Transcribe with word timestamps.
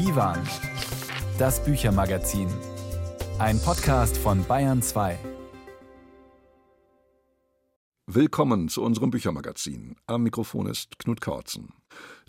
Divan, 0.00 0.38
das 1.38 1.62
Büchermagazin. 1.62 2.48
Ein 3.38 3.60
Podcast 3.60 4.16
von 4.16 4.42
Bayern 4.46 4.80
2. 4.80 5.18
Willkommen 8.06 8.70
zu 8.70 8.82
unserem 8.82 9.10
Büchermagazin. 9.10 9.96
Am 10.06 10.22
Mikrofon 10.22 10.68
ist 10.68 10.98
Knut 10.98 11.20
Kautzen. 11.20 11.74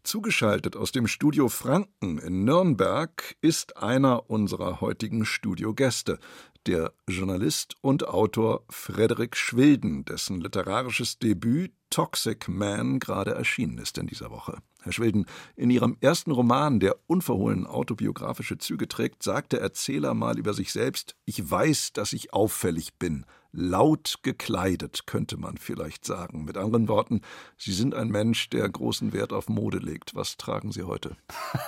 Zugeschaltet 0.03 0.75
aus 0.75 0.91
dem 0.91 1.07
Studio 1.07 1.47
Franken 1.47 2.17
in 2.17 2.43
Nürnberg 2.43 3.37
ist 3.39 3.77
einer 3.77 4.29
unserer 4.29 4.81
heutigen 4.81 5.23
Studiogäste, 5.23 6.19
der 6.67 6.93
Journalist 7.07 7.75
und 7.81 8.07
Autor 8.07 8.63
Frederik 8.69 9.35
Schwilden, 9.35 10.05
dessen 10.05 10.41
literarisches 10.41 11.19
Debüt 11.19 11.73
Toxic 11.89 12.47
Man 12.47 12.99
gerade 12.99 13.31
erschienen 13.31 13.77
ist 13.77 13.97
in 13.97 14.07
dieser 14.07 14.31
Woche. 14.31 14.57
Herr 14.81 14.93
Schwilden, 14.93 15.25
in 15.55 15.69
Ihrem 15.69 15.97
ersten 16.01 16.31
Roman, 16.31 16.79
der 16.79 16.95
unverhohlen 17.05 17.67
autobiografische 17.67 18.57
Züge 18.57 18.87
trägt, 18.87 19.21
sagt 19.21 19.53
der 19.53 19.61
Erzähler 19.61 20.13
mal 20.13 20.39
über 20.39 20.53
sich 20.53 20.71
selbst: 20.71 21.15
Ich 21.25 21.49
weiß, 21.49 21.93
dass 21.93 22.13
ich 22.13 22.33
auffällig 22.33 22.95
bin. 22.97 23.25
Laut 23.53 24.19
gekleidet, 24.23 25.05
könnte 25.07 25.35
man 25.37 25.57
vielleicht 25.57 26.05
sagen. 26.05 26.45
Mit 26.45 26.57
anderen 26.57 26.87
Worten, 26.87 27.21
Sie 27.57 27.73
sind 27.73 27.93
ein 27.93 28.07
Mensch, 28.07 28.49
der 28.49 28.69
großen 28.69 29.11
Wert 29.11 29.33
auf 29.33 29.49
Mode 29.49 29.79
legt. 29.79 30.15
Was 30.15 30.37
tragen 30.37 30.71
Sie 30.71 30.83
heute? 30.83 31.17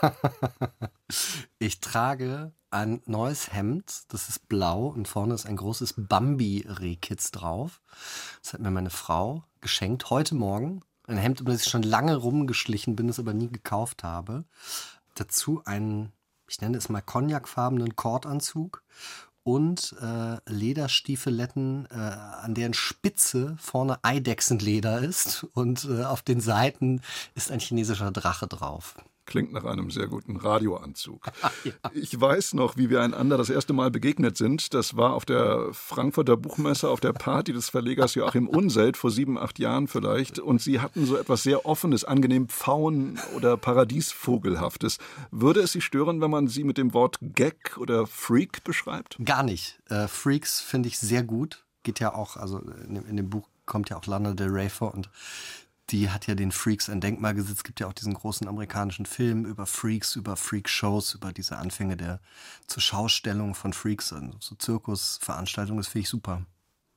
ich 1.60 1.82
trage 1.82 2.54
ein 2.74 3.02
neues 3.06 3.54
Hemd, 3.54 4.04
das 4.08 4.30
ist 4.30 4.48
blau 4.48 4.88
und 4.88 5.08
vorne 5.08 5.36
ist 5.36 5.46
ein 5.46 5.58
großes 5.58 5.94
Bambi-Rehkitz 5.98 7.32
drauf. 7.32 7.82
Das 8.42 8.54
hat 8.54 8.62
mir 8.62 8.72
meine 8.72 8.90
Frau 8.90 9.44
geschenkt 9.62 10.10
heute 10.10 10.36
Morgen. 10.36 10.82
Ein 11.06 11.18
Hemd, 11.18 11.42
über 11.42 11.52
das 11.52 11.64
ich 11.66 11.70
schon 11.70 11.84
lange 11.84 12.16
rumgeschlichen 12.16 12.96
bin, 12.96 13.10
es 13.10 13.20
aber 13.20 13.34
nie 13.34 13.50
gekauft 13.50 14.04
habe. 14.04 14.46
Dazu 15.16 15.62
einen, 15.66 16.14
ich 16.48 16.62
nenne 16.62 16.78
es 16.78 16.90
mal 16.90 17.02
cognacfarbenen 17.02 17.96
Kordanzug 17.96 18.84
und 19.44 19.96
äh, 20.02 20.38
Lederstiefeletten, 20.52 21.88
äh, 21.92 21.96
an 21.96 22.54
deren 22.54 22.74
Spitze 22.74 23.56
vorne 23.60 24.00
Eidechsenleder 24.04 25.00
ist 25.00 25.46
und 25.54 25.86
äh, 25.86 26.04
auf 26.04 26.22
den 26.22 26.42
Seiten 26.42 27.02
ist 27.36 27.52
ein 27.52 27.60
chinesischer 27.60 28.12
Drache 28.12 28.48
drauf. 28.48 28.96
Klingt 29.26 29.54
nach 29.54 29.64
einem 29.64 29.90
sehr 29.90 30.08
guten 30.08 30.36
Radioanzug. 30.36 31.28
ja. 31.64 31.72
Ich 31.94 32.20
weiß 32.20 32.56
noch, 32.56 32.76
wie 32.76 32.90
wir 32.90 33.02
einander 33.02 33.38
das 33.38 33.50
erste 33.50 33.72
Mal 33.72 33.90
begegnet 33.90 34.38
sind. 34.38 34.74
Das 34.74 34.98
war 34.98 35.14
auf 35.14 35.26
der 35.26 35.70
Frankfurter 35.72 36.36
Buchmesse, 36.36 36.90
auf 36.90 37.00
der 37.00 37.14
Party 37.14 37.54
des 37.54 37.70
Verlegers 37.70 38.16
Joachim 38.16 38.48
Unselt 38.48 38.98
vor 38.98 39.12
sieben, 39.12 39.38
acht 39.38 39.60
Jahren 39.60 39.88
vielleicht. 39.88 40.40
Und 40.40 40.62
Sie 40.62 40.82
hatten 40.82 41.06
so 41.06 41.16
etwas 41.16 41.44
sehr 41.44 41.66
Offenes, 41.66 42.04
angenehm 42.04 42.50
Pfauen- 42.50 43.18
oder 43.36 43.56
Paradiesvogelhaftes. 43.56 44.98
Würde 45.32 45.62
es 45.62 45.72
Sie 45.72 45.82
stören, 45.82 46.20
wenn 46.20 46.32
man 46.32 46.48
Sie 46.48 46.66
mit 46.66 46.78
dem 46.78 46.94
Wort 46.94 47.18
Gag 47.22 47.78
oder 47.78 48.06
Freak 48.08 48.64
beschreibt? 48.64 49.18
Gar 49.24 49.44
nicht. 49.44 49.80
Äh, 49.90 50.08
Freaks 50.08 50.60
finde 50.60 50.90
ich 50.90 51.00
sehr 51.00 51.24
gut. 51.24 51.64
Geht 51.84 52.00
ja 52.00 52.14
auch, 52.14 52.36
also 52.38 52.60
in 52.60 52.96
dem, 52.96 53.06
in 53.08 53.18
dem 53.18 53.30
Buch 53.30 53.48
kommt 53.66 53.90
ja 53.90 53.98
auch 53.98 54.06
Lana 54.06 54.34
Del 54.34 54.50
Rey 54.50 54.70
vor 54.70 54.94
und 54.94 55.10
die 55.94 56.10
hat 56.10 56.26
ja 56.26 56.34
den 56.34 56.52
Freaks 56.52 56.90
ein 56.90 57.02
Denkmal 57.02 57.36
gesetzt. 57.36 57.58
Es 57.58 57.64
gibt 57.64 57.80
ja 57.80 57.88
auch 57.88 57.94
diesen 57.94 58.16
großen 58.16 58.48
amerikanischen 58.48 59.06
Film 59.06 59.46
über 59.46 59.68
Freaks, 59.68 60.16
über 60.16 60.36
Freak-Shows, 60.36 61.14
über 61.14 61.32
diese 61.32 61.58
Anfänge 61.58 61.96
der 61.96 62.20
zur 62.68 62.82
Schaustellung 62.82 63.54
von 63.54 63.74
Freaks, 63.74 64.12
also 64.12 64.32
so 64.40 64.56
Zirkusveranstaltungen. 64.56 65.78
Das 65.78 65.88
finde 65.88 66.02
ich 66.02 66.10
super. 66.10 66.46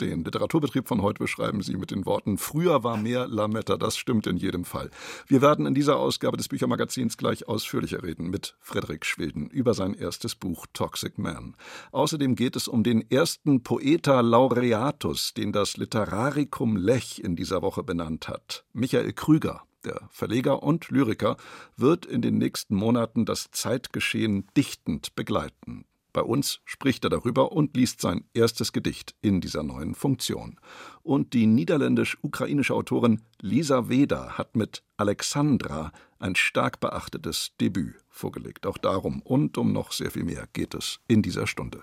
Den 0.00 0.25
Literaturbetrieb 0.25 0.89
von 0.89 1.00
heute 1.00 1.20
beschreiben 1.20 1.62
Sie 1.62 1.75
mit 1.75 1.91
den 1.91 2.05
Worten 2.05 2.36
Früher 2.36 2.84
war 2.84 2.98
mehr 2.98 3.27
Lametta. 3.28 3.78
Das 3.78 3.97
stimmt 3.97 4.27
in 4.27 4.36
jedem 4.36 4.66
Fall. 4.66 4.91
Wir 5.27 5.41
werden 5.41 5.64
in 5.64 5.75
dieser 5.75 5.97
Ausgabe 5.97 6.36
des 6.36 6.48
Büchermagazins 6.48 7.16
gleich 7.16 7.48
ausführlicher 7.48 8.03
reden 8.03 8.28
mit 8.28 8.56
Frederik 8.61 9.06
Schwilden 9.06 9.48
über 9.48 9.72
sein 9.72 9.94
erstes 9.94 10.34
Buch 10.34 10.66
Toxic 10.75 11.16
Man. 11.16 11.56
Außerdem 11.92 12.36
geht 12.36 12.56
es 12.56 12.69
um 12.69 12.83
den 12.83 13.11
ersten 13.11 13.62
Poeta 13.62 14.20
Laureatus, 14.20 15.33
den 15.33 15.53
das 15.53 15.78
Literaricum 15.78 16.76
Lech 16.76 17.22
in 17.25 17.34
dieser 17.34 17.62
Woche 17.62 17.82
benannt 17.82 18.28
hat. 18.28 18.66
Michael 18.75 19.15
Krüger, 19.15 19.62
der 19.87 20.03
Verleger 20.10 20.62
und 20.62 20.91
Lyriker, 20.91 21.38
wird 21.78 22.04
in 22.04 22.20
den 22.20 22.37
nächsten 22.37 22.75
Monaten 22.75 23.25
das 23.25 23.50
Zeitgeschehen 23.50 24.47
dichtend 24.54 25.15
begleiten. 25.15 25.87
Bei 26.16 26.22
uns 26.22 26.60
spricht 26.65 27.04
er 27.04 27.10
darüber 27.10 27.53
und 27.53 27.77
liest 27.77 28.00
sein 28.00 28.25
erstes 28.32 28.72
Gedicht 28.72 29.15
in 29.21 29.43
dieser 29.43 29.62
neuen 29.62 29.94
Funktion. 29.94 30.59
Und 31.03 31.34
die 31.34 31.47
niederländisch-ukrainische 31.47 32.72
Autorin 32.72 33.21
Lisa 33.43 33.91
Weder 33.91 34.38
hat 34.38 34.56
mit 34.56 34.82
Alexandra 34.97 35.93
ein 36.19 36.34
stark 36.34 36.81
beachtetes 36.81 37.50
Debüt 37.60 37.97
vorgelegt. 38.09 38.66
Auch 38.66 38.78
darum 38.78 39.21
und 39.21 39.59
um 39.59 39.75
noch 39.75 39.93
sehr 39.93 40.10
viel 40.10 40.25
mehr 40.25 40.49
geht 40.55 40.72
es 40.72 41.00
in 41.06 41.21
dieser 41.21 41.47
Stunde. 41.47 41.82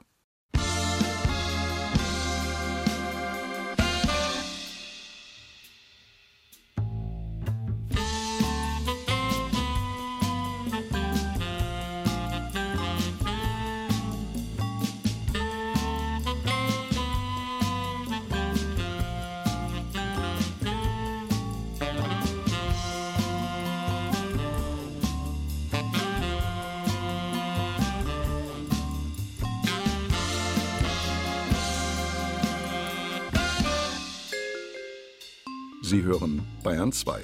Bayern 36.84 36.92
2. 36.92 37.22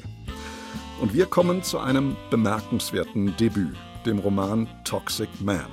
Und 1.02 1.14
wir 1.14 1.26
kommen 1.26 1.64
zu 1.64 1.80
einem 1.80 2.16
bemerkenswerten 2.30 3.36
Debüt, 3.36 3.76
dem 4.06 4.20
Roman 4.20 4.70
Toxic 4.86 5.30
Man. 5.42 5.68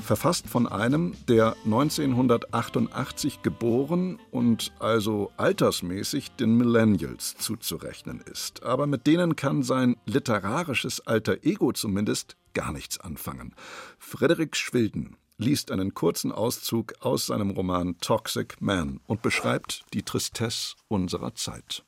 Verfasst 0.00 0.48
von 0.48 0.66
einem, 0.66 1.14
der 1.28 1.56
1988 1.64 3.40
geboren 3.40 4.18
und 4.32 4.72
also 4.80 5.30
altersmäßig 5.38 6.32
den 6.32 6.56
Millennials 6.56 7.36
zuzurechnen 7.38 8.20
ist. 8.20 8.64
Aber 8.64 8.86
mit 8.86 9.06
denen 9.06 9.36
kann 9.36 9.62
sein 9.62 9.96
literarisches 10.04 11.06
alter 11.06 11.42
Ego 11.42 11.72
zumindest 11.72 12.36
gar 12.52 12.72
nichts 12.72 13.00
anfangen. 13.00 13.54
Frederik 13.98 14.56
Schwilden 14.56 15.16
liest 15.38 15.70
einen 15.70 15.94
kurzen 15.94 16.32
Auszug 16.32 16.94
aus 17.00 17.26
seinem 17.26 17.50
Roman 17.50 17.96
Toxic 17.98 18.60
Man 18.60 19.00
und 19.06 19.22
beschreibt 19.22 19.84
die 19.94 20.02
Tristesse 20.02 20.74
unserer 20.88 21.34
Zeit. 21.34 21.84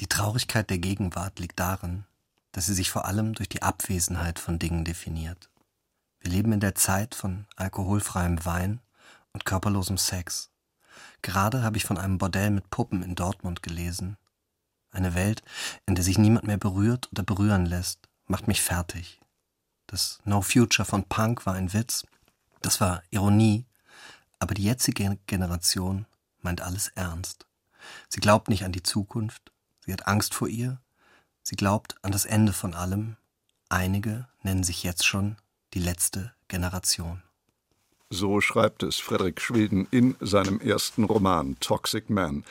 Die 0.00 0.06
Traurigkeit 0.06 0.70
der 0.70 0.78
Gegenwart 0.78 1.38
liegt 1.40 1.60
darin, 1.60 2.04
dass 2.52 2.64
sie 2.64 2.74
sich 2.74 2.90
vor 2.90 3.04
allem 3.04 3.34
durch 3.34 3.50
die 3.50 3.60
Abwesenheit 3.60 4.38
von 4.38 4.58
Dingen 4.58 4.82
definiert. 4.82 5.50
Wir 6.20 6.30
leben 6.30 6.52
in 6.52 6.60
der 6.60 6.74
Zeit 6.74 7.14
von 7.14 7.46
alkoholfreiem 7.56 8.42
Wein 8.46 8.80
und 9.34 9.44
körperlosem 9.44 9.98
Sex. 9.98 10.50
Gerade 11.20 11.62
habe 11.62 11.76
ich 11.76 11.84
von 11.84 11.98
einem 11.98 12.16
Bordell 12.16 12.50
mit 12.50 12.70
Puppen 12.70 13.02
in 13.02 13.14
Dortmund 13.14 13.62
gelesen. 13.62 14.16
Eine 14.90 15.14
Welt, 15.14 15.42
in 15.84 15.94
der 15.94 16.04
sich 16.04 16.16
niemand 16.16 16.46
mehr 16.46 16.56
berührt 16.56 17.10
oder 17.12 17.22
berühren 17.22 17.66
lässt, 17.66 18.08
macht 18.26 18.48
mich 18.48 18.62
fertig. 18.62 19.20
Das 19.86 20.18
No 20.24 20.40
Future 20.40 20.86
von 20.86 21.04
Punk 21.04 21.44
war 21.44 21.54
ein 21.54 21.74
Witz, 21.74 22.06
das 22.62 22.80
war 22.80 23.02
Ironie, 23.10 23.66
aber 24.38 24.54
die 24.54 24.64
jetzige 24.64 25.18
Generation 25.26 26.06
meint 26.40 26.62
alles 26.62 26.88
ernst. 26.88 27.46
Sie 28.08 28.20
glaubt 28.20 28.48
nicht 28.48 28.64
an 28.64 28.72
die 28.72 28.82
Zukunft, 28.82 29.52
Sie 29.90 29.94
hat 29.94 30.06
Angst 30.06 30.34
vor 30.34 30.46
ihr. 30.46 30.80
Sie 31.42 31.56
glaubt 31.56 31.96
an 32.04 32.12
das 32.12 32.24
Ende 32.24 32.52
von 32.52 32.74
allem. 32.74 33.16
Einige 33.68 34.28
nennen 34.44 34.62
sich 34.62 34.84
jetzt 34.84 35.04
schon 35.04 35.36
die 35.74 35.80
letzte 35.80 36.32
Generation. 36.46 37.24
So 38.12 38.40
schreibt 38.40 38.82
es 38.82 38.98
Frederik 38.98 39.40
Schwilden 39.40 39.86
in 39.92 40.16
seinem 40.18 40.58
ersten 40.58 41.04
Roman 41.04 41.54
Toxic 41.60 42.10
Man. 42.10 42.42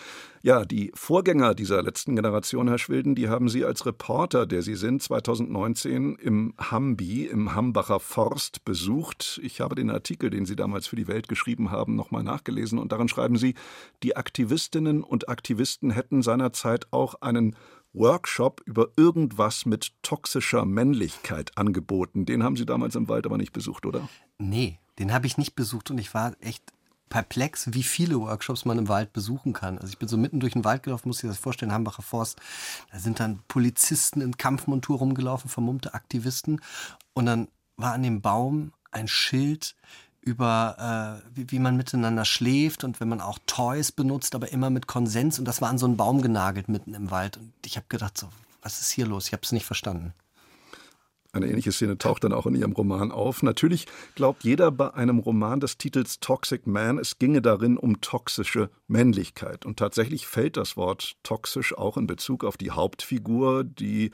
Ja, 0.41 0.63
die 0.63 0.89
Vorgänger 0.95 1.53
dieser 1.53 1.83
letzten 1.83 2.15
Generation, 2.15 2.69
Herr 2.69 2.77
Schwilden, 2.77 3.13
die 3.13 3.27
haben 3.27 3.49
Sie 3.49 3.65
als 3.65 3.85
Reporter, 3.85 4.45
der 4.45 4.61
Sie 4.61 4.75
sind, 4.75 5.03
2019 5.03 6.15
im 6.15 6.53
Hambi, 6.57 7.25
im 7.25 7.55
Hambacher 7.55 7.99
Forst 7.99 8.63
besucht. 8.63 9.41
Ich 9.43 9.59
habe 9.59 9.75
den 9.75 9.89
Artikel, 9.89 10.29
den 10.29 10.45
Sie 10.45 10.55
damals 10.55 10.87
für 10.87 10.95
die 10.95 11.09
Welt 11.09 11.27
geschrieben 11.27 11.71
haben, 11.71 11.97
nochmal 11.97 12.23
nachgelesen 12.23 12.79
und 12.79 12.93
darin 12.93 13.09
schreiben 13.09 13.35
Sie, 13.35 13.55
die 14.01 14.15
Aktivistinnen 14.15 15.03
und 15.03 15.27
Aktivisten 15.27 15.91
hätten 15.91 16.21
seinerzeit 16.21 16.87
auch 16.91 17.15
einen 17.15 17.57
Workshop 17.91 18.61
über 18.65 18.87
irgendwas 18.95 19.65
mit 19.65 19.91
toxischer 20.03 20.63
Männlichkeit 20.63 21.57
angeboten. 21.57 22.25
Den 22.25 22.43
haben 22.43 22.55
Sie 22.55 22.65
damals 22.65 22.95
im 22.95 23.09
Wald 23.09 23.25
aber 23.25 23.37
nicht 23.37 23.51
besucht, 23.51 23.85
oder? 23.85 24.07
Nee, 24.37 24.79
den 24.99 25.13
habe 25.13 25.27
ich 25.27 25.37
nicht 25.37 25.55
besucht 25.55 25.89
und 25.89 25.97
ich 25.97 26.13
war 26.13 26.33
echt 26.41 26.63
perplex, 27.09 27.73
wie 27.73 27.83
viele 27.83 28.19
Workshops 28.19 28.65
man 28.65 28.77
im 28.77 28.87
Wald 28.87 29.13
besuchen 29.13 29.53
kann. 29.53 29.77
Also 29.79 29.89
ich 29.89 29.97
bin 29.97 30.07
so 30.07 30.17
mitten 30.17 30.39
durch 30.39 30.53
den 30.53 30.63
Wald 30.63 30.83
gelaufen, 30.83 31.09
muss 31.09 31.23
ich 31.23 31.29
das 31.29 31.39
vorstellen, 31.39 31.73
Hambacher 31.73 32.03
Forst. 32.03 32.39
Da 32.91 32.99
sind 32.99 33.19
dann 33.19 33.39
Polizisten 33.47 34.21
in 34.21 34.37
Kampfmontur 34.37 34.99
rumgelaufen, 34.99 35.49
vermummte 35.49 35.93
Aktivisten. 35.93 36.61
Und 37.13 37.25
dann 37.25 37.47
war 37.77 37.93
an 37.93 38.03
dem 38.03 38.21
Baum 38.21 38.73
ein 38.91 39.07
Schild 39.07 39.75
über, 40.21 41.23
äh, 41.25 41.29
wie, 41.35 41.51
wie 41.51 41.59
man 41.59 41.77
miteinander 41.77 42.25
schläft 42.25 42.83
und 42.83 42.99
wenn 42.99 43.09
man 43.09 43.21
auch 43.21 43.39
Toys 43.47 43.91
benutzt, 43.91 44.35
aber 44.35 44.51
immer 44.51 44.69
mit 44.69 44.85
Konsens. 44.85 45.39
Und 45.39 45.45
das 45.45 45.61
war 45.61 45.69
an 45.69 45.77
so 45.77 45.85
einen 45.85 45.97
Baum 45.97 46.21
genagelt 46.21 46.69
mitten 46.69 46.93
im 46.93 47.09
Wald. 47.09 47.37
Und 47.37 47.53
ich 47.65 47.77
habe 47.77 47.87
gedacht, 47.89 48.17
so, 48.17 48.29
was 48.61 48.81
ist 48.81 48.91
hier 48.91 49.07
los? 49.07 49.27
Ich 49.27 49.33
habe 49.33 49.43
es 49.43 49.51
nicht 49.51 49.65
verstanden. 49.65 50.13
Eine 51.31 51.47
ähnliche 51.47 51.71
Szene 51.71 51.97
taucht 51.99 52.23
dann 52.23 52.33
auch 52.33 52.47
in 52.47 52.55
ihrem 52.55 52.71
Roman 52.71 53.11
auf. 53.11 53.43
Natürlich 53.43 53.85
glaubt 54.15 54.43
jeder 54.43 54.71
bei 54.71 54.93
einem 54.95 55.19
Roman 55.19 55.59
des 55.59 55.77
Titels 55.77 56.19
Toxic 56.19 56.65
Man, 56.65 56.97
es 56.97 57.19
ginge 57.19 57.43
darin 57.43 57.77
um 57.77 58.01
toxische 58.01 58.71
Männlichkeit. 58.87 59.63
Und 59.63 59.77
tatsächlich 59.77 60.25
fällt 60.25 60.57
das 60.57 60.75
Wort 60.75 61.17
toxisch 61.21 61.77
auch 61.77 61.97
in 61.97 62.07
Bezug 62.07 62.43
auf 62.43 62.57
die 62.57 62.71
Hauptfigur, 62.71 63.63
die 63.63 64.09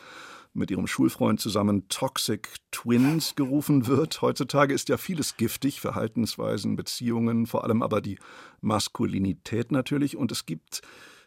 mit 0.53 0.71
ihrem 0.71 0.87
Schulfreund 0.87 1.39
zusammen 1.39 1.87
Toxic 1.87 2.49
Twins 2.71 3.35
gerufen 3.35 3.87
wird. 3.87 4.21
Heutzutage 4.21 4.73
ist 4.73 4.89
ja 4.89 4.97
vieles 4.97 5.37
giftig, 5.37 5.79
Verhaltensweisen, 5.79 6.75
Beziehungen, 6.75 7.45
vor 7.45 7.63
allem 7.63 7.81
aber 7.81 8.01
die 8.01 8.19
Maskulinität 8.59 9.71
natürlich. 9.71 10.17
Und 10.17 10.33
es 10.33 10.45
gibt 10.45 10.81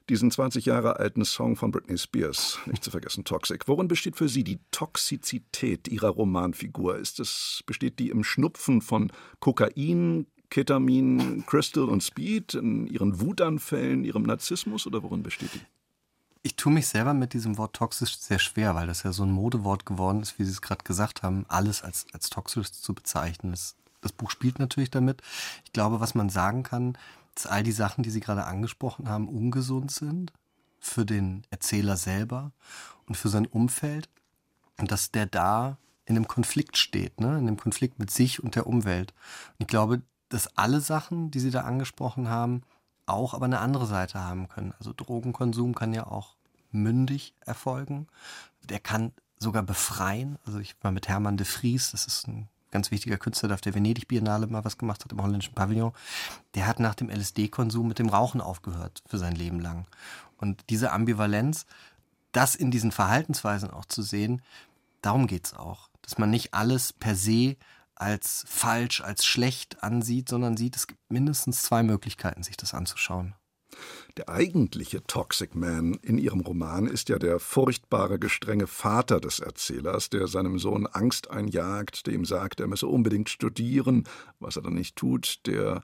diesen 0.08 0.30
20 0.30 0.64
Jahre 0.64 0.98
alten 0.98 1.24
Song 1.24 1.56
von 1.56 1.70
Britney 1.70 1.98
Spears, 1.98 2.58
nicht 2.66 2.82
zu 2.82 2.90
vergessen, 2.90 3.24
Toxic. 3.24 3.68
Worin 3.68 3.88
besteht 3.88 4.16
für 4.16 4.28
Sie 4.28 4.44
die 4.44 4.58
Toxizität 4.70 5.88
Ihrer 5.88 6.08
Romanfigur? 6.08 6.96
Ist 6.96 7.20
es, 7.20 7.62
besteht 7.66 7.98
die 7.98 8.10
im 8.10 8.24
Schnupfen 8.24 8.80
von 8.80 9.12
Kokain, 9.40 10.26
Ketamin, 10.50 11.44
Crystal 11.46 11.84
und 11.84 12.02
Speed, 12.02 12.54
in 12.54 12.86
Ihren 12.86 13.20
Wutanfällen, 13.20 14.04
Ihrem 14.04 14.22
Narzissmus 14.22 14.86
oder 14.86 15.02
worin 15.02 15.22
besteht 15.22 15.54
die? 15.54 15.60
Ich 16.42 16.56
tue 16.56 16.72
mich 16.72 16.86
selber 16.86 17.14
mit 17.14 17.34
diesem 17.34 17.58
Wort 17.58 17.76
toxisch 17.76 18.16
sehr 18.16 18.38
schwer, 18.38 18.74
weil 18.74 18.86
das 18.86 19.02
ja 19.02 19.12
so 19.12 19.24
ein 19.24 19.32
Modewort 19.32 19.84
geworden 19.84 20.22
ist, 20.22 20.38
wie 20.38 20.44
Sie 20.44 20.52
es 20.52 20.62
gerade 20.62 20.84
gesagt 20.84 21.22
haben, 21.22 21.44
alles 21.48 21.82
als, 21.82 22.06
als 22.12 22.30
toxisch 22.30 22.72
zu 22.72 22.94
bezeichnen. 22.94 23.52
Das, 23.52 23.76
das 24.00 24.12
Buch 24.12 24.30
spielt 24.30 24.58
natürlich 24.58 24.90
damit. 24.90 25.20
Ich 25.64 25.72
glaube, 25.72 26.00
was 26.00 26.14
man 26.14 26.30
sagen 26.30 26.62
kann, 26.62 26.96
dass 27.38 27.46
all 27.46 27.62
die 27.62 27.72
Sachen, 27.72 28.02
die 28.02 28.10
Sie 28.10 28.18
gerade 28.18 28.46
angesprochen 28.46 29.08
haben, 29.08 29.28
ungesund 29.28 29.92
sind 29.92 30.32
für 30.80 31.06
den 31.06 31.44
Erzähler 31.50 31.96
selber 31.96 32.50
und 33.06 33.16
für 33.16 33.28
sein 33.28 33.46
Umfeld 33.46 34.08
und 34.76 34.90
dass 34.90 35.12
der 35.12 35.26
da 35.26 35.78
in 36.04 36.16
einem 36.16 36.26
Konflikt 36.26 36.76
steht, 36.76 37.20
ne? 37.20 37.38
in 37.38 37.46
einem 37.46 37.56
Konflikt 37.56 38.00
mit 38.00 38.10
sich 38.10 38.42
und 38.42 38.56
der 38.56 38.66
Umwelt. 38.66 39.12
Und 39.50 39.60
ich 39.60 39.66
glaube, 39.68 40.02
dass 40.30 40.56
alle 40.56 40.80
Sachen, 40.80 41.30
die 41.30 41.38
Sie 41.38 41.52
da 41.52 41.60
angesprochen 41.60 42.28
haben, 42.28 42.62
auch 43.06 43.34
aber 43.34 43.44
eine 43.44 43.60
andere 43.60 43.86
Seite 43.86 44.20
haben 44.20 44.48
können. 44.48 44.74
Also 44.80 44.92
Drogenkonsum 44.92 45.76
kann 45.76 45.92
ja 45.92 46.08
auch 46.08 46.34
mündig 46.72 47.34
erfolgen. 47.46 48.08
Der 48.68 48.80
kann 48.80 49.12
sogar 49.38 49.62
befreien. 49.62 50.38
Also 50.44 50.58
ich 50.58 50.74
war 50.82 50.90
mit 50.90 51.06
Hermann 51.06 51.36
de 51.36 51.46
Vries, 51.46 51.92
das 51.92 52.04
ist 52.08 52.26
ein 52.26 52.48
ganz 52.70 52.90
wichtiger 52.90 53.16
Künstler, 53.16 53.48
der 53.48 53.54
auf 53.54 53.60
der 53.60 53.74
Venedig-Biennale 53.74 54.46
mal 54.46 54.64
was 54.64 54.78
gemacht 54.78 55.04
hat 55.04 55.12
im 55.12 55.22
holländischen 55.22 55.54
Pavillon. 55.54 55.92
Der 56.54 56.66
hat 56.66 56.80
nach 56.80 56.94
dem 56.94 57.10
LSD-Konsum 57.10 57.88
mit 57.88 57.98
dem 57.98 58.08
Rauchen 58.08 58.40
aufgehört 58.40 59.02
für 59.06 59.18
sein 59.18 59.34
Leben 59.34 59.60
lang. 59.60 59.86
Und 60.36 60.64
diese 60.70 60.92
Ambivalenz, 60.92 61.66
das 62.32 62.54
in 62.54 62.70
diesen 62.70 62.92
Verhaltensweisen 62.92 63.70
auch 63.70 63.84
zu 63.84 64.02
sehen, 64.02 64.42
darum 65.02 65.26
geht's 65.26 65.54
auch. 65.54 65.88
Dass 66.02 66.18
man 66.18 66.30
nicht 66.30 66.54
alles 66.54 66.92
per 66.92 67.14
se 67.14 67.56
als 67.94 68.44
falsch, 68.48 69.00
als 69.00 69.24
schlecht 69.24 69.82
ansieht, 69.82 70.28
sondern 70.28 70.56
sieht, 70.56 70.76
es 70.76 70.86
gibt 70.86 71.00
mindestens 71.10 71.62
zwei 71.62 71.82
Möglichkeiten, 71.82 72.42
sich 72.42 72.56
das 72.56 72.74
anzuschauen. 72.74 73.34
Der 74.16 74.28
eigentliche 74.28 75.04
Toxic 75.04 75.54
Man 75.54 75.94
in 76.02 76.18
ihrem 76.18 76.40
Roman 76.40 76.86
ist 76.86 77.08
ja 77.08 77.18
der 77.18 77.38
furchtbare, 77.38 78.18
gestrenge 78.18 78.66
Vater 78.66 79.20
des 79.20 79.38
Erzählers, 79.40 80.10
der 80.10 80.26
seinem 80.26 80.58
Sohn 80.58 80.86
Angst 80.86 81.30
einjagt, 81.30 82.06
der 82.06 82.14
ihm 82.14 82.24
sagt, 82.24 82.60
er 82.60 82.66
müsse 82.66 82.86
unbedingt 82.86 83.28
studieren, 83.28 84.04
was 84.40 84.56
er 84.56 84.62
dann 84.62 84.74
nicht 84.74 84.96
tut, 84.96 85.40
der 85.46 85.82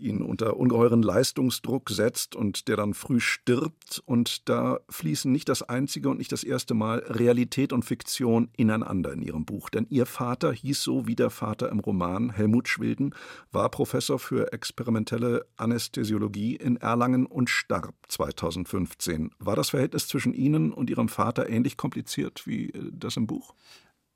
ihn 0.00 0.22
unter 0.22 0.56
ungeheuren 0.56 1.02
Leistungsdruck 1.02 1.90
setzt 1.90 2.34
und 2.34 2.68
der 2.68 2.76
dann 2.76 2.94
früh 2.94 3.20
stirbt. 3.20 4.02
Und 4.06 4.48
da 4.48 4.80
fließen 4.88 5.30
nicht 5.30 5.48
das 5.48 5.62
einzige 5.62 6.08
und 6.08 6.18
nicht 6.18 6.32
das 6.32 6.44
erste 6.44 6.74
Mal 6.74 7.00
Realität 7.00 7.72
und 7.72 7.84
Fiktion 7.84 8.50
ineinander 8.56 9.12
in 9.12 9.22
ihrem 9.22 9.44
Buch. 9.44 9.70
Denn 9.70 9.86
ihr 9.90 10.06
Vater 10.06 10.52
hieß 10.52 10.82
so 10.82 11.06
wie 11.06 11.16
der 11.16 11.30
Vater 11.30 11.70
im 11.70 11.80
Roman, 11.80 12.30
Helmut 12.30 12.68
Schwilden, 12.68 13.14
war 13.52 13.70
Professor 13.70 14.18
für 14.18 14.52
experimentelle 14.52 15.46
Anästhesiologie 15.56 16.56
in 16.56 16.76
Erlangen 16.76 17.26
und 17.26 17.50
starb 17.50 17.94
2015. 18.08 19.30
War 19.38 19.56
das 19.56 19.70
Verhältnis 19.70 20.08
zwischen 20.08 20.32
Ihnen 20.32 20.72
und 20.72 20.90
Ihrem 20.90 21.08
Vater 21.08 21.48
ähnlich 21.48 21.76
kompliziert 21.76 22.46
wie 22.46 22.70
äh, 22.70 22.90
das 22.92 23.16
im 23.16 23.26
Buch? 23.26 23.54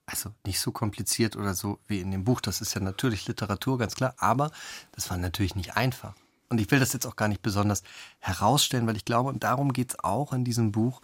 Also 0.06 0.30
nicht 0.44 0.60
so 0.60 0.70
kompliziert 0.70 1.36
oder 1.36 1.54
so 1.54 1.78
wie 1.86 2.00
in 2.00 2.10
dem 2.10 2.24
Buch. 2.24 2.40
Das 2.40 2.60
ist 2.60 2.74
ja 2.74 2.80
natürlich 2.80 3.26
Literatur, 3.26 3.78
ganz 3.78 3.94
klar. 3.94 4.14
Aber 4.18 4.50
das 4.92 5.10
war 5.10 5.16
natürlich 5.16 5.54
nicht 5.54 5.76
einfach. 5.76 6.14
Und 6.48 6.60
ich 6.60 6.70
will 6.70 6.80
das 6.80 6.92
jetzt 6.92 7.06
auch 7.06 7.16
gar 7.16 7.28
nicht 7.28 7.42
besonders 7.42 7.82
herausstellen, 8.18 8.86
weil 8.86 8.96
ich 8.96 9.04
glaube, 9.04 9.30
und 9.30 9.44
darum 9.44 9.72
geht 9.72 9.90
es 9.90 9.98
auch 10.04 10.32
in 10.32 10.44
diesem 10.44 10.72
Buch, 10.72 11.00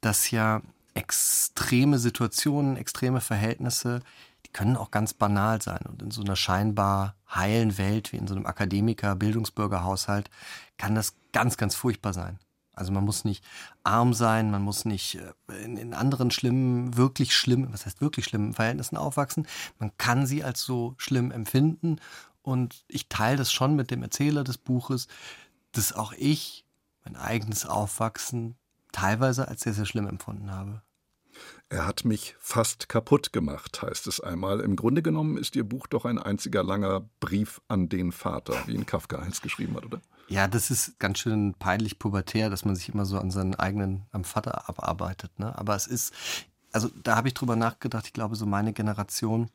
dass 0.00 0.30
ja 0.30 0.60
extreme 0.94 1.98
Situationen, 1.98 2.76
extreme 2.76 3.20
Verhältnisse, 3.20 4.00
die 4.44 4.50
können 4.50 4.76
auch 4.76 4.90
ganz 4.90 5.14
banal 5.14 5.62
sein. 5.62 5.80
Und 5.88 6.02
in 6.02 6.10
so 6.10 6.22
einer 6.22 6.36
scheinbar 6.36 7.14
heilen 7.32 7.78
Welt 7.78 8.12
wie 8.12 8.16
in 8.16 8.26
so 8.26 8.34
einem 8.34 8.46
Akademiker-Bildungsbürgerhaushalt 8.46 10.28
kann 10.76 10.94
das 10.94 11.14
ganz, 11.32 11.56
ganz 11.56 11.74
furchtbar 11.74 12.12
sein. 12.12 12.38
Also 12.74 12.92
man 12.92 13.04
muss 13.04 13.24
nicht 13.24 13.44
arm 13.84 14.14
sein, 14.14 14.50
man 14.50 14.62
muss 14.62 14.84
nicht 14.84 15.16
äh, 15.16 15.64
in, 15.64 15.76
in, 15.76 15.94
anderen 15.94 16.30
schlimmen, 16.30 16.96
wirklich 16.96 17.34
schlimmen, 17.34 17.72
was 17.72 17.84
heißt 17.84 18.00
wirklich 18.00 18.24
schlimmen 18.24 18.54
Verhältnissen 18.54 18.96
aufwachsen. 18.96 19.46
Man 19.78 19.92
kann 19.98 20.26
sie 20.26 20.42
als 20.42 20.62
so 20.62 20.94
schlimm 20.96 21.30
empfinden. 21.30 22.00
Und 22.40 22.84
ich 22.88 23.08
teile 23.08 23.36
das 23.36 23.52
schon 23.52 23.76
mit 23.76 23.90
dem 23.90 24.02
Erzähler 24.02 24.42
des 24.42 24.58
Buches, 24.58 25.06
dass 25.72 25.92
auch 25.92 26.12
ich 26.14 26.64
mein 27.04 27.16
eigenes 27.16 27.66
Aufwachsen 27.66 28.56
teilweise 28.90 29.48
als 29.48 29.62
sehr, 29.62 29.74
sehr 29.74 29.86
schlimm 29.86 30.06
empfunden 30.06 30.50
habe. 30.50 30.82
Er 31.72 31.86
hat 31.86 32.04
mich 32.04 32.36
fast 32.38 32.90
kaputt 32.90 33.32
gemacht, 33.32 33.80
heißt 33.80 34.06
es 34.06 34.20
einmal. 34.20 34.60
Im 34.60 34.76
Grunde 34.76 35.00
genommen 35.00 35.38
ist 35.38 35.56
Ihr 35.56 35.64
Buch 35.64 35.86
doch 35.86 36.04
ein 36.04 36.18
einziger 36.18 36.62
langer 36.62 37.08
Brief 37.18 37.62
an 37.66 37.88
den 37.88 38.12
Vater, 38.12 38.54
wie 38.66 38.74
ihn 38.74 38.84
Kafka 38.84 39.20
einst 39.20 39.40
geschrieben 39.40 39.74
hat, 39.76 39.86
oder? 39.86 40.02
Ja, 40.28 40.48
das 40.48 40.70
ist 40.70 40.98
ganz 40.98 41.20
schön 41.20 41.54
peinlich 41.54 41.98
pubertär, 41.98 42.50
dass 42.50 42.66
man 42.66 42.76
sich 42.76 42.90
immer 42.90 43.06
so 43.06 43.18
an 43.18 43.30
seinen 43.30 43.54
eigenen, 43.54 44.02
am 44.12 44.24
Vater 44.24 44.68
abarbeitet. 44.68 45.38
Ne? 45.38 45.58
Aber 45.58 45.74
es 45.74 45.86
ist, 45.86 46.12
also 46.72 46.90
da 47.02 47.16
habe 47.16 47.28
ich 47.28 47.34
drüber 47.34 47.56
nachgedacht, 47.56 48.04
ich 48.04 48.12
glaube, 48.12 48.36
so 48.36 48.44
meine 48.44 48.74
Generation, 48.74 49.48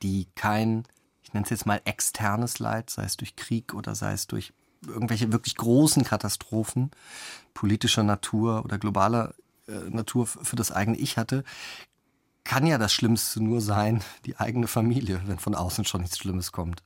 die 0.00 0.28
kein, 0.36 0.84
ich 1.22 1.34
nenne 1.34 1.44
es 1.44 1.50
jetzt 1.50 1.66
mal 1.66 1.82
externes 1.84 2.58
Leid, 2.58 2.88
sei 2.88 3.04
es 3.04 3.18
durch 3.18 3.36
Krieg 3.36 3.74
oder 3.74 3.94
sei 3.94 4.14
es 4.14 4.26
durch 4.26 4.54
irgendwelche 4.86 5.30
wirklich 5.30 5.56
großen 5.56 6.04
Katastrophen 6.04 6.90
politischer 7.52 8.02
Natur 8.02 8.64
oder 8.64 8.78
globaler 8.78 9.34
Natur 9.90 10.26
für 10.26 10.56
das 10.56 10.72
eigene 10.72 10.96
Ich 10.98 11.16
hatte, 11.16 11.44
kann 12.44 12.66
ja 12.66 12.78
das 12.78 12.92
Schlimmste 12.92 13.42
nur 13.42 13.60
sein, 13.60 14.02
die 14.24 14.36
eigene 14.38 14.66
Familie, 14.66 15.20
wenn 15.26 15.38
von 15.38 15.54
außen 15.54 15.84
schon 15.84 16.00
nichts 16.00 16.18
Schlimmes 16.18 16.52
kommt. 16.52 16.82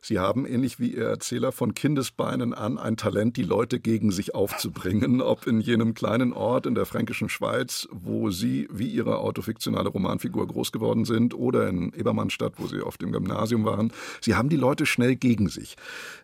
Sie 0.00 0.18
haben, 0.18 0.46
ähnlich 0.46 0.80
wie 0.80 0.94
Ihr 0.94 1.06
Erzähler, 1.06 1.52
von 1.52 1.74
Kindesbeinen 1.74 2.54
an 2.54 2.78
ein 2.78 2.96
Talent, 2.96 3.36
die 3.36 3.42
Leute 3.42 3.80
gegen 3.80 4.10
sich 4.10 4.34
aufzubringen, 4.34 5.20
ob 5.20 5.46
in 5.46 5.60
jenem 5.60 5.94
kleinen 5.94 6.32
Ort 6.32 6.66
in 6.66 6.74
der 6.74 6.86
fränkischen 6.86 7.28
Schweiz, 7.28 7.88
wo 7.90 8.30
Sie 8.30 8.68
wie 8.70 8.88
Ihre 8.88 9.18
autofiktionale 9.18 9.88
Romanfigur 9.88 10.46
groß 10.46 10.72
geworden 10.72 11.04
sind, 11.04 11.34
oder 11.34 11.68
in 11.68 11.92
Ebermannstadt, 11.92 12.54
wo 12.56 12.66
Sie 12.66 12.80
auf 12.80 12.96
dem 12.98 13.12
Gymnasium 13.12 13.64
waren. 13.64 13.92
Sie 14.20 14.34
haben 14.34 14.48
die 14.48 14.56
Leute 14.56 14.86
schnell 14.86 15.16
gegen 15.16 15.48
sich. 15.48 15.76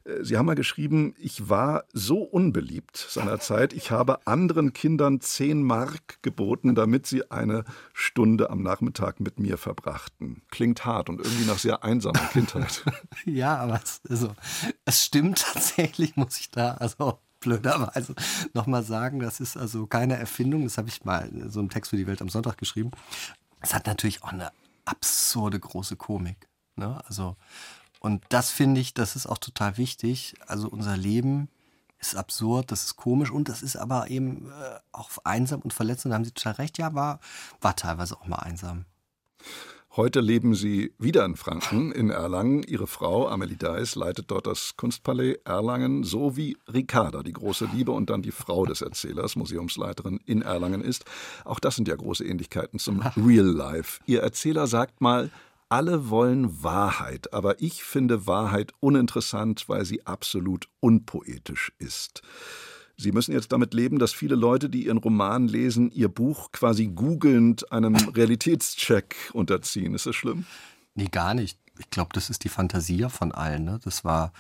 Äh, 0.05 0.25
Sie 0.25 0.37
haben 0.37 0.47
mal 0.47 0.55
geschrieben, 0.55 1.15
ich 1.19 1.49
war 1.49 1.85
so 1.93 2.19
unbeliebt 2.23 2.97
seinerzeit, 2.97 3.73
ich 3.73 3.91
habe 3.91 4.27
anderen 4.27 4.73
Kindern 4.73 5.21
zehn 5.21 5.63
Mark 5.63 6.23
geboten, 6.23 6.75
damit 6.75 7.07
sie 7.07 7.31
eine 7.31 7.65
Stunde 7.93 8.51
am 8.51 8.63
Nachmittag 8.63 9.21
mit 9.21 9.39
mir 9.39 9.59
verbrachten. 9.59 10.43
Klingt 10.51 10.85
hart 10.85 11.09
und 11.09 11.21
irgendwie 11.21 11.47
nach 11.47 11.59
sehr 11.59 11.85
einsamer 11.85 12.19
Kindheit. 12.33 12.85
Ja, 13.27 13.57
aber 13.57 13.81
es, 13.83 14.01
also, 14.09 14.35
es 14.85 15.05
stimmt 15.05 15.45
tatsächlich, 15.53 16.17
muss 16.17 16.39
ich 16.39 16.51
da 16.51 16.75
also 16.75 17.19
blöderweise 17.41 18.15
nochmal 18.55 18.83
sagen. 18.83 19.19
Das 19.19 19.41
ist 19.41 19.57
also 19.57 19.87
keine 19.87 20.17
Erfindung. 20.17 20.65
Das 20.65 20.79
habe 20.79 20.89
ich 20.89 21.05
mal 21.05 21.29
in 21.29 21.51
so 21.51 21.61
einem 21.61 21.69
Text 21.69 21.91
für 21.91 21.97
die 21.97 22.07
Welt 22.07 22.23
am 22.23 22.29
Sonntag 22.29 22.57
geschrieben. 22.57 22.93
Es 23.61 23.75
hat 23.75 23.87
natürlich 23.87 24.23
auch 24.23 24.33
eine 24.33 24.51
absurde 24.85 25.59
große 25.59 25.97
Komik. 25.97 26.49
Ne? 26.77 27.03
Also, 27.07 27.37
und 28.01 28.25
das 28.29 28.51
finde 28.51 28.81
ich, 28.81 28.95
das 28.95 29.17
ist 29.17 29.27
auch 29.27 29.39
total 29.39 29.77
wichtig. 29.77 30.37
Also 30.47 30.69
unser 30.69 30.97
Leben 30.97 31.49
ist 31.99 32.15
absurd, 32.15 32.71
das 32.71 32.85
ist 32.85 32.97
komisch 32.97 33.31
und 33.31 33.49
das 33.49 33.63
ist 33.63 33.77
aber 33.77 34.11
eben 34.11 34.51
äh, 34.51 34.79
auch 34.93 35.11
einsam 35.25 35.61
und 35.63 35.73
verletzend. 35.73 36.13
Da 36.13 36.17
haben 36.17 36.25
Sie 36.25 36.31
total 36.31 36.55
recht. 36.55 36.79
Ja, 36.79 36.95
war, 36.95 37.21
war 37.61 37.75
teilweise 37.75 38.17
auch 38.17 38.27
mal 38.27 38.37
einsam. 38.37 38.85
Heute 39.97 40.21
leben 40.21 40.55
Sie 40.55 40.93
wieder 40.99 41.25
in 41.25 41.37
Franken, 41.37 41.91
in 41.91 42.11
Erlangen. 42.11 42.63
Ihre 42.63 42.87
Frau, 42.87 43.29
Amelie 43.29 43.57
Deis, 43.57 43.95
leitet 43.95 44.31
dort 44.31 44.47
das 44.47 44.77
Kunstpalais 44.77 45.39
Erlangen, 45.47 46.05
so 46.05 46.37
wie 46.37 46.59
Ricarda, 46.71 47.23
die 47.23 47.33
große 47.33 47.67
Liebe 47.73 47.93
und 47.93 48.11
dann 48.11 48.21
die 48.21 48.31
Frau 48.31 48.67
des 48.67 48.83
Erzählers, 48.83 49.37
Museumsleiterin 49.37 50.21
in 50.27 50.43
Erlangen 50.43 50.83
ist. 50.83 51.07
Auch 51.47 51.59
das 51.61 51.77
sind 51.77 51.89
ja 51.89 51.97
große 51.97 52.27
Ähnlichkeiten 52.27 52.79
zum 52.79 53.01
Real 53.17 53.47
Life. 53.47 54.03
Ihr 54.05 54.21
Erzähler 54.21 54.67
sagt 54.67 55.01
mal, 55.01 55.31
Alle 55.71 56.11
wollen 56.11 56.63
Wahrheit, 56.63 57.33
aber 57.33 57.63
ich 57.63 57.83
finde 57.83 58.27
Wahrheit 58.27 58.73
uninteressant, 58.81 59.67
weil 59.67 59.87
sie 59.87 60.07
absolut 60.07 60.69
unpoetisch 60.81 61.73
ist. 61.79 62.21
Sie 62.99 63.13
müssen 63.13 63.33
jetzt 63.33 63.53
damit 63.53 63.75
leben, 63.75 63.99
dass 63.99 64.13
viele 64.13 64.35
Leute, 64.35 64.71
die 64.71 64.87
Ihren 64.87 64.99
Roman 64.99 65.49
lesen, 65.49 65.91
Ihr 65.91 66.09
Buch 66.09 66.51
quasi 66.53 66.87
googelnd 66.87 67.71
einem 67.71 67.95
Realitätscheck 68.15 69.15
unterziehen. 69.33 69.95
Ist 69.95 70.07
das 70.07 70.17
schlimm? 70.17 70.47
Nee, 70.95 71.09
gar 71.11 71.35
nicht. 71.35 71.59
Ich 71.79 71.91
glaube, 71.91 72.11
das 72.15 72.31
ist 72.31 72.45
die 72.45 72.49
Fantasie 72.49 73.07
von 73.11 73.33
allen. 73.33 73.65
Ne? 73.65 73.81
Das 73.85 74.03
war 74.05 74.33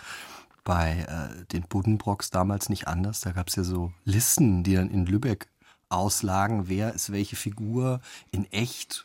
bei 0.65 1.07
äh, 1.07 1.45
den 1.53 1.63
Buddenbrocks 1.63 2.31
damals 2.31 2.71
nicht 2.71 2.89
anders. 2.89 3.21
Da 3.21 3.33
gab 3.33 3.49
es 3.49 3.57
ja 3.57 3.63
so 3.63 3.93
Listen, 4.05 4.63
die 4.65 4.75
dann 4.75 4.91
in 4.91 5.05
Lübeck 5.05 5.49
auslagen, 5.89 6.69
wer 6.69 6.95
ist 6.95 7.13
welche 7.13 7.37
Figur 7.37 8.01
in 8.33 8.51
echt. 8.53 9.05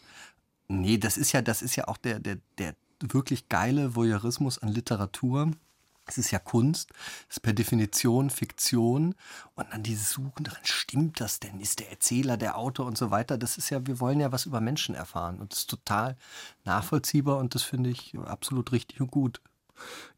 Nee, 0.70 0.98
das 0.98 1.18
ist 1.18 1.34
ja, 1.34 1.42
das 1.42 1.62
ist 1.62 1.76
ja 1.76 1.88
auch 1.88 1.98
der, 1.98 2.20
der, 2.20 2.38
der 2.58 2.76
wirklich 3.00 3.50
geile 3.50 3.96
Voyeurismus 3.96 4.60
an 4.60 4.70
Literatur 4.70 5.52
es 6.12 6.18
ist 6.18 6.32
ja 6.32 6.40
Kunst, 6.40 6.92
es 7.30 7.38
ist 7.38 7.40
per 7.42 7.54
Definition 7.54 8.30
Fiktion 8.30 9.16
und 9.56 9.68
dann 9.72 9.84
dieses 9.84 10.12
Suchen 10.12 10.44
darin, 10.44 10.60
stimmt 10.64 11.22
das 11.22 11.40
denn? 11.40 11.60
Ist 11.60 11.80
der 11.80 11.90
Erzähler, 11.90 12.38
der 12.38 12.58
Autor 12.58 12.86
und 12.86 12.98
so 12.98 13.12
weiter? 13.12 13.38
Das 13.38 13.58
ist 13.58 13.70
ja, 13.70 13.86
wir 13.88 14.00
wollen 14.00 14.20
ja 14.20 14.32
was 14.32 14.46
über 14.46 14.62
Menschen 14.62 14.96
erfahren 14.96 15.40
und 15.40 15.52
das 15.52 15.60
ist 15.60 15.70
total 15.70 16.18
nachvollziehbar 16.66 17.38
und 17.38 17.56
das 17.56 17.64
finde 17.64 17.90
ich 17.90 18.18
absolut 18.18 18.72
richtig 18.72 19.02
und 19.02 19.12
gut. 19.12 19.42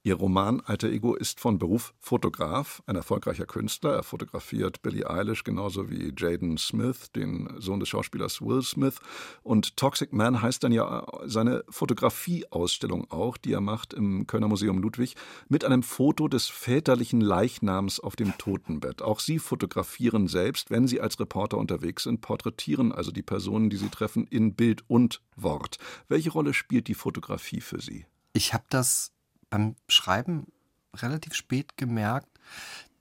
Ihr 0.06 0.16
Roman 0.16 0.60
Alter 0.60 0.90
Ego 0.90 1.16
ist 1.16 1.40
von 1.40 1.58
Beruf 1.58 1.94
Fotograf, 1.98 2.84
ein 2.88 2.98
erfolgreicher 2.98 3.46
Künstler. 3.46 3.94
Er 3.94 4.04
fotografiert 4.04 4.82
Billie 4.82 5.10
Eilish 5.10 5.46
genauso 5.46 5.90
wie 5.90 6.14
Jaden 6.18 6.58
Smith, 6.58 7.14
den 7.16 7.50
Sohn 7.60 7.80
des 7.80 7.88
Schauspielers 7.88 8.42
Will 8.42 8.62
Smith. 8.64 9.00
Und 9.44 9.78
Toxic 9.78 10.12
Man 10.12 10.42
heißt 10.42 10.62
dann 10.62 10.74
ja 10.74 11.08
seine 11.24 11.64
Fotografieausstellung 11.70 13.10
auch, 13.12 13.38
die 13.38 13.54
er 13.54 13.62
macht 13.62 13.94
im 13.94 14.28
Kölner 14.28 14.50
Museum 14.50 14.80
Ludwig, 14.80 15.16
mit 15.48 15.64
einem 15.64 15.84
Foto 15.84 16.28
des 16.28 16.48
väterlichen 16.48 17.22
Leichnams 17.22 18.02
auf 18.02 18.18
dem 18.18 18.38
Totenbett. 18.38 19.02
Auch 19.02 19.22
Sie 19.22 19.40
fotografieren 19.40 20.28
selbst, 20.28 20.70
wenn 20.70 20.86
Sie 20.86 21.00
als 21.00 21.18
Reporter 21.18 21.58
unterwegs 21.58 22.04
sind, 22.04 22.20
porträtieren 22.20 22.92
also 22.92 23.12
die 23.12 23.24
Personen, 23.24 23.70
die 23.70 23.78
Sie 23.78 23.88
treffen, 23.90 24.28
in 24.28 24.54
Bild 24.54 24.84
und 24.90 25.22
Wort. 25.38 25.78
Welche 26.10 26.32
Rolle 26.32 26.54
spielt 26.54 26.90
die 26.90 26.94
Fotografie 26.94 27.62
für 27.62 27.80
Sie? 27.80 28.06
Ich 28.34 28.54
habe 28.54 28.66
das 28.70 29.14
beim 29.54 29.76
Schreiben 29.88 30.52
relativ 30.96 31.36
spät 31.36 31.78
gemerkt, 31.78 32.40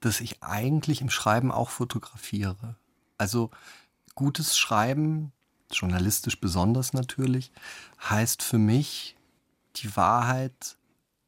dass 0.01 0.21
ich 0.21 0.43
eigentlich 0.43 1.01
im 1.01 1.09
Schreiben 1.09 1.51
auch 1.51 1.71
fotografiere. 1.71 2.77
Also 3.17 3.51
gutes 4.15 4.59
Schreiben, 4.59 5.33
journalistisch 5.71 6.39
besonders 6.39 6.93
natürlich, 6.93 7.53
heißt 8.03 8.43
für 8.43 8.59
mich, 8.59 9.17
die 9.77 9.97
Wahrheit 9.97 10.77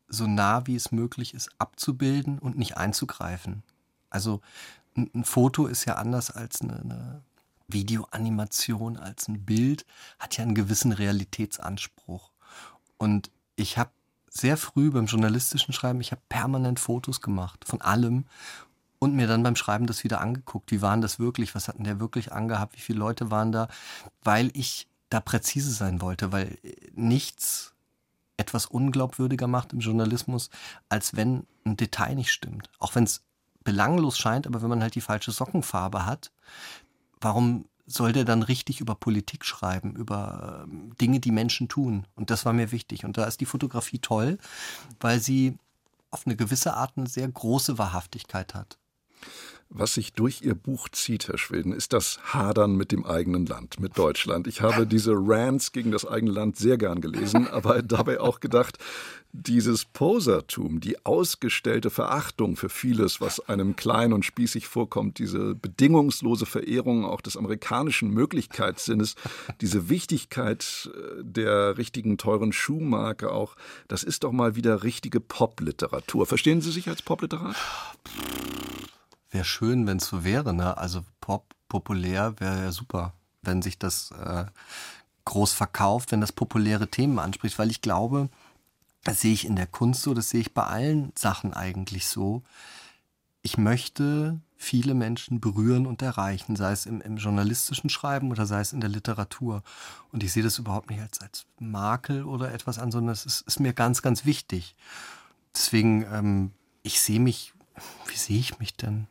so 0.08 0.26
nah 0.26 0.66
wie 0.66 0.76
es 0.76 0.92
möglich 0.92 1.32
ist 1.32 1.48
abzubilden 1.56 2.38
und 2.38 2.58
nicht 2.58 2.76
einzugreifen. 2.76 3.62
Also 4.10 4.42
ein 4.94 5.24
Foto 5.24 5.66
ist 5.66 5.86
ja 5.86 5.94
anders 5.94 6.30
als 6.30 6.60
eine, 6.60 6.80
eine 6.80 7.22
Videoanimation, 7.66 8.98
als 8.98 9.26
ein 9.28 9.46
Bild, 9.46 9.86
hat 10.18 10.36
ja 10.36 10.44
einen 10.44 10.54
gewissen 10.54 10.92
Realitätsanspruch. 10.92 12.30
Und 12.98 13.30
ich 13.56 13.78
habe 13.78 13.90
sehr 14.36 14.56
früh 14.56 14.90
beim 14.90 15.06
journalistischen 15.06 15.72
Schreiben, 15.72 16.00
ich 16.00 16.10
habe 16.10 16.22
permanent 16.28 16.80
Fotos 16.80 17.20
gemacht 17.20 17.64
von 17.64 17.80
allem 17.80 18.24
und 18.98 19.14
mir 19.14 19.26
dann 19.26 19.42
beim 19.42 19.56
Schreiben 19.56 19.86
das 19.86 20.02
wieder 20.02 20.20
angeguckt. 20.20 20.70
Wie 20.70 20.82
waren 20.82 21.00
das 21.00 21.18
wirklich? 21.18 21.54
Was 21.54 21.68
hatten 21.68 21.84
der 21.84 22.00
wirklich 22.00 22.32
angehabt? 22.32 22.76
Wie 22.76 22.80
viele 22.80 22.98
Leute 22.98 23.30
waren 23.30 23.52
da? 23.52 23.68
Weil 24.22 24.50
ich 24.54 24.88
da 25.10 25.20
präzise 25.20 25.70
sein 25.70 26.00
wollte, 26.00 26.32
weil 26.32 26.58
nichts 26.94 27.74
etwas 28.36 28.66
unglaubwürdiger 28.66 29.46
macht 29.46 29.72
im 29.72 29.80
Journalismus, 29.80 30.50
als 30.88 31.14
wenn 31.14 31.46
ein 31.64 31.76
Detail 31.76 32.16
nicht 32.16 32.32
stimmt. 32.32 32.68
Auch 32.80 32.94
wenn 32.94 33.04
es 33.04 33.22
belanglos 33.62 34.18
scheint, 34.18 34.46
aber 34.46 34.62
wenn 34.62 34.68
man 34.68 34.82
halt 34.82 34.96
die 34.96 35.00
falsche 35.00 35.30
Sockenfarbe 35.30 36.04
hat, 36.04 36.32
warum 37.20 37.66
soll 37.86 38.12
der 38.12 38.24
dann 38.24 38.42
richtig 38.42 38.80
über 38.80 38.94
Politik 38.94 39.44
schreiben, 39.44 39.94
über 39.96 40.64
ähm, 40.64 40.94
Dinge, 41.00 41.20
die 41.20 41.32
Menschen 41.32 41.68
tun. 41.68 42.06
Und 42.14 42.30
das 42.30 42.44
war 42.44 42.52
mir 42.52 42.72
wichtig. 42.72 43.04
Und 43.04 43.18
da 43.18 43.24
ist 43.24 43.40
die 43.40 43.46
Fotografie 43.46 43.98
toll, 43.98 44.38
weil 45.00 45.20
sie 45.20 45.58
auf 46.10 46.26
eine 46.26 46.36
gewisse 46.36 46.74
Art 46.74 46.92
eine 46.96 47.08
sehr 47.08 47.28
große 47.28 47.76
Wahrhaftigkeit 47.76 48.54
hat. 48.54 48.78
Was 49.76 49.94
sich 49.94 50.12
durch 50.12 50.42
Ihr 50.42 50.54
Buch 50.54 50.88
zieht, 50.88 51.26
Herr 51.26 51.36
Schweden, 51.36 51.72
ist 51.72 51.92
das 51.92 52.20
Hadern 52.32 52.76
mit 52.76 52.92
dem 52.92 53.04
eigenen 53.04 53.44
Land, 53.44 53.80
mit 53.80 53.98
Deutschland. 53.98 54.46
Ich 54.46 54.60
habe 54.60 54.86
diese 54.86 55.14
Rants 55.16 55.72
gegen 55.72 55.90
das 55.90 56.06
eigene 56.06 56.30
Land 56.30 56.56
sehr 56.56 56.78
gern 56.78 57.00
gelesen, 57.00 57.48
aber 57.50 57.82
dabei 57.82 58.20
auch 58.20 58.38
gedacht, 58.38 58.78
dieses 59.32 59.84
Posertum, 59.84 60.78
die 60.78 61.04
ausgestellte 61.04 61.90
Verachtung 61.90 62.54
für 62.54 62.68
vieles, 62.68 63.20
was 63.20 63.40
einem 63.40 63.74
klein 63.74 64.12
und 64.12 64.24
spießig 64.24 64.68
vorkommt, 64.68 65.18
diese 65.18 65.56
bedingungslose 65.56 66.46
Verehrung 66.46 67.04
auch 67.04 67.20
des 67.20 67.36
amerikanischen 67.36 68.10
Möglichkeitssinnes, 68.10 69.16
diese 69.60 69.88
Wichtigkeit 69.88 70.88
äh, 70.94 71.24
der 71.24 71.78
richtigen 71.78 72.16
teuren 72.16 72.52
Schuhmarke 72.52 73.32
auch, 73.32 73.56
das 73.88 74.04
ist 74.04 74.22
doch 74.22 74.30
mal 74.30 74.54
wieder 74.54 74.84
richtige 74.84 75.18
Popliteratur. 75.18 76.26
Verstehen 76.26 76.60
Sie 76.60 76.70
sich 76.70 76.88
als 76.88 77.02
Popliterat? 77.02 77.56
Wäre 79.34 79.44
schön, 79.44 79.88
wenn 79.88 79.96
es 79.96 80.06
so 80.06 80.22
wäre, 80.22 80.54
ne? 80.54 80.76
Also 80.76 81.02
Pop, 81.20 81.56
populär 81.68 82.38
wäre 82.38 82.62
ja 82.62 82.70
super, 82.70 83.14
wenn 83.42 83.62
sich 83.62 83.80
das 83.80 84.12
äh, 84.12 84.44
groß 85.24 85.52
verkauft, 85.52 86.12
wenn 86.12 86.20
das 86.20 86.30
populäre 86.30 86.86
Themen 86.86 87.18
anspricht, 87.18 87.58
weil 87.58 87.68
ich 87.72 87.80
glaube, 87.80 88.28
das 89.02 89.20
sehe 89.20 89.32
ich 89.32 89.44
in 89.44 89.56
der 89.56 89.66
Kunst 89.66 90.02
so, 90.02 90.14
das 90.14 90.30
sehe 90.30 90.40
ich 90.40 90.54
bei 90.54 90.62
allen 90.62 91.10
Sachen 91.16 91.52
eigentlich 91.52 92.06
so. 92.06 92.44
Ich 93.42 93.58
möchte 93.58 94.38
viele 94.56 94.94
Menschen 94.94 95.40
berühren 95.40 95.86
und 95.86 96.00
erreichen, 96.00 96.54
sei 96.54 96.70
es 96.70 96.86
im, 96.86 97.00
im, 97.00 97.16
journalistischen 97.16 97.90
Schreiben 97.90 98.30
oder 98.30 98.46
sei 98.46 98.60
es 98.60 98.72
in 98.72 98.80
der 98.80 98.88
Literatur. 98.88 99.64
Und 100.12 100.22
ich 100.22 100.32
sehe 100.32 100.44
das 100.44 100.60
überhaupt 100.60 100.90
nicht 100.90 101.00
als, 101.00 101.20
als 101.20 101.46
Makel 101.58 102.22
oder 102.22 102.54
etwas 102.54 102.78
an, 102.78 102.92
sondern 102.92 103.12
es 103.12 103.26
ist, 103.26 103.40
ist 103.40 103.58
mir 103.58 103.72
ganz, 103.72 104.00
ganz 104.00 104.24
wichtig. 104.24 104.76
Deswegen, 105.56 106.06
ähm, 106.12 106.52
ich 106.84 107.00
sehe 107.00 107.18
mich, 107.18 107.52
wie 108.06 108.16
sehe 108.16 108.38
ich 108.38 108.60
mich 108.60 108.76
denn? 108.76 109.08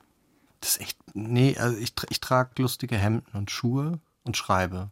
Das 0.63 0.77
ist 0.77 0.82
echt, 0.82 0.98
nee, 1.13 1.58
also 1.58 1.77
ich, 1.77 1.93
ich 2.10 2.22
trage 2.22 2.62
lustige 2.62 2.98
Hemden 2.98 3.36
und 3.36 3.51
Schuhe 3.51 4.00
und 4.24 4.38
schreibe. 4.38 4.91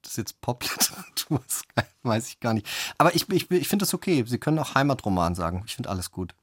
Das 0.00 0.12
ist 0.12 0.16
jetzt 0.16 0.40
Popliteratur, 0.40 1.42
weiß 2.04 2.28
ich 2.28 2.40
gar 2.40 2.54
nicht. 2.54 2.66
Aber 2.96 3.14
ich, 3.14 3.28
ich, 3.28 3.50
ich 3.50 3.68
finde 3.68 3.82
das 3.82 3.92
okay. 3.92 4.24
Sie 4.26 4.38
können 4.38 4.58
auch 4.58 4.74
Heimatroman 4.74 5.34
sagen. 5.34 5.62
Ich 5.66 5.74
finde 5.74 5.90
alles 5.90 6.10
gut. 6.10 6.34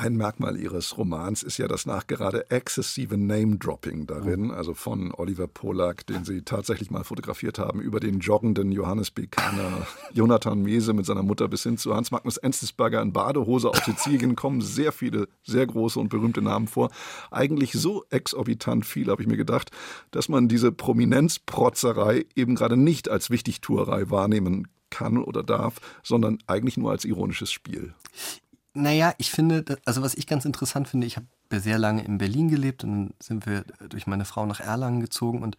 Ein 0.00 0.16
Merkmal 0.16 0.58
ihres 0.58 0.96
Romans 0.96 1.42
ist 1.42 1.58
ja 1.58 1.68
das 1.68 1.84
nachgerade 1.84 2.50
exzessive 2.50 3.18
Name-Dropping 3.18 4.06
darin, 4.06 4.44
mhm. 4.44 4.50
also 4.50 4.72
von 4.72 5.12
Oliver 5.12 5.46
Polak, 5.46 6.06
den 6.06 6.24
sie 6.24 6.40
tatsächlich 6.40 6.90
mal 6.90 7.04
fotografiert 7.04 7.58
haben, 7.58 7.82
über 7.82 8.00
den 8.00 8.20
joggenden 8.20 8.72
Johannes 8.72 9.10
B. 9.10 9.26
Kerner, 9.26 9.86
Jonathan 10.14 10.62
Mese 10.62 10.94
mit 10.94 11.04
seiner 11.04 11.22
Mutter 11.22 11.48
bis 11.48 11.64
hin 11.64 11.76
zu 11.76 11.94
Hans 11.94 12.12
Magnus 12.12 12.38
Enzensberger 12.38 13.02
in 13.02 13.12
Badehose 13.12 13.68
auf 13.68 13.76
Sizilien 13.84 14.36
kommen 14.36 14.62
sehr 14.62 14.92
viele, 14.92 15.28
sehr 15.42 15.66
große 15.66 16.00
und 16.00 16.08
berühmte 16.08 16.40
Namen 16.40 16.66
vor. 16.66 16.90
Eigentlich 17.30 17.72
so 17.72 18.06
exorbitant 18.08 18.86
viel, 18.86 19.10
habe 19.10 19.20
ich 19.20 19.28
mir 19.28 19.36
gedacht, 19.36 19.70
dass 20.12 20.30
man 20.30 20.48
diese 20.48 20.72
Prominenzprotzerei 20.72 22.24
eben 22.34 22.54
gerade 22.54 22.78
nicht 22.78 23.10
als 23.10 23.28
Wichtigtuerei 23.28 24.08
wahrnehmen 24.08 24.66
kann 24.88 25.18
oder 25.18 25.42
darf, 25.42 25.76
sondern 26.02 26.38
eigentlich 26.46 26.78
nur 26.78 26.90
als 26.90 27.04
ironisches 27.04 27.52
Spiel. 27.52 27.92
Naja, 28.72 29.14
ich 29.18 29.30
finde, 29.30 29.64
also 29.84 30.02
was 30.02 30.14
ich 30.14 30.26
ganz 30.26 30.44
interessant 30.44 30.88
finde, 30.88 31.06
ich 31.06 31.16
habe 31.16 31.26
sehr 31.52 31.78
lange 31.78 32.04
in 32.04 32.18
Berlin 32.18 32.48
gelebt 32.48 32.84
und 32.84 33.14
sind 33.20 33.46
wir 33.46 33.64
durch 33.88 34.06
meine 34.06 34.24
Frau 34.24 34.46
nach 34.46 34.60
Erlangen 34.60 35.00
gezogen 35.00 35.42
und 35.42 35.56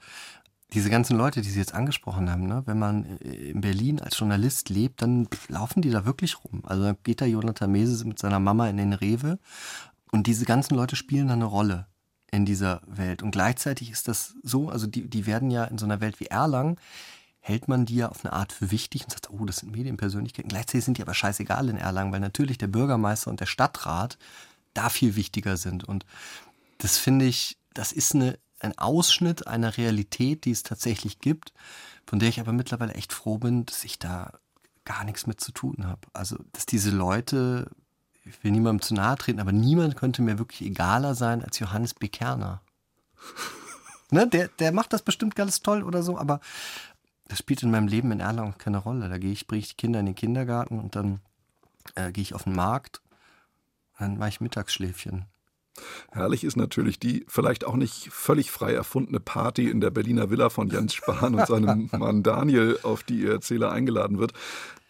diese 0.73 0.89
ganzen 0.89 1.17
Leute, 1.17 1.41
die 1.41 1.49
Sie 1.49 1.59
jetzt 1.59 1.73
angesprochen 1.73 2.31
haben, 2.31 2.47
ne, 2.47 2.63
wenn 2.65 2.79
man 2.79 3.17
in 3.17 3.59
Berlin 3.59 3.99
als 3.99 4.17
Journalist 4.17 4.69
lebt, 4.69 5.01
dann 5.01 5.27
laufen 5.49 5.81
die 5.81 5.89
da 5.89 6.05
wirklich 6.05 6.41
rum. 6.45 6.63
Also 6.65 6.93
geht 7.03 7.19
da 7.19 7.25
Jonathan 7.25 7.69
Mese 7.69 8.05
mit 8.07 8.19
seiner 8.19 8.39
Mama 8.39 8.69
in 8.69 8.77
den 8.77 8.93
Rewe 8.93 9.37
und 10.11 10.27
diese 10.27 10.45
ganzen 10.45 10.75
Leute 10.75 10.95
spielen 10.95 11.27
da 11.27 11.33
eine 11.33 11.45
Rolle 11.45 11.87
in 12.31 12.45
dieser 12.45 12.81
Welt. 12.87 13.21
Und 13.21 13.31
gleichzeitig 13.31 13.91
ist 13.91 14.07
das 14.07 14.35
so, 14.43 14.69
also 14.69 14.87
die, 14.87 15.09
die 15.09 15.25
werden 15.25 15.51
ja 15.51 15.65
in 15.65 15.77
so 15.77 15.85
einer 15.85 15.99
Welt 15.99 16.21
wie 16.21 16.27
Erlangen, 16.27 16.77
hält 17.41 17.67
man 17.67 17.85
die 17.85 17.95
ja 17.97 18.09
auf 18.09 18.23
eine 18.23 18.33
Art 18.33 18.53
für 18.53 18.71
wichtig 18.71 19.03
und 19.03 19.11
sagt, 19.11 19.29
oh, 19.31 19.45
das 19.45 19.57
sind 19.57 19.71
Medienpersönlichkeiten. 19.71 20.49
Gleichzeitig 20.49 20.85
sind 20.85 20.97
die 20.99 21.01
aber 21.01 21.15
scheißegal 21.15 21.69
in 21.69 21.77
Erlangen, 21.77 22.13
weil 22.13 22.19
natürlich 22.19 22.59
der 22.59 22.67
Bürgermeister 22.67 23.31
und 23.31 23.39
der 23.39 23.47
Stadtrat 23.47 24.17
da 24.75 24.89
viel 24.89 25.15
wichtiger 25.15 25.57
sind. 25.57 25.83
Und 25.83 26.05
das 26.77 26.97
finde 26.97 27.25
ich, 27.25 27.57
das 27.73 27.91
ist 27.91 28.13
eine, 28.13 28.37
ein 28.59 28.77
Ausschnitt 28.77 29.47
einer 29.47 29.75
Realität, 29.75 30.45
die 30.45 30.51
es 30.51 30.61
tatsächlich 30.61 31.19
gibt, 31.19 31.51
von 32.05 32.19
der 32.19 32.29
ich 32.29 32.39
aber 32.39 32.53
mittlerweile 32.53 32.93
echt 32.93 33.11
froh 33.11 33.39
bin, 33.39 33.65
dass 33.65 33.83
ich 33.83 33.97
da 33.97 34.33
gar 34.85 35.03
nichts 35.03 35.25
mit 35.25 35.41
zu 35.41 35.51
tun 35.51 35.85
habe. 35.85 36.01
Also, 36.13 36.37
dass 36.53 36.67
diese 36.67 36.91
Leute, 36.91 37.71
ich 38.23 38.43
will 38.43 38.51
niemandem 38.51 38.81
zu 38.81 38.93
nahe 38.93 39.17
treten, 39.17 39.39
aber 39.39 39.51
niemand 39.51 39.95
könnte 39.95 40.21
mir 40.21 40.37
wirklich 40.37 40.61
egaler 40.61 41.15
sein 41.15 41.43
als 41.43 41.57
Johannes 41.57 41.95
Bekerner. 41.95 42.61
ne, 44.11 44.27
der, 44.27 44.47
der 44.47 44.71
macht 44.71 44.93
das 44.93 45.01
bestimmt 45.01 45.35
ganz 45.35 45.61
toll 45.61 45.83
oder 45.83 46.03
so, 46.03 46.17
aber 46.17 46.39
das 47.31 47.39
spielt 47.39 47.63
in 47.63 47.71
meinem 47.71 47.87
Leben 47.87 48.11
in 48.11 48.19
Erlangen 48.19 48.57
keine 48.57 48.79
Rolle. 48.79 49.07
Da 49.07 49.17
gehe 49.17 49.31
ich, 49.31 49.47
bringe 49.47 49.61
ich 49.61 49.69
die 49.69 49.75
Kinder 49.75 50.01
in 50.01 50.05
den 50.05 50.15
Kindergarten 50.15 50.79
und 50.79 50.97
dann 50.97 51.21
äh, 51.95 52.11
gehe 52.11 52.23
ich 52.23 52.33
auf 52.33 52.43
den 52.43 52.53
Markt. 52.53 53.01
Dann 53.97 54.17
mache 54.17 54.27
ich 54.27 54.41
Mittagsschläfchen. 54.41 55.27
Herrlich 56.11 56.43
ist 56.43 56.57
natürlich 56.57 56.99
die 56.99 57.25
vielleicht 57.27 57.65
auch 57.65 57.75
nicht 57.75 58.09
völlig 58.11 58.51
frei 58.51 58.73
erfundene 58.73 59.19
Party 59.19 59.69
in 59.69 59.79
der 59.79 59.89
Berliner 59.89 60.29
Villa 60.29 60.49
von 60.49 60.69
Jens 60.69 60.93
Spahn 60.93 61.35
und 61.35 61.47
seinem 61.47 61.89
Mann 61.97 62.23
Daniel, 62.23 62.79
auf 62.83 63.03
die 63.03 63.21
ihr 63.21 63.31
Erzähler 63.31 63.71
eingeladen 63.71 64.19
wird. 64.19 64.33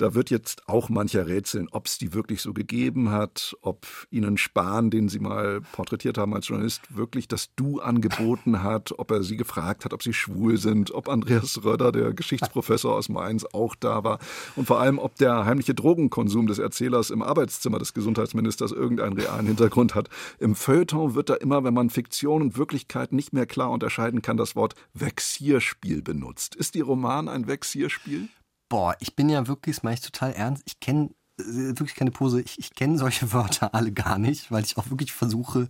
Da 0.02 0.16
wird 0.16 0.32
jetzt 0.32 0.68
auch 0.68 0.90
mancher 0.90 1.28
rätseln, 1.28 1.68
ob 1.72 1.86
es 1.86 2.00
die 2.00 2.12
wirklich 2.16 2.42
so 2.42 2.54
gegeben 2.54 3.12
hat, 3.12 3.56
ob 3.62 3.86
ihnen 4.10 4.36
Spahn, 4.40 4.90
den 4.90 5.10
sie 5.10 5.20
mal 5.20 5.62
porträtiert 5.74 6.18
haben 6.18 6.34
als 6.34 6.48
Journalist, 6.48 6.82
wirklich 6.90 7.28
das 7.28 7.54
Du 7.56 7.80
angeboten 7.80 8.64
hat, 8.64 8.98
ob 8.98 9.12
er 9.12 9.22
sie 9.22 9.38
gefragt 9.38 9.86
hat, 9.86 9.94
ob 9.94 10.02
sie 10.02 10.14
schwul 10.14 10.58
sind, 10.58 10.90
ob 10.90 11.08
Andreas 11.08 11.64
Röder, 11.64 11.92
der 11.92 12.14
Geschichtsprofessor 12.14 12.96
aus 12.96 13.10
Mainz, 13.10 13.46
auch 13.54 13.76
da 13.76 14.04
war 14.04 14.18
und 14.56 14.66
vor 14.66 14.80
allem, 14.80 14.98
ob 14.98 15.18
der 15.18 15.46
heimliche 15.46 15.76
Drogenkonsum 15.76 16.48
des 16.48 16.58
Erzählers 16.58 17.12
im 17.12 17.22
Arbeitszimmer 17.22 17.78
des 17.78 17.94
Gesundheitsministers 17.94 18.72
irgendeinen 18.72 19.14
realen 19.14 19.46
Hintergrund 19.46 19.94
hat. 19.94 20.10
Im 20.40 20.56
Feuilleton 20.72 21.16
wird 21.16 21.28
da 21.28 21.36
immer, 21.36 21.66
wenn 21.66 21.74
man 21.74 21.90
Fiktion 21.90 22.42
und 22.42 22.56
Wirklichkeit 22.56 23.12
nicht 23.12 23.34
mehr 23.34 23.46
klar 23.46 23.72
unterscheiden 23.72 24.22
kann, 24.22 24.38
das 24.38 24.56
Wort 24.56 24.76
Vexierspiel 24.94 26.02
benutzt. 26.02 26.56
Ist 26.56 26.78
Ihr 26.78 26.86
Roman 26.86 27.28
ein 27.28 27.46
Vexierspiel? 27.46 28.30
Boah, 28.70 28.96
ich 29.02 29.14
bin 29.14 29.28
ja 29.28 29.50
wirklich, 29.50 29.76
das 29.76 29.84
meine 29.84 29.96
ich 29.96 30.02
total 30.02 30.32
ernst, 30.32 30.64
ich 30.66 30.80
kenne 30.80 31.10
äh, 31.38 31.44
wirklich 31.44 31.96
keine 31.96 32.12
Pose, 32.12 32.40
ich, 32.40 32.58
ich 32.58 32.74
kenne 32.74 32.98
solche 32.98 33.34
Wörter 33.34 33.76
alle 33.76 33.92
gar 33.92 34.18
nicht, 34.18 34.50
weil 34.50 34.64
ich 34.64 34.78
auch 34.78 34.90
wirklich 34.90 35.12
versuche, 35.12 35.68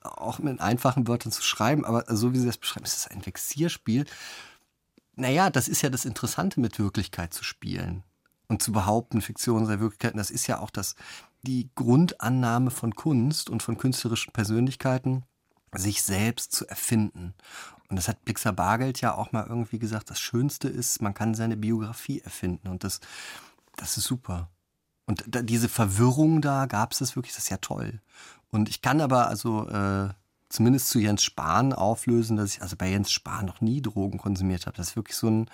auch 0.00 0.40
mit 0.40 0.60
einfachen 0.60 1.06
Wörtern 1.06 1.30
zu 1.30 1.44
schreiben, 1.44 1.84
aber 1.84 2.04
so 2.08 2.32
wie 2.32 2.38
Sie 2.38 2.46
das 2.46 2.58
beschreiben, 2.58 2.86
ist 2.86 2.96
es 2.96 3.06
ein 3.06 3.24
Vexierspiel. 3.24 4.04
Naja, 5.14 5.50
das 5.50 5.68
ist 5.68 5.82
ja 5.82 5.90
das 5.90 6.04
Interessante, 6.04 6.58
mit 6.58 6.76
Wirklichkeit 6.80 7.32
zu 7.32 7.44
spielen 7.44 8.02
und 8.48 8.64
zu 8.64 8.72
behaupten, 8.72 9.20
Fiktion 9.20 9.64
sei 9.64 9.78
Wirklichkeit. 9.78 10.14
Und 10.14 10.18
das 10.18 10.32
ist 10.32 10.48
ja 10.48 10.58
auch 10.58 10.70
das, 10.70 10.96
die 11.42 11.70
Grundannahme 11.74 12.70
von 12.70 12.94
Kunst 12.94 13.50
und 13.50 13.62
von 13.62 13.78
künstlerischen 13.78 14.32
Persönlichkeiten, 14.32 15.24
sich 15.74 16.02
selbst 16.02 16.52
zu 16.52 16.66
erfinden. 16.66 17.34
Und 17.88 17.96
das 17.96 18.08
hat 18.08 18.24
Blixer 18.24 18.52
Bargeld 18.52 19.00
ja 19.00 19.14
auch 19.14 19.32
mal 19.32 19.46
irgendwie 19.48 19.78
gesagt, 19.78 20.10
das 20.10 20.20
Schönste 20.20 20.68
ist, 20.68 21.02
man 21.02 21.14
kann 21.14 21.34
seine 21.34 21.56
Biografie 21.56 22.20
erfinden. 22.20 22.68
Und 22.68 22.84
das, 22.84 23.00
das 23.76 23.96
ist 23.96 24.04
super. 24.04 24.48
Und 25.06 25.24
da, 25.26 25.42
diese 25.42 25.68
Verwirrung 25.68 26.40
da 26.40 26.66
gab 26.66 26.92
es 26.92 27.16
wirklich, 27.16 27.34
das 27.34 27.44
ist 27.44 27.50
ja 27.50 27.56
toll. 27.56 28.00
Und 28.50 28.68
ich 28.68 28.82
kann 28.82 29.00
aber 29.00 29.28
also 29.28 29.68
äh, 29.68 30.10
zumindest 30.48 30.88
zu 30.88 30.98
Jens 30.98 31.22
Spahn 31.22 31.72
auflösen, 31.72 32.36
dass 32.36 32.54
ich 32.54 32.62
also 32.62 32.76
bei 32.76 32.90
Jens 32.90 33.10
Spahn 33.10 33.46
noch 33.46 33.60
nie 33.60 33.80
Drogen 33.82 34.18
konsumiert 34.18 34.66
habe. 34.66 34.76
Das 34.76 34.90
ist 34.90 34.96
wirklich 34.96 35.16
so 35.16 35.28
ein 35.28 35.50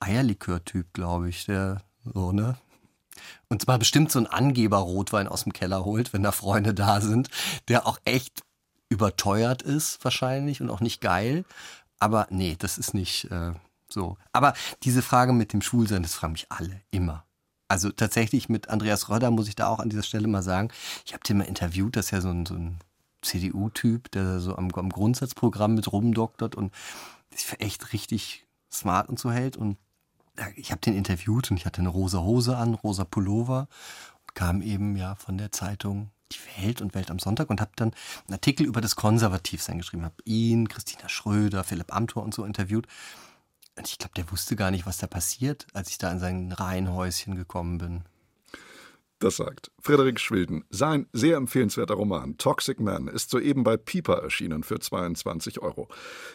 Eierlikör-Typ, 0.00 0.92
glaube 0.92 1.28
ich, 1.28 1.46
der 1.46 1.82
so, 2.04 2.32
ne? 2.32 2.56
Und 3.48 3.62
zwar 3.62 3.78
bestimmt 3.78 4.12
so 4.12 4.18
ein 4.18 4.26
Angeber-Rotwein 4.26 5.28
aus 5.28 5.44
dem 5.44 5.52
Keller 5.52 5.84
holt, 5.84 6.12
wenn 6.12 6.22
da 6.22 6.32
Freunde 6.32 6.74
da 6.74 7.00
sind, 7.00 7.28
der 7.68 7.86
auch 7.86 7.98
echt 8.04 8.42
überteuert 8.88 9.62
ist 9.62 10.04
wahrscheinlich 10.04 10.60
und 10.60 10.70
auch 10.70 10.80
nicht 10.80 11.00
geil. 11.00 11.44
Aber 11.98 12.26
nee, 12.30 12.56
das 12.58 12.78
ist 12.78 12.94
nicht 12.94 13.30
äh, 13.30 13.52
so. 13.88 14.16
Aber 14.32 14.54
diese 14.82 15.02
Frage 15.02 15.32
mit 15.32 15.52
dem 15.52 15.62
Schwulsein, 15.62 16.02
das 16.02 16.14
fragen 16.14 16.32
mich 16.32 16.46
alle, 16.50 16.80
immer. 16.90 17.24
Also 17.68 17.90
tatsächlich 17.90 18.48
mit 18.48 18.68
Andreas 18.68 19.08
Röder 19.08 19.30
muss 19.30 19.48
ich 19.48 19.54
da 19.54 19.68
auch 19.68 19.78
an 19.78 19.90
dieser 19.90 20.02
Stelle 20.02 20.26
mal 20.26 20.42
sagen, 20.42 20.70
ich 21.06 21.12
habe 21.12 21.22
den 21.22 21.38
mal 21.38 21.44
interviewt, 21.44 21.94
das 21.94 22.06
ist 22.06 22.10
ja 22.10 22.20
so 22.20 22.30
ein, 22.30 22.44
so 22.44 22.54
ein 22.54 22.80
CDU-Typ, 23.22 24.10
der 24.10 24.40
so 24.40 24.56
am, 24.56 24.70
am 24.74 24.88
Grundsatzprogramm 24.88 25.74
mit 25.74 25.92
rumdoktert 25.92 26.56
und 26.56 26.74
sich 27.30 27.46
für 27.46 27.60
echt 27.60 27.92
richtig 27.92 28.46
smart 28.72 29.08
und 29.08 29.20
so 29.20 29.30
hält. 29.30 29.56
Und 29.56 29.76
ich 30.56 30.70
habe 30.70 30.80
den 30.80 30.94
interviewt 30.94 31.50
und 31.50 31.56
ich 31.56 31.66
hatte 31.66 31.80
eine 31.80 31.88
rosa 31.88 32.20
Hose 32.20 32.56
an, 32.56 32.74
rosa 32.74 33.04
Pullover 33.04 33.68
und 34.22 34.34
kam 34.34 34.62
eben 34.62 34.96
ja 34.96 35.14
von 35.16 35.38
der 35.38 35.52
Zeitung 35.52 36.10
die 36.32 36.62
Welt 36.62 36.80
und 36.80 36.94
Welt 36.94 37.10
am 37.10 37.18
Sonntag 37.18 37.50
und 37.50 37.60
habe 37.60 37.72
dann 37.76 37.92
einen 38.26 38.34
Artikel 38.34 38.66
über 38.66 38.80
das 38.80 38.96
Konservativsein 38.96 39.78
geschrieben. 39.78 40.04
Habe 40.04 40.22
ihn, 40.24 40.68
Christina 40.68 41.08
Schröder, 41.08 41.64
Philipp 41.64 41.94
Amthor 41.94 42.22
und 42.22 42.34
so 42.34 42.44
interviewt. 42.44 42.86
Und 43.76 43.88
ich 43.88 43.98
glaube, 43.98 44.14
der 44.14 44.30
wusste 44.30 44.56
gar 44.56 44.70
nicht, 44.70 44.86
was 44.86 44.98
da 44.98 45.06
passiert, 45.06 45.66
als 45.72 45.90
ich 45.90 45.98
da 45.98 46.10
in 46.12 46.18
sein 46.18 46.52
Reihenhäuschen 46.52 47.34
gekommen 47.34 47.78
bin. 47.78 48.04
Das 49.20 49.36
sagt 49.36 49.70
Frederik 49.78 50.18
Schwilden. 50.18 50.64
Sein 50.70 51.06
sehr 51.12 51.36
empfehlenswerter 51.36 51.92
Roman 51.92 52.38
Toxic 52.38 52.80
Man 52.80 53.06
ist 53.06 53.28
soeben 53.28 53.64
bei 53.64 53.76
Piper 53.76 54.14
erschienen 54.14 54.62
für 54.62 54.80
22 54.80 55.60
Euro. 55.60 55.88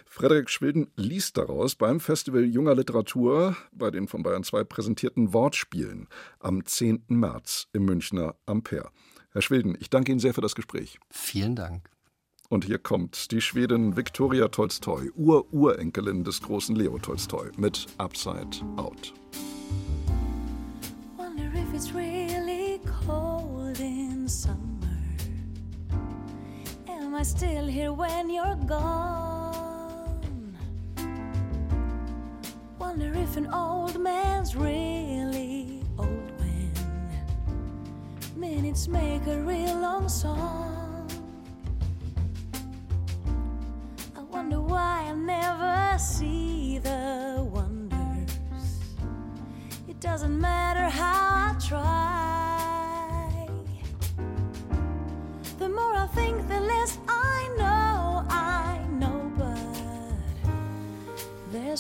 Frederik 0.06 0.52
Schwilden 0.52 0.92
liest 0.96 1.36
daraus 1.38 1.74
beim 1.74 2.00
Festival 2.00 2.46
Junger 2.46 2.76
Literatur 2.76 3.58
bei 3.72 3.90
den 3.90 4.08
von 4.08 4.22
Bayern 4.22 4.44
2 4.44 4.66
präsentierten 4.66 5.34
Wortspielen 5.34 6.08
am 6.40 6.64
10. 6.64 7.06
März 7.08 7.70
im 7.74 7.86
Münchner 7.86 8.36
Ampere. 8.46 8.92
Herr 9.32 9.42
Schweden, 9.42 9.76
ich 9.80 9.90
danke 9.90 10.12
Ihnen 10.12 10.20
sehr 10.20 10.36
für 10.36 10.42
das 10.42 10.54
Gespräch. 10.54 11.00
Vielen 11.10 11.56
Dank. 11.56 11.90
Und 12.50 12.66
hier 12.66 12.78
kommt 12.78 13.32
die 13.32 13.42
Schwedin 13.42 13.98
Viktoria 13.98 14.50
Tolstoi, 14.50 15.10
Ur-Urenkelin 15.16 16.24
des 16.24 16.40
großen 16.40 16.76
Leo 16.76 17.00
Tolstoi, 17.00 17.50
mit 17.58 17.88
Upside 17.98 18.62
Out. 18.78 19.12
Wonder 21.18 21.52
if 21.56 21.74
it's 21.74 21.92
cold 21.92 22.35
summer. 24.28 24.58
Am 26.88 27.14
I 27.14 27.24
still 27.24 27.68
here 27.68 27.94
when 27.94 28.30
you're 28.30 28.56
gone? 28.66 30.58
Wonder 32.80 33.14
if 33.14 33.38
an 33.38 33.54
old 33.54 34.00
man's 34.00 34.56
really 34.56 35.82
old 35.98 36.32
when 36.40 36.72
minutes 38.36 38.88
make 38.88 39.26
a 39.28 39.42
real 39.42 39.78
long 39.80 40.10
song. 40.10 41.10
I 44.16 44.22
wonder 44.22 44.60
why 44.60 45.08
I 45.10 45.14
never 45.14 46.00
see 46.00 46.80
the 46.80 47.48
wonders. 47.52 48.80
It 49.88 50.00
doesn't 50.00 50.40
matter 50.40 50.90
how 50.90 51.54
I 51.54 51.60
try. 51.60 52.35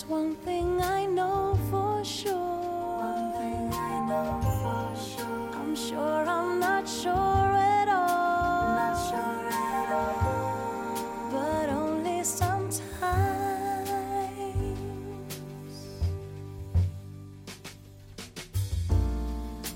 There's 0.05 0.09
one 0.09 0.35
thing 0.35 0.81
I 0.81 1.05
know 1.05 1.57
for 1.69 2.03
sure. 2.03 2.33
One 2.33 3.31
thing 3.33 3.73
I 3.73 4.07
know 4.07 4.39
for 4.61 4.95
sure. 4.99 5.49
I'm 5.53 5.75
sure 5.75 6.25
I'm 6.27 6.85
sure 6.87 7.11
at 7.11 7.87
all. 7.87 8.75
Not 8.75 9.09
sure 9.09 9.49
at 9.49 9.91
all. 9.91 11.31
But 11.31 11.69
only 11.69 12.23
sometimes. 12.23 12.81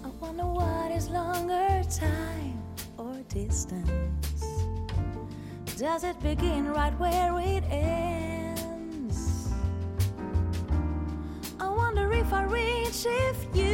I 0.04 0.10
wonder 0.20 0.46
what 0.46 0.92
is 0.92 1.10
longer 1.10 1.84
time 1.90 2.62
or 2.98 3.16
distance. 3.30 4.46
Does 5.78 6.04
it 6.04 6.22
begin 6.22 6.68
right 6.68 6.98
where 7.00 7.40
it 7.40 7.64
ends? 7.70 8.09
If 13.06 13.56
you 13.56 13.69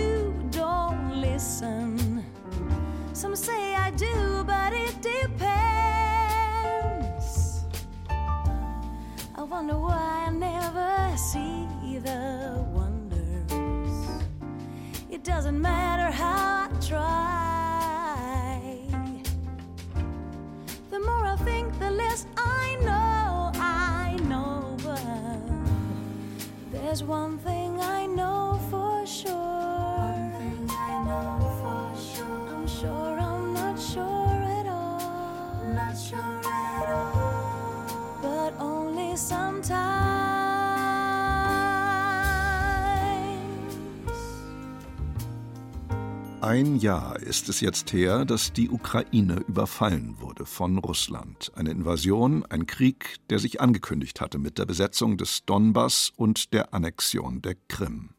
Ein 46.56 46.78
Jahr 46.78 47.20
ist 47.20 47.50
es 47.50 47.60
jetzt 47.60 47.92
her, 47.92 48.24
dass 48.24 48.54
die 48.54 48.70
Ukraine 48.70 49.44
überfallen 49.46 50.22
wurde 50.22 50.46
von 50.46 50.78
Russland. 50.78 51.52
Eine 51.54 51.72
Invasion, 51.72 52.46
ein 52.46 52.66
Krieg, 52.66 53.18
der 53.30 53.40
sich 53.40 53.60
angekündigt 53.60 54.22
hatte 54.22 54.38
mit 54.38 54.58
der 54.58 54.66
Besetzung 54.66 55.18
des 55.18 55.44
Donbass 55.44 56.14
und 56.16 56.54
der 56.54 56.74
Annexion 56.74 57.42
der 57.42 57.56
Krim. 57.68 58.12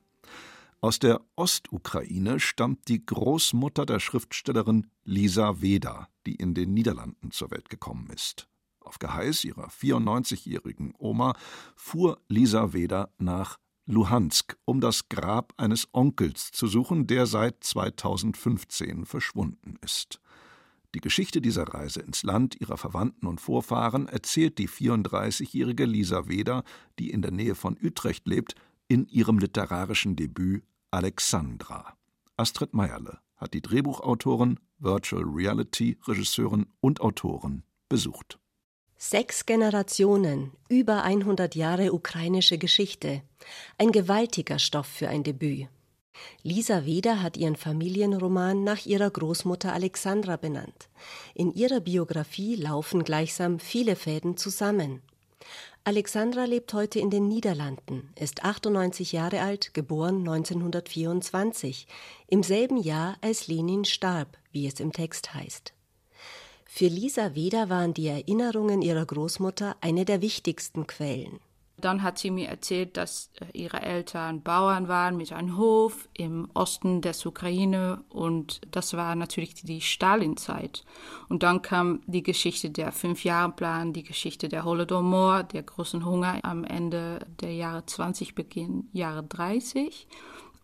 Aus 0.83 0.99
der 0.99 1.22
Ostukraine 1.37 2.38
stammt 2.38 2.88
die 2.88 3.07
Großmutter 3.07 3.87
der 3.87 4.01
Schriftstellerin 4.01 4.88
Lisa 5.05 5.62
Weda, 5.62 6.11
die 6.27 6.35
in 6.35 6.53
den 6.53 6.75
Niederlanden 6.75 7.31
zur 7.31 7.51
Welt 7.51 7.70
gekommen 7.70 8.11
ist. 8.14 8.49
Auf 8.81 8.99
Geheiß 8.99 9.44
ihrer 9.44 9.68
94-jährigen 9.68 10.92
Oma 10.99 11.33
fuhr 11.75 12.20
Lisa 12.29 12.75
Weda 12.75 13.09
nach 13.16 13.57
Luhansk, 13.87 14.57
um 14.64 14.81
das 14.81 15.09
Grab 15.09 15.55
eines 15.57 15.88
Onkels 15.92 16.51
zu 16.51 16.66
suchen, 16.66 17.07
der 17.07 17.27
seit 17.27 17.62
2015 17.62 19.07
verschwunden 19.07 19.79
ist. 19.81 20.20
Die 20.94 21.01
Geschichte 21.01 21.40
dieser 21.40 21.64
Reise 21.64 22.01
ins 22.01 22.22
Land 22.22 22.61
ihrer 22.61 22.79
Verwandten 22.79 23.27
und 23.27 23.40
Vorfahren 23.40 24.09
erzählt 24.09 24.59
die 24.59 24.68
34-jährige 24.68 25.85
Lisa 25.85 26.27
Weder, 26.27 26.64
die 26.99 27.11
in 27.11 27.22
der 27.22 27.31
Nähe 27.31 27.55
von 27.55 27.77
Utrecht 27.81 28.27
lebt, 28.27 28.55
in 28.88 29.07
ihrem 29.07 29.38
literarischen 29.38 30.16
Debüt 30.16 30.64
Alexandra. 30.90 31.96
Astrid 32.37 32.75
Meierle 32.75 33.20
hat 33.37 33.55
die 33.55 33.62
Drehbuchautorin, 33.62 34.59
Virtual 34.79 35.25
Reality 35.25 35.99
Regisseurin 36.07 36.66
und 36.81 37.01
Autorin 37.01 37.62
besucht. 37.88 38.38
Sechs 38.98 39.44
Generationen, 39.44 40.52
über 40.70 41.02
100 41.02 41.54
Jahre 41.54 41.92
ukrainische 41.92 42.56
Geschichte. 42.56 43.20
Ein 43.76 43.92
gewaltiger 43.92 44.59
Stoff 44.59 44.87
für 44.87 45.11
ein 45.11 45.22
Debüt. 45.22 45.68
Lisa 46.42 46.87
Weder 46.87 47.22
hat 47.22 47.37
ihren 47.37 47.56
Familienroman 47.56 48.64
nach 48.64 48.87
ihrer 48.87 49.11
Großmutter 49.11 49.74
Alexandra 49.74 50.37
benannt. 50.37 50.88
In 51.35 51.52
ihrer 51.52 51.80
Biografie 51.80 52.56
laufen 52.56 53.04
gleichsam 53.04 53.59
viele 53.59 53.96
Fäden 53.96 54.38
zusammen. 54.38 55.02
Alexandra 55.85 56.44
lebt 56.44 56.72
heute 56.72 56.98
in 56.98 57.11
den 57.11 57.28
Niederlanden, 57.28 58.09
ist 58.18 58.44
98 58.44 59.12
Jahre 59.12 59.42
alt, 59.42 59.74
geboren 59.74 60.20
1924, 60.20 61.87
im 62.28 62.42
selben 62.42 62.78
Jahr 62.78 63.18
als 63.20 63.46
Lenin 63.46 63.85
starb, 63.85 64.38
wie 64.52 64.66
es 64.66 64.80
im 64.80 64.92
Text 64.92 65.35
heißt. 65.35 65.76
Für 66.79 66.89
Lisa 66.89 67.35
Weder 67.35 67.71
waren 67.71 67.95
die 67.95 68.07
Erinnerungen 68.07 68.83
ihrer 68.83 69.07
Großmutter 69.07 69.77
eine 69.81 70.05
der 70.05 70.21
wichtigsten 70.21 70.87
Quellen. 70.87 71.41
Dann 71.79 72.03
hat 72.03 72.19
sie 72.19 72.31
mir 72.31 72.49
erzählt, 72.49 72.99
dass 72.99 73.31
äh, 73.41 73.47
ihre 73.59 73.81
Eltern 73.81 74.43
Bauern 74.43 74.87
waren 74.87 75.17
mit 75.17 75.33
einem 75.33 75.57
Hof 75.57 76.07
im 76.12 76.51
Osten 76.53 77.01
des 77.01 77.25
Ukraine 77.25 78.05
und 78.11 78.61
das 78.73 78.95
war 78.95 79.15
natürlich 79.15 79.55
die 79.55 79.81
Stalinzeit. 79.81 80.85
Und 81.31 81.45
dann 81.45 81.62
kam 81.62 82.03
die 82.07 82.23
Geschichte 82.23 82.69
der 82.69 82.93
Fünf-Jahre-Plan, 82.93 83.95
die 83.95 84.05
Geschichte 84.05 84.51
der 84.51 84.67
Holodomor, 84.67 85.45
der 85.45 85.62
großen 85.62 86.05
Hunger 86.05 86.41
am 86.43 86.62
Ende 86.62 87.21
der 87.41 87.55
Jahre 87.55 87.87
20, 87.87 88.35
Beginn 88.35 88.91
Jahre 88.93 89.23
30. 89.23 90.07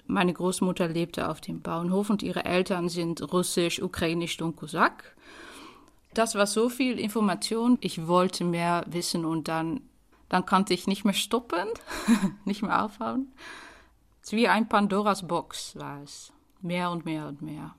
Meine 0.07 0.35
Großmutter 0.35 0.89
lebte 0.89 1.31
auf 1.31 1.41
dem 1.41 1.63
Bauernhof 1.63 2.11
und 2.11 2.23
ihre 2.23 2.45
Eltern 2.45 2.91
sind 2.91 3.33
russisch, 3.33 3.81
ukrainisch 3.81 4.39
und 4.43 4.57
Kosak. 4.57 5.17
Das 6.15 6.35
war 6.35 6.47
so 6.47 6.69
viel 6.69 6.99
Information. 6.99 7.79
Ich 7.81 8.07
wollte 8.07 8.45
mehr 8.45 8.85
wissen 8.87 9.25
und 9.25 9.49
dann, 9.49 9.81
dann 10.29 10.45
konnte 10.45 10.75
ich 10.75 10.87
nicht 10.87 11.05
mehr 11.05 11.15
stoppen, 11.15 11.69
nicht 12.45 12.63
mehr 12.63 12.85
aufhören. 12.85 13.33
Wie 14.29 14.49
ein 14.49 14.69
Pandoras 14.69 15.27
Box 15.27 15.77
war 15.77 16.03
es. 16.03 16.33
Mehr 16.61 16.91
und 16.91 17.05
mehr 17.05 17.27
und 17.27 17.43
mehr. 17.43 17.75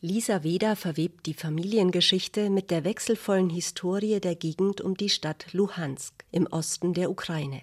Lisa 0.00 0.44
Weda 0.44 0.76
verwebt 0.76 1.26
die 1.26 1.34
Familiengeschichte 1.34 2.50
mit 2.50 2.70
der 2.70 2.84
wechselvollen 2.84 3.50
Historie 3.50 4.20
der 4.20 4.36
Gegend 4.36 4.80
um 4.80 4.96
die 4.96 5.08
Stadt 5.08 5.52
Luhansk 5.52 6.24
im 6.30 6.46
Osten 6.46 6.94
der 6.94 7.10
Ukraine. 7.10 7.62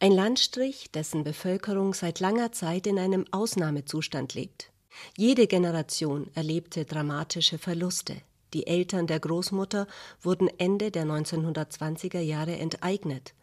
Ein 0.00 0.12
Landstrich, 0.12 0.90
dessen 0.90 1.22
Bevölkerung 1.22 1.94
seit 1.94 2.18
langer 2.18 2.50
Zeit 2.50 2.88
in 2.88 2.98
einem 2.98 3.24
Ausnahmezustand 3.30 4.34
lebt. 4.34 4.72
Jede 5.16 5.46
Generation 5.46 6.28
erlebte 6.34 6.84
dramatische 6.84 7.58
Verluste. 7.58 8.16
Die 8.52 8.66
Eltern 8.66 9.06
der 9.06 9.20
Großmutter 9.20 9.86
wurden 10.22 10.48
Ende 10.58 10.90
der 10.90 11.04
1920er 11.04 12.20
Jahre 12.20 12.56
enteignet. 12.56 13.34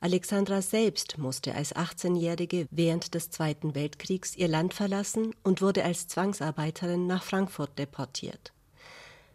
Alexandra 0.00 0.62
selbst 0.62 1.18
musste 1.18 1.54
als 1.54 1.74
18-Jährige 1.74 2.66
während 2.70 3.14
des 3.14 3.30
Zweiten 3.30 3.74
Weltkriegs 3.74 4.36
ihr 4.36 4.48
Land 4.48 4.74
verlassen 4.74 5.34
und 5.42 5.62
wurde 5.62 5.84
als 5.84 6.06
Zwangsarbeiterin 6.08 7.06
nach 7.06 7.22
Frankfurt 7.22 7.78
deportiert. 7.78 8.52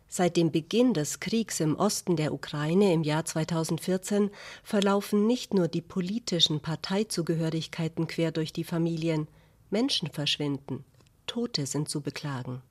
Seit 0.08 0.38
dem 0.38 0.52
Beginn 0.52 0.96
des 0.96 1.20
Kriegs 1.20 1.60
im 1.60 1.76
Osten 1.76 2.16
der 2.16 2.34
Ukraine 2.34 2.94
im 2.94 3.04
Jahr 3.04 3.26
2014 3.26 4.32
verlaufen 4.64 5.28
nicht 5.28 5.54
nur 5.54 5.68
die 5.68 5.84
politischen 5.84 6.62
Parteizugehörigkeiten 6.62 8.08
quer 8.08 8.32
durch 8.32 8.52
die 8.52 8.64
Familien, 8.64 9.28
Menschen 9.70 10.10
verschwinden, 10.10 10.84
Tote 11.28 11.68
sind 11.68 11.90
zu 11.90 12.02
beklagen. 12.02 12.64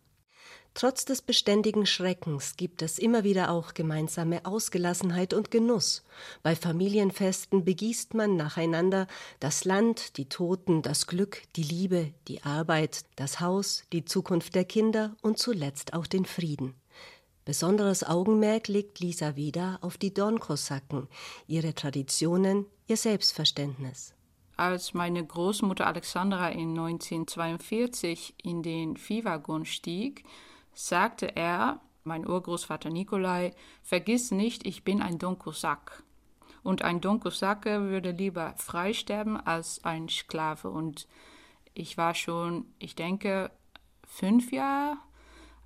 Trotz 0.74 1.04
des 1.04 1.22
beständigen 1.22 1.86
Schreckens 1.86 2.56
gibt 2.56 2.82
es 2.82 2.98
immer 2.98 3.24
wieder 3.24 3.50
auch 3.50 3.74
gemeinsame 3.74 4.44
Ausgelassenheit 4.44 5.34
und 5.34 5.50
Genuss. 5.50 6.04
Bei 6.42 6.54
Familienfesten 6.54 7.64
begießt 7.64 8.14
man 8.14 8.36
nacheinander 8.36 9.08
das 9.40 9.64
Land, 9.64 10.16
die 10.16 10.28
Toten, 10.28 10.82
das 10.82 11.06
Glück, 11.06 11.42
die 11.56 11.64
Liebe, 11.64 12.12
die 12.28 12.42
Arbeit, 12.42 13.04
das 13.16 13.40
Haus, 13.40 13.84
die 13.92 14.04
Zukunft 14.04 14.54
der 14.54 14.64
Kinder 14.64 15.16
und 15.20 15.38
zuletzt 15.38 15.94
auch 15.94 16.06
den 16.06 16.24
Frieden. 16.24 16.74
Besonderes 17.44 18.04
Augenmerk 18.04 18.68
legt 18.68 19.00
Lisa 19.00 19.34
Weda 19.34 19.78
auf 19.80 19.96
die 19.96 20.14
Dornkosaken, 20.14 21.08
ihre 21.46 21.74
Traditionen, 21.74 22.66
ihr 22.86 22.96
Selbstverständnis 22.96 24.14
als 24.58 24.92
meine 24.92 25.24
Großmutter 25.24 25.86
Alexandra 25.86 26.48
in 26.48 26.70
1942 26.70 28.34
in 28.42 28.62
den 28.62 28.96
Viehwaggon 28.96 29.64
stieg, 29.64 30.24
sagte 30.78 31.34
er, 31.34 31.80
mein 32.04 32.26
Urgroßvater 32.26 32.88
Nikolai, 32.88 33.52
vergiss 33.82 34.30
nicht, 34.30 34.64
ich 34.64 34.84
bin 34.84 35.02
ein 35.02 35.18
Donkosak. 35.18 36.04
Und 36.62 36.82
ein 36.82 37.00
Donkosake 37.00 37.88
würde 37.88 38.12
lieber 38.12 38.54
frei 38.58 38.92
sterben 38.92 39.36
als 39.36 39.84
ein 39.84 40.08
Sklave. 40.08 40.70
Und 40.70 41.08
ich 41.74 41.98
war 41.98 42.14
schon, 42.14 42.66
ich 42.78 42.94
denke, 42.94 43.50
fünf 44.04 44.52
Jahre 44.52 44.98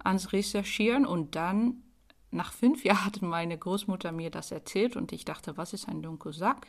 ans 0.02 0.32
Recherchieren 0.32 1.04
und 1.04 1.36
dann 1.36 1.82
nach 2.30 2.54
fünf 2.54 2.82
Jahren 2.84 3.04
hat 3.04 3.20
meine 3.20 3.58
Großmutter 3.58 4.12
mir 4.12 4.30
das 4.30 4.50
erzählt 4.50 4.96
und 4.96 5.12
ich 5.12 5.26
dachte, 5.26 5.58
was 5.58 5.74
ist 5.74 5.88
ein 5.88 6.00
Donkosak? 6.00 6.68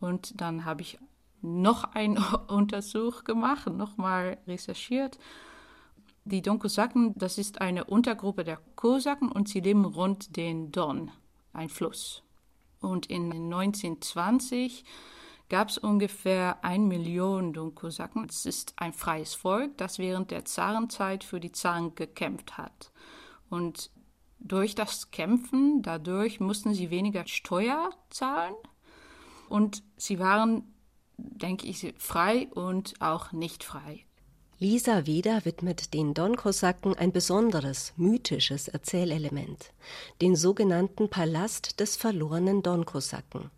Und 0.00 0.40
dann 0.40 0.64
habe 0.64 0.82
ich 0.82 0.98
noch 1.40 1.84
einen 1.94 2.18
Untersuch 2.48 3.22
gemacht, 3.22 3.68
nochmal 3.68 4.38
recherchiert 4.48 5.20
die 6.24 6.42
Donkosaken, 6.42 7.14
das 7.16 7.38
ist 7.38 7.60
eine 7.60 7.84
Untergruppe 7.84 8.44
der 8.44 8.58
Kosaken 8.76 9.30
und 9.30 9.48
sie 9.48 9.60
leben 9.60 9.84
rund 9.84 10.36
den 10.36 10.72
Don, 10.72 11.10
ein 11.52 11.68
Fluss. 11.68 12.22
Und 12.80 13.06
in 13.06 13.30
1920 13.32 14.84
gab 15.48 15.68
es 15.68 15.78
ungefähr 15.78 16.64
ein 16.64 16.88
Million 16.88 17.52
Donkosaken. 17.52 18.26
Es 18.28 18.46
ist 18.46 18.74
ein 18.76 18.92
freies 18.92 19.34
Volk, 19.34 19.76
das 19.78 19.98
während 19.98 20.30
der 20.30 20.44
Zarenzeit 20.44 21.24
für 21.24 21.40
die 21.40 21.52
Zaren 21.52 21.94
gekämpft 21.94 22.56
hat. 22.56 22.90
Und 23.50 23.90
durch 24.38 24.74
das 24.74 25.10
Kämpfen, 25.10 25.82
dadurch 25.82 26.40
mussten 26.40 26.74
sie 26.74 26.90
weniger 26.90 27.26
Steuer 27.26 27.90
zahlen 28.10 28.54
und 29.48 29.82
sie 29.96 30.18
waren, 30.18 30.74
denke 31.16 31.66
ich, 31.66 31.94
frei 31.98 32.48
und 32.54 33.00
auch 33.00 33.32
nicht 33.32 33.64
frei. 33.64 34.04
Lisa 34.60 35.04
Weder 35.04 35.44
widmet 35.44 35.94
den 35.94 36.14
Donkosaken 36.14 36.94
ein 36.94 37.10
besonderes, 37.10 37.92
mythisches 37.96 38.68
Erzählelement, 38.68 39.72
den 40.22 40.36
sogenannten 40.36 41.10
Palast 41.10 41.80
des 41.80 41.96
verlorenen 41.96 42.62
Donkosaken. 42.62 43.50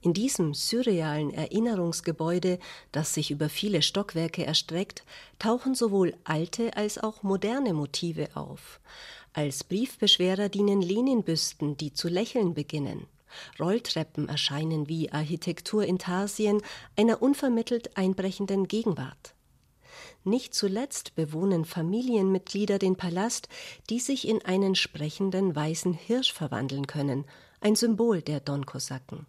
In 0.00 0.12
diesem 0.12 0.54
surrealen 0.54 1.34
Erinnerungsgebäude, 1.34 2.60
das 2.92 3.14
sich 3.14 3.32
über 3.32 3.48
viele 3.48 3.82
Stockwerke 3.82 4.46
erstreckt, 4.46 5.04
tauchen 5.40 5.74
sowohl 5.74 6.14
alte 6.22 6.76
als 6.76 6.98
auch 6.98 7.24
moderne 7.24 7.74
Motive 7.74 8.28
auf. 8.34 8.80
Als 9.32 9.64
Briefbeschwerer 9.64 10.48
dienen 10.48 10.80
Leninbüsten, 10.80 11.76
die 11.76 11.92
zu 11.92 12.06
lächeln 12.06 12.54
beginnen. 12.54 13.08
Rolltreppen 13.58 14.28
erscheinen 14.28 14.88
wie 14.88 15.10
Architektur 15.10 15.84
in 15.84 15.98
Tarsien 15.98 16.62
einer 16.96 17.20
unvermittelt 17.20 17.96
einbrechenden 17.96 18.68
Gegenwart. 18.68 19.33
Nicht 20.24 20.54
zuletzt 20.54 21.14
bewohnen 21.14 21.66
Familienmitglieder 21.66 22.78
den 22.78 22.96
Palast, 22.96 23.48
die 23.90 24.00
sich 24.00 24.26
in 24.26 24.42
einen 24.42 24.74
sprechenden 24.74 25.54
weißen 25.54 25.92
Hirsch 25.92 26.32
verwandeln 26.32 26.86
können, 26.86 27.26
ein 27.60 27.76
Symbol 27.76 28.22
der 28.22 28.40
Donkosaken. 28.40 29.26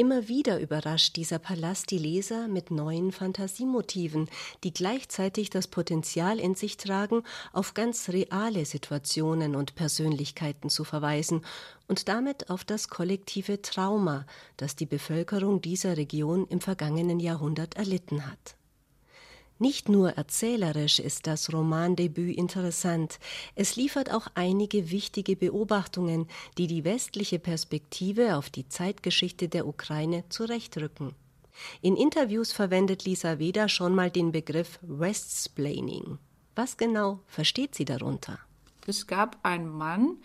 Immer 0.00 0.28
wieder 0.28 0.58
überrascht 0.58 1.16
dieser 1.16 1.38
Palast 1.38 1.90
die 1.90 1.98
Leser 1.98 2.48
mit 2.48 2.70
neuen 2.70 3.12
Fantasiemotiven, 3.12 4.30
die 4.64 4.72
gleichzeitig 4.72 5.50
das 5.50 5.68
Potenzial 5.68 6.38
in 6.38 6.54
sich 6.54 6.78
tragen, 6.78 7.22
auf 7.52 7.74
ganz 7.74 8.08
reale 8.08 8.64
Situationen 8.64 9.54
und 9.54 9.74
Persönlichkeiten 9.74 10.70
zu 10.70 10.84
verweisen 10.84 11.44
und 11.86 12.08
damit 12.08 12.48
auf 12.48 12.64
das 12.64 12.88
kollektive 12.88 13.60
Trauma, 13.60 14.24
das 14.56 14.74
die 14.74 14.86
Bevölkerung 14.86 15.60
dieser 15.60 15.98
Region 15.98 16.46
im 16.48 16.62
vergangenen 16.62 17.20
Jahrhundert 17.20 17.76
erlitten 17.76 18.26
hat. 18.26 18.56
Nicht 19.62 19.90
nur 19.90 20.12
erzählerisch 20.12 20.98
ist 20.98 21.26
das 21.26 21.52
Romandebüt 21.52 22.34
interessant, 22.34 23.18
es 23.54 23.76
liefert 23.76 24.10
auch 24.10 24.26
einige 24.34 24.90
wichtige 24.90 25.36
Beobachtungen, 25.36 26.28
die 26.56 26.66
die 26.66 26.82
westliche 26.84 27.38
Perspektive 27.38 28.36
auf 28.36 28.48
die 28.48 28.70
Zeitgeschichte 28.70 29.48
der 29.50 29.66
Ukraine 29.66 30.24
zurechtrücken. 30.30 31.14
In 31.82 31.94
Interviews 31.94 32.52
verwendet 32.52 33.04
Lisa 33.04 33.38
Weder 33.38 33.68
schon 33.68 33.94
mal 33.94 34.10
den 34.10 34.32
Begriff 34.32 34.78
Westsplaining. 34.80 36.16
Was 36.54 36.78
genau 36.78 37.20
versteht 37.26 37.74
sie 37.74 37.84
darunter? 37.84 38.38
Es 38.86 39.06
gab 39.06 39.36
einen 39.42 39.68
Mann, 39.68 40.16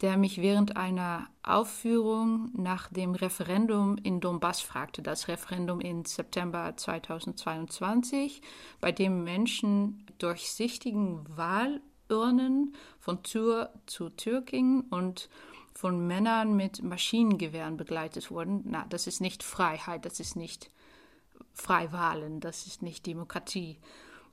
der 0.00 0.16
mich 0.16 0.40
während 0.40 0.76
einer 0.76 1.28
Aufführung 1.42 2.50
nach 2.54 2.88
dem 2.88 3.14
Referendum 3.14 3.98
in 3.98 4.20
Donbass 4.20 4.60
fragte, 4.60 5.02
das 5.02 5.26
Referendum 5.26 5.80
im 5.80 6.04
September 6.04 6.72
2022, 6.76 8.42
bei 8.80 8.92
dem 8.92 9.24
Menschen 9.24 10.06
durchsichtigen 10.18 11.24
Wahlurnen 11.36 12.74
von 13.00 13.22
Tür 13.24 13.72
zu 13.86 14.10
Tür 14.10 14.42
gingen 14.42 14.82
und 14.82 15.28
von 15.74 16.06
Männern 16.06 16.56
mit 16.56 16.82
Maschinengewehren 16.82 17.76
begleitet 17.76 18.30
wurden. 18.30 18.62
Na, 18.66 18.84
das 18.88 19.06
ist 19.06 19.20
nicht 19.20 19.42
Freiheit, 19.42 20.04
das 20.04 20.20
ist 20.20 20.36
nicht 20.36 20.70
Freiwahlen, 21.54 22.40
das 22.40 22.66
ist 22.66 22.82
nicht 22.82 23.06
Demokratie. 23.06 23.78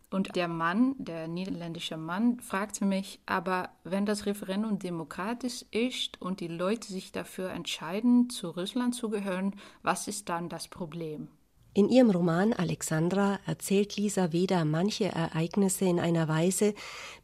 Und 0.09 0.35
der 0.35 0.47
Mann, 0.47 0.95
der 0.97 1.27
niederländische 1.27 1.97
Mann, 1.97 2.39
fragte 2.39 2.85
mich, 2.85 3.19
aber 3.25 3.69
wenn 3.83 4.05
das 4.05 4.25
Referendum 4.25 4.79
demokratisch 4.79 5.65
ist 5.71 6.21
und 6.21 6.39
die 6.39 6.47
Leute 6.47 6.87
sich 6.87 7.11
dafür 7.11 7.49
entscheiden, 7.51 8.29
zu 8.29 8.49
Russland 8.49 8.95
zu 8.95 9.09
gehören, 9.09 9.55
was 9.81 10.07
ist 10.07 10.29
dann 10.29 10.47
das 10.47 10.67
Problem? 10.67 11.27
In 11.73 11.89
ihrem 11.89 12.09
Roman 12.09 12.53
Alexandra 12.53 13.37
erzählt 13.45 13.97
Lisa 13.97 14.31
Weder 14.31 14.63
manche 14.63 15.05
Ereignisse 15.05 15.83
in 15.83 15.99
einer 15.99 16.29
Weise, 16.29 16.73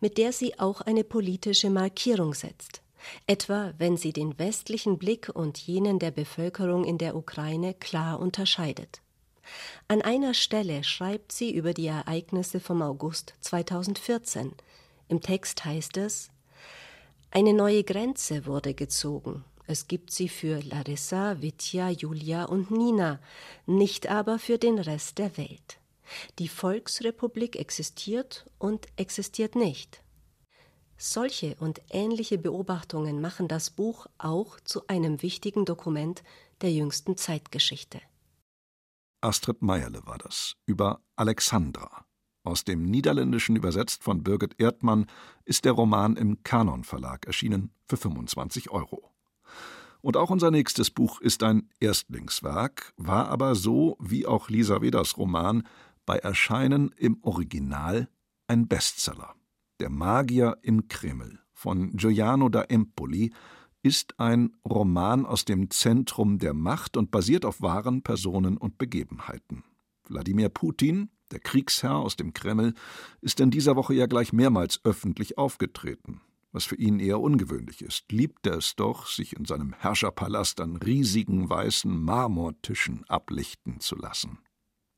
mit 0.02 0.18
der 0.18 0.34
sie 0.34 0.60
auch 0.60 0.82
eine 0.82 1.06
politische 1.06 1.70
Markierung 1.70 2.34
setzt. 2.34 2.82
Etwa 3.28 3.74
wenn 3.78 3.96
sie 3.96 4.12
den 4.12 4.38
westlichen 4.38 4.98
Blick 4.98 5.30
und 5.34 5.58
jenen 5.58 6.00
der 6.00 6.12
Bevölkerung 6.12 6.84
in 6.84 6.98
der 6.98 7.16
Ukraine 7.16 7.74
klar 7.74 8.20
unterscheidet. 8.20 9.02
An 9.88 10.02
einer 10.02 10.34
Stelle 10.34 10.84
schreibt 10.84 11.32
sie 11.32 11.54
über 11.54 11.74
die 11.74 11.88
Ereignisse 11.88 12.60
vom 12.60 12.82
August 12.82 13.34
2014. 13.42 14.54
Im 15.08 15.22
Text 15.22 15.66
heißt 15.66 15.98
es 15.98 16.30
Eine 17.32 17.54
neue 17.54 17.84
Grenze 17.84 18.46
wurde 18.46 18.74
gezogen. 18.74 19.44
Es 19.68 19.88
gibt 19.88 20.12
sie 20.12 20.30
für 20.30 20.62
Larissa, 20.62 21.42
Vitya, 21.42 21.90
Julia 21.90 22.46
und 22.46 22.72
Nina, 22.72 23.20
nicht 23.66 24.10
aber 24.10 24.40
für 24.40 24.58
den 24.58 24.80
Rest 24.80 25.18
der 25.18 25.38
Welt. 25.38 25.78
Die 26.40 26.48
Volksrepublik 26.48 27.56
existiert 27.56 28.46
und 28.60 28.88
existiert 28.98 29.56
nicht. 29.56 30.02
Solche 30.98 31.56
und 31.60 31.82
ähnliche 31.90 32.38
Beobachtungen 32.38 33.22
machen 33.22 33.48
das 33.48 33.70
Buch 33.72 34.08
auch 34.18 34.60
zu 34.60 34.86
einem 34.88 35.22
wichtigen 35.22 35.66
Dokument 35.66 36.22
der 36.62 36.72
jüngsten 36.72 37.18
Zeitgeschichte. 37.18 38.02
Astrid 39.22 39.62
Meierle 39.62 40.02
war 40.06 40.18
das, 40.18 40.56
über 40.66 41.02
Alexandra. 41.16 42.06
Aus 42.44 42.64
dem 42.64 42.84
Niederländischen 42.84 43.56
übersetzt 43.56 44.04
von 44.04 44.24
Birgit 44.24 44.60
Erdmann 44.60 45.06
ist 45.46 45.64
der 45.64 45.74
Roman 45.74 46.18
im 46.18 46.42
Kanon 46.44 46.84
Verlag 46.84 47.28
erschienen 47.28 47.72
für 47.88 47.98
25 47.98 48.72
Euro. 48.72 49.12
Und 50.02 50.18
auch 50.18 50.32
unser 50.32 50.50
nächstes 50.50 50.90
Buch 50.90 51.22
ist 51.22 51.44
ein 51.44 51.70
Erstlingswerk, 51.80 52.94
war 52.98 53.28
aber 53.30 53.54
so 53.54 53.96
wie 54.00 54.26
auch 54.26 54.50
Lisa 54.50 54.82
Weders 54.82 55.18
Roman 55.18 55.68
bei 56.08 56.18
Erscheinen 56.18 56.92
im 56.98 57.20
Original 57.22 58.10
ein 58.48 58.68
Bestseller. 58.68 59.36
Der 59.80 59.92
Magier 59.92 60.58
im 60.64 60.88
Kreml 60.88 61.40
von 61.54 61.92
Giuliano 61.92 62.50
da 62.50 62.64
Empoli 62.64 63.32
ist 63.84 64.20
ein 64.20 64.56
Roman 64.68 65.26
aus 65.26 65.46
dem 65.46 65.70
Zentrum 65.70 66.38
der 66.38 66.54
Macht 66.54 66.98
und 66.98 67.12
basiert 67.12 67.46
auf 67.46 67.62
wahren 67.62 68.04
Personen 68.04 68.58
und 68.58 68.78
Begebenheiten. 68.78 69.64
Wladimir 70.08 70.50
Putin, 70.50 71.10
der 71.32 71.40
Kriegsherr 71.40 71.96
aus 71.96 72.16
dem 72.16 72.34
Kreml, 72.34 72.74
ist 73.22 73.40
in 73.40 73.52
dieser 73.52 73.76
Woche 73.76 73.94
ja 73.94 74.06
gleich 74.06 74.34
mehrmals 74.34 74.82
öffentlich 74.84 75.38
aufgetreten. 75.38 76.22
Was 76.52 76.66
für 76.66 76.76
ihn 76.76 77.00
eher 77.00 77.22
ungewöhnlich 77.22 77.82
ist, 77.82 78.12
liebt 78.12 78.46
er 78.46 78.58
es 78.58 78.76
doch, 78.76 79.08
sich 79.08 79.38
in 79.38 79.46
seinem 79.46 79.74
Herrscherpalast 79.74 80.60
an 80.60 80.76
riesigen 80.76 81.50
weißen 81.50 81.98
Marmortischen 81.98 83.06
ablichten 83.08 83.80
zu 83.80 83.96
lassen. 83.96 84.40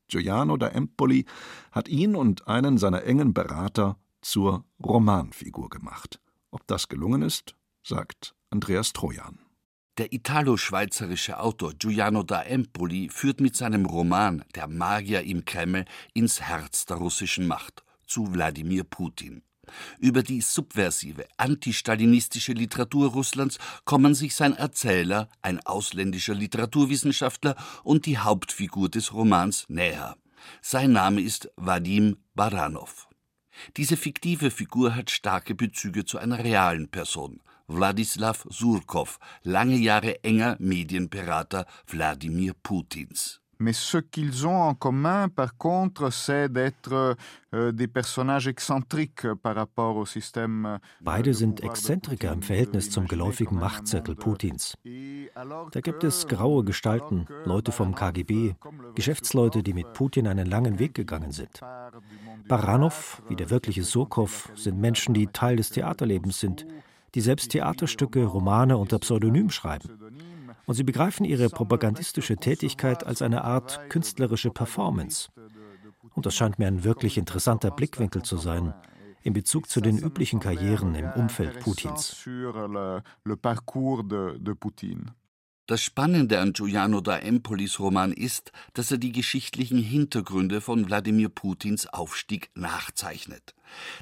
Giuliano 0.08 0.56
da 0.56 0.68
Empoli 0.68 1.24
hat 1.70 1.88
ihn 1.88 2.16
und 2.16 2.48
einen 2.48 2.76
seiner 2.76 3.04
engen 3.04 3.34
Berater 3.34 3.98
zur 4.20 4.64
Romanfigur 4.84 5.68
gemacht. 5.68 6.20
Ob 6.50 6.66
das 6.66 6.88
gelungen 6.88 7.22
ist, 7.22 7.54
sagt 7.82 8.34
Andreas 8.54 8.92
Trojan. 8.92 9.40
Der 9.98 10.12
italo-schweizerische 10.12 11.40
Autor 11.40 11.72
Giuliano 11.74 12.22
da 12.22 12.40
Empoli 12.40 13.08
führt 13.08 13.40
mit 13.40 13.56
seinem 13.56 13.84
Roman 13.84 14.44
Der 14.54 14.68
Magier 14.68 15.24
im 15.24 15.44
Kreml 15.44 15.86
ins 16.12 16.40
Herz 16.40 16.86
der 16.86 16.98
russischen 16.98 17.48
Macht, 17.48 17.82
zu 18.06 18.32
Wladimir 18.32 18.84
Putin. 18.84 19.42
Über 19.98 20.22
die 20.22 20.40
subversive, 20.40 21.26
antistalinistische 21.36 22.52
Literatur 22.52 23.10
Russlands 23.10 23.58
kommen 23.84 24.14
sich 24.14 24.36
sein 24.36 24.54
Erzähler, 24.54 25.28
ein 25.42 25.58
ausländischer 25.66 26.34
Literaturwissenschaftler 26.34 27.56
und 27.82 28.06
die 28.06 28.18
Hauptfigur 28.18 28.88
des 28.88 29.12
Romans 29.12 29.64
näher. 29.66 30.16
Sein 30.62 30.92
Name 30.92 31.22
ist 31.22 31.50
Vadim 31.56 32.18
Baranov. 32.36 33.08
Diese 33.76 33.96
fiktive 33.96 34.52
Figur 34.52 34.94
hat 34.94 35.10
starke 35.10 35.56
Bezüge 35.56 36.04
zu 36.04 36.18
einer 36.18 36.42
realen 36.44 36.88
Person, 36.88 37.40
Wladislaw 37.68 38.46
Surkow, 38.50 39.18
lange 39.44 39.76
Jahre 39.76 40.16
enger 40.24 40.56
Medienberater 40.58 41.64
Wladimir 41.86 42.54
Putins. 42.62 43.40
Mais 43.58 43.72
ce 43.72 43.98
qu'ils 43.98 44.46
ont 44.46 44.62
en 44.62 44.74
commun, 44.74 45.28
par 45.28 45.56
contre, 45.56 46.10
c'est 46.10 46.48
d'être 46.48 47.16
euh, 47.54 47.72
des 47.72 47.86
personnages 47.86 48.48
excentriques 48.48 49.26
par 49.42 49.54
rapport 49.54 49.96
au 49.96 50.04
système. 50.06 50.66
Euh, 50.66 50.78
Beide 51.00 51.32
sind 51.32 51.62
Exzentriker 51.62 52.32
im 52.32 52.42
Verhältnis 52.42 52.90
zum 52.90 53.06
geläufigen 53.06 53.58
Machtzirkel 53.58 54.16
Putins. 54.16 54.74
Da 55.72 55.80
gibt 55.80 56.04
es 56.04 56.26
graue 56.26 56.64
Gestalten, 56.64 57.26
Leute 57.44 57.72
vom 57.72 57.94
KGB, 57.94 58.54
Geschäftsleute, 58.94 59.62
die 59.62 59.72
mit 59.72 59.92
Putin 59.92 60.26
einen 60.26 60.46
langen 60.46 60.78
Weg 60.78 60.94
gegangen 60.94 61.32
sind. 61.32 61.60
Baranov, 62.48 63.22
wie 63.28 63.36
der 63.36 63.50
wirkliche 63.50 63.84
Surkow, 63.84 64.50
sind 64.54 64.78
Menschen, 64.78 65.14
die 65.14 65.28
Teil 65.28 65.56
des 65.56 65.70
Theaterlebens 65.70 66.40
sind, 66.40 66.66
die 67.14 67.20
selbst 67.20 67.50
Theaterstücke, 67.50 68.24
Romane 68.24 68.76
unter 68.76 68.98
Pseudonym 68.98 69.50
schreiben. 69.50 69.88
Und 70.66 70.74
sie 70.74 70.82
begreifen 70.82 71.24
ihre 71.24 71.48
propagandistische 71.48 72.36
Tätigkeit 72.36 73.04
als 73.04 73.22
eine 73.22 73.44
Art 73.44 73.88
künstlerische 73.90 74.50
Performance. 74.50 75.28
Und 76.14 76.26
das 76.26 76.34
scheint 76.34 76.58
mir 76.58 76.66
ein 76.66 76.84
wirklich 76.84 77.18
interessanter 77.18 77.70
Blickwinkel 77.70 78.22
zu 78.22 78.36
sein 78.36 78.74
in 79.22 79.32
Bezug 79.32 79.68
zu 79.68 79.80
den 79.80 79.98
üblichen 79.98 80.38
Karrieren 80.38 80.94
im 80.94 81.10
Umfeld 81.12 81.60
Putins. 81.60 82.26
Das 85.66 85.80
Spannende 85.80 86.40
an 86.40 86.52
Giuliano 86.52 87.00
da 87.00 87.18
Empolis 87.18 87.80
Roman 87.80 88.12
ist, 88.12 88.52
dass 88.74 88.90
er 88.90 88.98
die 88.98 89.12
geschichtlichen 89.12 89.78
Hintergründe 89.78 90.60
von 90.60 90.86
Wladimir 90.86 91.30
Putins 91.30 91.86
Aufstieg 91.86 92.50
nachzeichnet. 92.54 93.54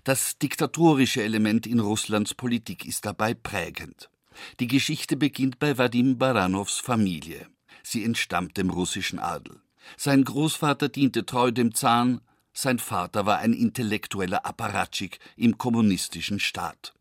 Das 0.02 0.38
diktatorische 0.38 1.22
Element 1.22 1.68
in 1.68 1.78
Russlands 1.78 2.34
Politik 2.34 2.84
ist 2.84 3.06
dabei 3.06 3.34
prägend. 3.34 4.10
Die 4.58 4.66
Geschichte 4.66 5.16
beginnt 5.16 5.60
bei 5.60 5.78
Wadim 5.78 6.18
Baranows 6.18 6.78
Familie. 6.78 7.46
Sie 7.84 8.02
entstammt 8.02 8.56
dem 8.56 8.70
russischen 8.70 9.20
Adel. 9.20 9.60
Sein 9.96 10.24
Großvater 10.24 10.88
diente 10.88 11.26
treu 11.26 11.52
dem 11.52 11.74
Zahn, 11.74 12.22
sein 12.52 12.80
Vater 12.80 13.24
war 13.24 13.38
ein 13.38 13.52
intellektueller 13.52 14.44
Apparatschik 14.44 15.20
im 15.36 15.58
kommunistischen 15.58 16.40
Staat. 16.40 16.92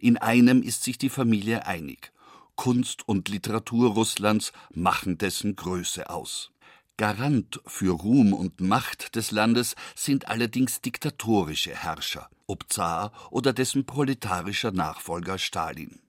In 0.00 0.16
einem 0.16 0.62
ist 0.62 0.82
sich 0.82 0.96
die 0.96 1.10
Familie 1.10 1.66
einig. 1.66 2.10
Kunst 2.58 3.08
und 3.08 3.28
Literatur 3.28 3.92
Russlands 3.92 4.52
machen 4.74 5.16
dessen 5.16 5.54
Größe 5.54 6.10
aus. 6.10 6.50
Garant 6.96 7.60
für 7.64 7.92
Ruhm 7.92 8.32
und 8.32 8.60
Macht 8.60 9.14
des 9.14 9.30
Landes 9.30 9.76
sind 9.94 10.26
allerdings 10.26 10.80
diktatorische 10.80 11.72
Herrscher, 11.72 12.28
ob 12.48 12.64
Zar 12.68 13.12
oder 13.30 13.52
dessen 13.52 13.86
proletarischer 13.86 14.72
Nachfolger 14.72 15.38
Stalin. 15.38 16.00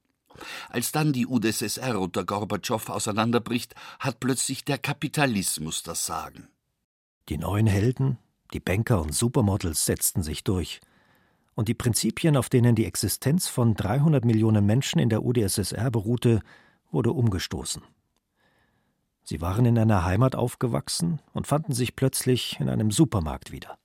Als 0.69 0.91
dann 0.91 1.13
die 1.13 1.27
UdSSR 1.27 1.99
unter 1.99 2.25
Gorbatschow 2.25 2.89
auseinanderbricht, 2.89 3.75
hat 3.99 4.19
plötzlich 4.19 4.65
der 4.65 4.79
Kapitalismus 4.79 5.83
das 5.83 6.07
Sagen. 6.07 6.47
Die 7.29 7.37
neuen 7.37 7.67
Helden, 7.67 8.17
die 8.53 8.59
Banker 8.59 9.03
und 9.03 9.13
Supermodels 9.13 9.85
setzten 9.85 10.23
sich 10.23 10.43
durch 10.43 10.81
und 11.55 11.67
die 11.67 11.73
Prinzipien, 11.73 12.37
auf 12.37 12.49
denen 12.49 12.75
die 12.75 12.85
Existenz 12.85 13.47
von 13.47 13.75
300 13.75 14.25
Millionen 14.25 14.65
Menschen 14.65 14.99
in 14.99 15.09
der 15.09 15.23
UdSSR 15.23 15.91
beruhte, 15.91 16.41
wurde 16.91 17.11
umgestoßen. 17.11 17.83
Sie 19.23 19.41
waren 19.41 19.65
in 19.65 19.77
einer 19.77 20.05
Heimat 20.05 20.35
aufgewachsen 20.35 21.21
und 21.33 21.45
fanden 21.45 21.73
sich 21.73 21.95
plötzlich 21.95 22.59
in 22.59 22.67
einem 22.67 22.89
Supermarkt 22.89 23.51
wieder. 23.51 23.77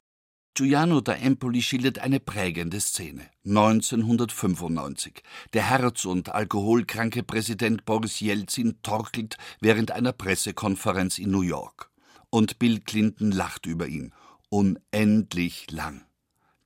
Giuliano 0.56 1.00
da 1.00 1.14
Empoli 1.14 1.62
schildert 1.62 1.98
eine 1.98 2.20
prägende 2.20 2.80
Szene. 2.80 3.22
1995. 3.44 5.24
Der 5.52 5.68
herz- 5.68 6.04
und 6.04 6.28
alkoholkranke 6.28 7.24
Präsident 7.24 7.84
Boris 7.84 8.20
Jelzin 8.20 8.78
torkelt 8.84 9.36
während 9.60 9.90
einer 9.90 10.12
Pressekonferenz 10.12 11.18
in 11.18 11.32
New 11.32 11.42
York. 11.42 11.90
Und 12.30 12.60
Bill 12.60 12.78
Clinton 12.78 13.32
lacht 13.32 13.66
über 13.66 13.88
ihn. 13.88 14.14
Unendlich 14.48 15.72
lang. 15.72 16.06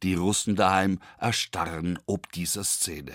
Die 0.03 0.15
Russen 0.15 0.55
daheim 0.55 1.01
erstarren 1.19 1.99
ob 2.07 2.31
dieser 2.33 2.65
Szene. 2.65 3.13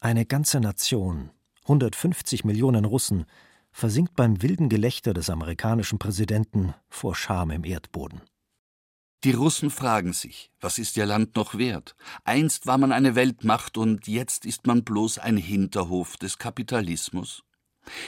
Eine 0.00 0.26
ganze 0.26 0.60
Nation, 0.60 1.30
150 1.62 2.44
Millionen 2.44 2.84
Russen, 2.84 3.26
versinkt 3.72 4.14
beim 4.16 4.42
wilden 4.42 4.68
Gelächter 4.68 5.12
des 5.12 5.30
amerikanischen 5.30 5.98
Präsidenten 5.98 6.74
vor 6.88 7.14
Scham 7.14 7.50
im 7.50 7.64
Erdboden. 7.64 8.20
Die 9.22 9.32
Russen 9.32 9.70
fragen 9.70 10.14
sich, 10.14 10.50
was 10.60 10.78
ist 10.78 10.96
ihr 10.96 11.04
Land 11.04 11.36
noch 11.36 11.58
wert? 11.58 11.94
Einst 12.24 12.66
war 12.66 12.78
man 12.78 12.90
eine 12.90 13.14
Weltmacht 13.14 13.76
und 13.76 14.08
jetzt 14.08 14.46
ist 14.46 14.66
man 14.66 14.82
bloß 14.82 15.18
ein 15.18 15.36
Hinterhof 15.36 16.16
des 16.16 16.38
Kapitalismus. 16.38 17.42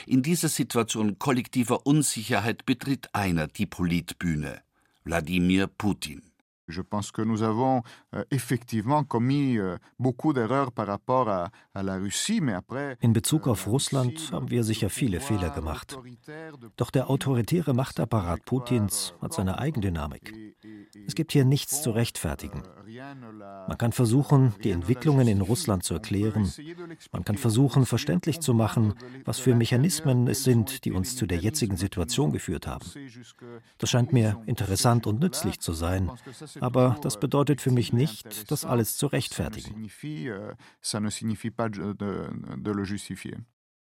In 0.07 0.23
dieser 0.23 0.49
Situation 0.49 1.19
kollektiver 1.19 1.85
Unsicherheit 1.85 2.65
betritt 2.65 3.13
einer 3.13 3.47
die 3.47 3.67
Politbühne, 3.67 4.61
Wladimir 5.03 5.67
Putin. 5.67 6.32
Je 6.67 6.81
pense 6.81 7.11
que 7.11 7.21
nous 7.21 7.43
avons 7.43 7.83
euh, 8.15 8.23
effectivement 8.31 9.03
commis 9.03 9.57
euh, 9.57 9.77
beaucoup 9.99 10.33
d'erreurs 10.33 10.71
par 10.71 10.87
rapport 10.87 11.27
à 11.29 11.51
la 11.75 11.97
Russie, 11.97 12.39
mais 12.41 12.53
après. 12.53 12.97
In 13.01 13.11
Bezug 13.11 13.47
auf 13.47 13.67
Russland 13.67 14.13
haben 14.31 14.49
wir 14.49 14.63
sicher 14.63 14.89
viele 14.89 15.19
Fehler 15.19 15.49
gemacht. 15.49 15.97
Doch 16.77 16.89
der 16.89 17.09
autoritäre 17.09 17.73
Machtapparat 17.73 18.45
Putins 18.45 19.13
hat 19.21 19.33
seine 19.33 19.59
Eigendynamik. 19.59 20.33
Es 21.07 21.15
gibt 21.15 21.31
hier 21.31 21.45
nichts 21.45 21.81
zu 21.81 21.91
rechtfertigen. 21.91 22.63
Man 23.67 23.77
kann 23.77 23.91
versuchen, 23.91 24.53
die 24.63 24.71
Entwicklungen 24.71 25.27
in 25.27 25.41
Russland 25.41 25.83
zu 25.83 25.95
erklären. 25.95 26.51
Man 27.11 27.23
kann 27.23 27.37
versuchen, 27.37 27.85
verständlich 27.85 28.39
zu 28.39 28.53
machen, 28.53 28.93
was 29.25 29.39
für 29.39 29.55
Mechanismen 29.55 30.27
es 30.27 30.43
sind, 30.43 30.85
die 30.85 30.91
uns 30.91 31.15
zu 31.15 31.25
der 31.25 31.39
jetzigen 31.39 31.77
Situation 31.77 32.31
geführt 32.31 32.67
haben. 32.67 32.85
Das 33.77 33.89
scheint 33.89 34.13
mir 34.13 34.41
interessant 34.45 35.07
und 35.07 35.19
nützlich 35.19 35.59
zu 35.59 35.73
sein. 35.73 36.11
Aber 36.61 36.97
das 37.01 37.19
bedeutet 37.19 37.61
für 37.61 37.71
mich 37.71 37.93
nicht, 37.93 38.51
das 38.51 38.65
alles 38.65 38.97
zu 38.97 39.07
rechtfertigen. 39.07 39.89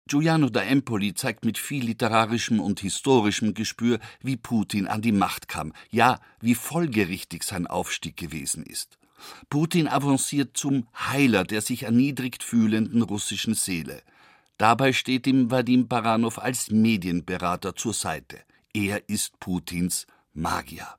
Giuliano 0.09 0.49
da 0.49 0.63
Empoli 0.63 1.15
zeigt 1.15 1.45
mit 1.45 1.59
viel 1.59 1.85
literarischem 1.85 2.61
und 2.61 2.79
historischem 2.79 3.55
Gespür, 3.55 3.99
wie 4.21 4.37
Putin 4.37 4.87
an 4.87 5.03
die 5.03 5.11
Macht 5.11 5.49
kam, 5.49 5.73
ja, 5.91 6.21
wie 6.41 6.55
folgerichtig 6.55 7.43
sein 7.43 7.67
Aufstieg 7.67 8.17
gewesen 8.17 8.63
ist. 8.63 8.99
Putin 9.51 9.89
avanciert 9.89 10.57
zum 10.57 10.87
Heiler 10.95 11.43
der 11.43 11.61
sich 11.61 11.85
erniedrigt 11.85 12.45
fühlenden 12.45 13.03
russischen 13.03 13.55
Seele. 13.55 14.03
Dabei 14.59 14.93
steht 14.93 15.27
ihm 15.27 15.51
Vadim 15.51 15.89
Baranow 15.89 16.39
als 16.39 16.71
Medienberater 16.71 17.75
zur 17.75 17.93
Seite. 17.93 18.39
Er 18.73 19.09
ist 19.09 19.39
Putins 19.41 20.07
Magier. 20.33 20.97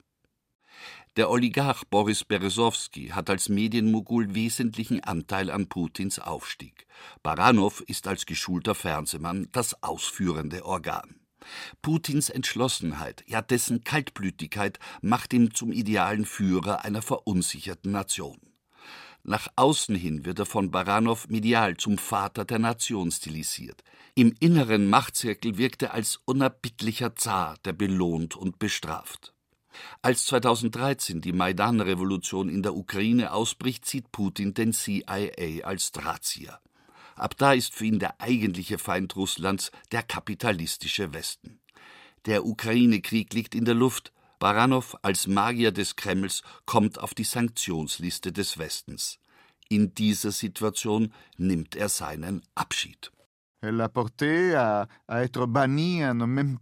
Der 1.18 1.32
Oligarch 1.32 1.84
Boris 1.86 2.24
Berezowski 2.24 3.08
hat 3.08 3.32
als 3.32 3.50
Medienmogul 3.50 4.36
wesentlichen 4.36 5.04
Anteil 5.04 5.50
an 5.50 5.68
Putins 5.68 6.20
Aufstieg. 6.20 6.86
Baranow 7.24 7.82
ist 7.88 8.08
als 8.08 8.28
geschulter 8.28 8.76
Fernsehmann 8.76 9.48
das 9.52 9.82
ausführende 9.82 10.64
Organ. 10.64 11.20
Putins 11.82 12.30
Entschlossenheit, 12.30 13.24
ja 13.26 13.42
dessen 13.42 13.84
Kaltblütigkeit 13.84 14.78
macht 15.02 15.34
ihn 15.34 15.56
zum 15.56 15.72
idealen 15.72 16.24
Führer 16.24 16.86
einer 16.86 17.02
verunsicherten 17.02 17.92
Nation. 17.92 18.40
Nach 19.24 19.48
außen 19.56 19.96
hin 19.96 20.24
wird 20.24 20.38
er 20.38 20.46
von 20.46 20.70
Baranow 20.70 21.28
medial 21.30 21.78
zum 21.78 21.98
Vater 21.98 22.46
der 22.46 22.60
Nation 22.60 23.10
stilisiert. 23.10 23.84
Im 24.14 24.36
inneren 24.40 24.88
Machtzirkel 24.88 25.58
wirkt 25.58 25.82
er 25.82 25.96
als 25.96 26.20
unerbittlicher 26.26 27.16
Zar, 27.16 27.56
der 27.66 27.74
belohnt 27.74 28.36
und 28.36 28.60
bestraft. 28.60 29.34
Als 30.02 30.26
2013 30.26 31.22
die 31.22 31.34
Maidan-Revolution 31.34 32.50
in 32.50 32.64
der 32.64 32.76
Ukraine 32.76 33.34
ausbricht, 33.34 33.86
zieht 33.86 34.12
Putin 34.12 34.54
den 34.54 34.74
CIA 34.74 35.64
als 35.64 35.92
Drahtzieher. 35.92 36.60
Ab 37.16 37.36
da 37.38 37.54
ist 37.54 37.74
für 37.74 37.86
ihn 37.86 38.00
der 38.00 38.22
eigentliche 38.22 38.78
Feind 38.78 39.16
Russlands 39.16 39.72
der 39.92 40.04
kapitalistische 40.04 41.14
Westen. 41.14 41.60
Der 42.26 42.46
Ukraine-Krieg 42.46 43.34
liegt 43.34 43.56
in 43.56 43.66
der 43.66 43.76
Luft. 43.76 44.14
Baranow 44.40 44.96
als 45.02 45.26
Magier 45.26 45.72
des 45.72 45.96
Kremls 45.96 46.44
kommt 46.66 47.00
auf 47.00 47.16
die 47.16 47.24
Sanktionsliste 47.24 48.32
des 48.32 48.60
Westens. 48.60 49.20
In 49.68 49.96
dieser 49.96 50.32
Situation 50.32 51.12
nimmt 51.38 51.76
er 51.76 51.90
seinen 51.90 52.44
Abschied. 52.54 53.12
Elle 53.62 53.82
a 53.82 53.90
porté 53.90 54.54
à, 54.54 54.88
à 55.08 55.24
être 55.24 55.48
banni, 55.48 56.04
à 56.04 56.14
ne. 56.14 56.58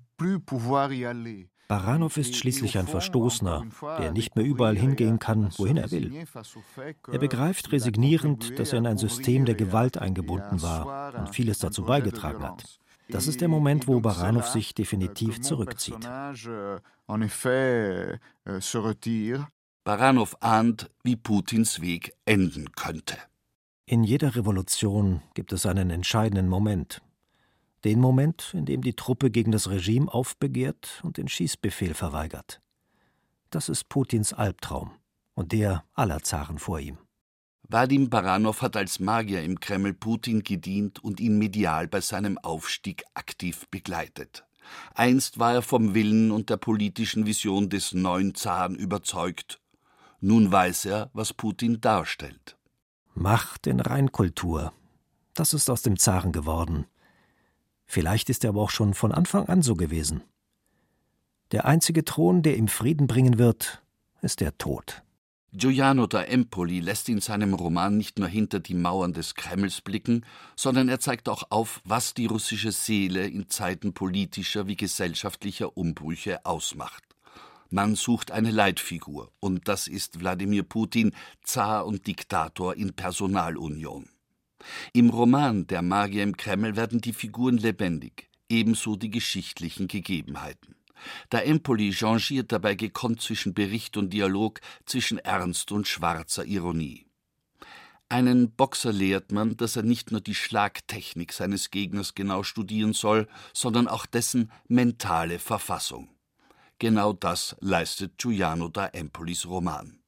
Baranow 1.67 2.15
ist 2.17 2.35
schließlich 2.35 2.77
ein 2.77 2.87
Verstoßener, 2.87 3.65
der 3.99 4.11
nicht 4.11 4.35
mehr 4.35 4.45
überall 4.45 4.77
hingehen 4.77 5.19
kann, 5.19 5.49
wohin 5.57 5.77
er 5.77 5.91
will. 5.91 6.25
Er 7.11 7.19
begreift 7.19 7.71
resignierend, 7.71 8.59
dass 8.59 8.71
er 8.71 8.79
in 8.79 8.87
ein 8.87 8.97
System 8.97 9.45
der 9.45 9.55
Gewalt 9.55 9.97
eingebunden 9.97 10.61
war 10.61 11.15
und 11.15 11.29
vieles 11.29 11.59
dazu 11.59 11.83
beigetragen 11.83 12.43
hat. 12.43 12.79
Das 13.09 13.27
ist 13.27 13.41
der 13.41 13.47
Moment, 13.47 13.87
wo 13.87 13.99
Baranow 13.99 14.45
sich 14.47 14.73
definitiv 14.73 15.41
zurückzieht. 15.41 16.09
Baranow 19.83 20.35
ahnt, 20.39 20.89
wie 21.03 21.15
Putins 21.15 21.81
Weg 21.81 22.13
enden 22.25 22.71
könnte. 22.71 23.17
In 23.85 24.03
jeder 24.03 24.35
Revolution 24.35 25.21
gibt 25.35 25.53
es 25.53 25.67
einen 25.67 25.91
entscheidenden 25.91 26.49
Moment, 26.49 27.03
den 27.83 27.99
Moment, 27.99 28.53
in 28.53 28.65
dem 28.65 28.81
die 28.81 28.95
Truppe 28.95 29.29
gegen 29.29 29.51
das 29.51 29.69
Regime 29.69 30.11
aufbegehrt 30.11 31.01
und 31.03 31.17
den 31.17 31.27
Schießbefehl 31.27 31.93
verweigert. 31.93 32.61
Das 33.49 33.69
ist 33.69 33.89
Putins 33.89 34.33
Albtraum 34.33 34.91
und 35.33 35.51
der 35.51 35.83
aller 35.93 36.23
Zaren 36.23 36.57
vor 36.57 36.79
ihm. 36.79 36.97
Wadim 37.67 38.09
Baranow 38.09 38.61
hat 38.61 38.77
als 38.77 38.99
Magier 38.99 39.43
im 39.43 39.59
Kreml 39.59 39.93
Putin 39.93 40.43
gedient 40.43 41.03
und 41.03 41.19
ihn 41.19 41.37
medial 41.37 41.87
bei 41.87 42.01
seinem 42.01 42.37
Aufstieg 42.37 43.03
aktiv 43.13 43.67
begleitet. 43.69 44.45
Einst 44.93 45.39
war 45.39 45.53
er 45.53 45.61
vom 45.61 45.93
Willen 45.93 46.31
und 46.31 46.49
der 46.49 46.57
politischen 46.57 47.25
Vision 47.25 47.69
des 47.69 47.93
neuen 47.93 48.35
Zaren 48.35 48.75
überzeugt. 48.75 49.59
Nun 50.19 50.51
weiß 50.51 50.85
er, 50.85 51.09
was 51.13 51.33
Putin 51.33 51.81
darstellt. 51.81 52.57
Macht 53.13 53.67
in 53.67 53.79
Reinkultur. 53.79 54.73
Das 55.33 55.53
ist 55.53 55.69
aus 55.69 55.81
dem 55.81 55.97
Zaren 55.97 56.31
geworden. 56.31 56.85
Vielleicht 57.85 58.29
ist 58.29 58.43
er 58.43 58.49
aber 58.49 58.61
auch 58.61 58.71
schon 58.71 58.93
von 58.93 59.11
Anfang 59.11 59.47
an 59.47 59.61
so 59.61 59.75
gewesen. 59.75 60.23
Der 61.51 61.65
einzige 61.65 62.03
Thron, 62.03 62.41
der 62.41 62.57
ihm 62.57 62.67
Frieden 62.67 63.07
bringen 63.07 63.37
wird, 63.37 63.83
ist 64.21 64.41
der 64.41 64.57
Tod. 64.57 65.03
Giuliano 65.57 66.05
da 66.05 66.21
Empoli 66.21 66.81
lässt 66.81 67.07
in 67.07 67.21
seinem 67.21 67.53
Roman 67.53 67.95
nicht 67.95 68.19
nur 68.19 68.27
hinter 68.27 68.59
die 68.59 68.73
Mauern 68.73 69.13
des 69.13 69.35
Kremls 69.35 69.79
blicken, 69.79 70.25
sondern 70.57 70.89
er 70.89 70.99
zeigt 70.99 71.29
auch 71.29 71.43
auf, 71.49 71.81
was 71.85 72.13
die 72.13 72.25
russische 72.25 72.73
Seele 72.73 73.25
in 73.25 73.47
Zeiten 73.47 73.93
politischer 73.93 74.67
wie 74.67 74.75
gesellschaftlicher 74.75 75.77
Umbrüche 75.77 76.45
ausmacht. 76.45 77.03
Man 77.69 77.95
sucht 77.95 78.31
eine 78.31 78.51
Leitfigur, 78.51 79.31
und 79.39 79.69
das 79.69 79.87
ist 79.87 80.19
Wladimir 80.19 80.63
Putin, 80.63 81.13
Zar 81.43 81.85
und 81.85 82.05
Diktator 82.05 82.75
in 82.75 82.93
Personalunion. 82.93 84.09
Im 84.93 85.09
Roman 85.09 85.67
Der 85.67 85.81
Magier 85.81 86.23
im 86.23 86.37
Kreml 86.37 86.75
werden 86.75 87.01
die 87.01 87.13
Figuren 87.13 87.57
lebendig, 87.57 88.29
ebenso 88.49 88.95
die 88.95 89.11
geschichtlichen 89.11 89.87
Gegebenheiten. 89.87 90.75
Da 91.29 91.39
Empoli 91.39 91.93
changiert 91.93 92.51
dabei 92.51 92.75
gekonnt 92.75 93.21
zwischen 93.21 93.53
Bericht 93.53 93.97
und 93.97 94.11
Dialog, 94.11 94.61
zwischen 94.85 95.17
Ernst 95.19 95.71
und 95.71 95.87
schwarzer 95.87 96.45
Ironie. 96.45 97.05
Einen 98.07 98.51
Boxer 98.51 98.93
lehrt 98.93 99.31
man, 99.31 99.57
dass 99.57 99.75
er 99.75 99.83
nicht 99.83 100.11
nur 100.11 100.21
die 100.21 100.35
Schlagtechnik 100.35 101.33
seines 101.33 101.71
Gegners 101.71 102.13
genau 102.13 102.43
studieren 102.43 102.93
soll, 102.93 103.27
sondern 103.53 103.87
auch 103.87 104.05
dessen 104.05 104.51
mentale 104.67 105.39
Verfassung. 105.39 106.09
Genau 106.77 107.13
das 107.13 107.55
leistet 107.61 108.17
Giuliano 108.17 108.67
da 108.67 108.87
Empolis 108.87 109.47
Roman. 109.47 110.04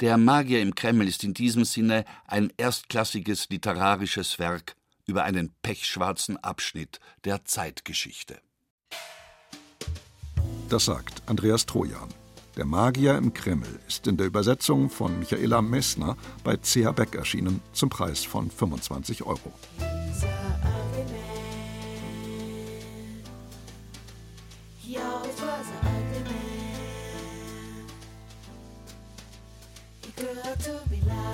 Der 0.00 0.16
Magier 0.16 0.62
im 0.62 0.74
Kreml 0.74 1.08
ist 1.08 1.24
in 1.24 1.34
diesem 1.34 1.64
Sinne 1.64 2.04
ein 2.26 2.52
erstklassiges 2.56 3.48
literarisches 3.48 4.38
Werk 4.38 4.76
über 5.06 5.24
einen 5.24 5.52
pechschwarzen 5.62 6.36
Abschnitt 6.36 7.00
der 7.24 7.44
Zeitgeschichte. 7.44 8.40
Das 10.68 10.84
sagt 10.84 11.22
Andreas 11.26 11.66
Trojan. 11.66 12.08
Der 12.56 12.64
Magier 12.64 13.16
im 13.16 13.32
Kreml 13.32 13.80
ist 13.86 14.06
in 14.06 14.16
der 14.16 14.26
Übersetzung 14.26 14.90
von 14.90 15.18
Michaela 15.18 15.62
Messner 15.62 16.16
bei 16.44 16.56
CH 16.56 16.92
Beck 16.92 17.14
erschienen 17.14 17.62
zum 17.72 17.88
Preis 17.88 18.24
von 18.24 18.50
25 18.50 19.22
Euro. 19.22 19.52
to 30.56 30.80
be 30.88 31.00
loved. 31.02 31.27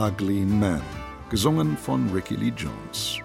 Ugly 0.00 0.44
Man, 0.44 0.80
gesungen 1.28 1.76
von 1.76 2.08
Ricky 2.10 2.36
Lee 2.36 2.52
Jones. 2.56 3.18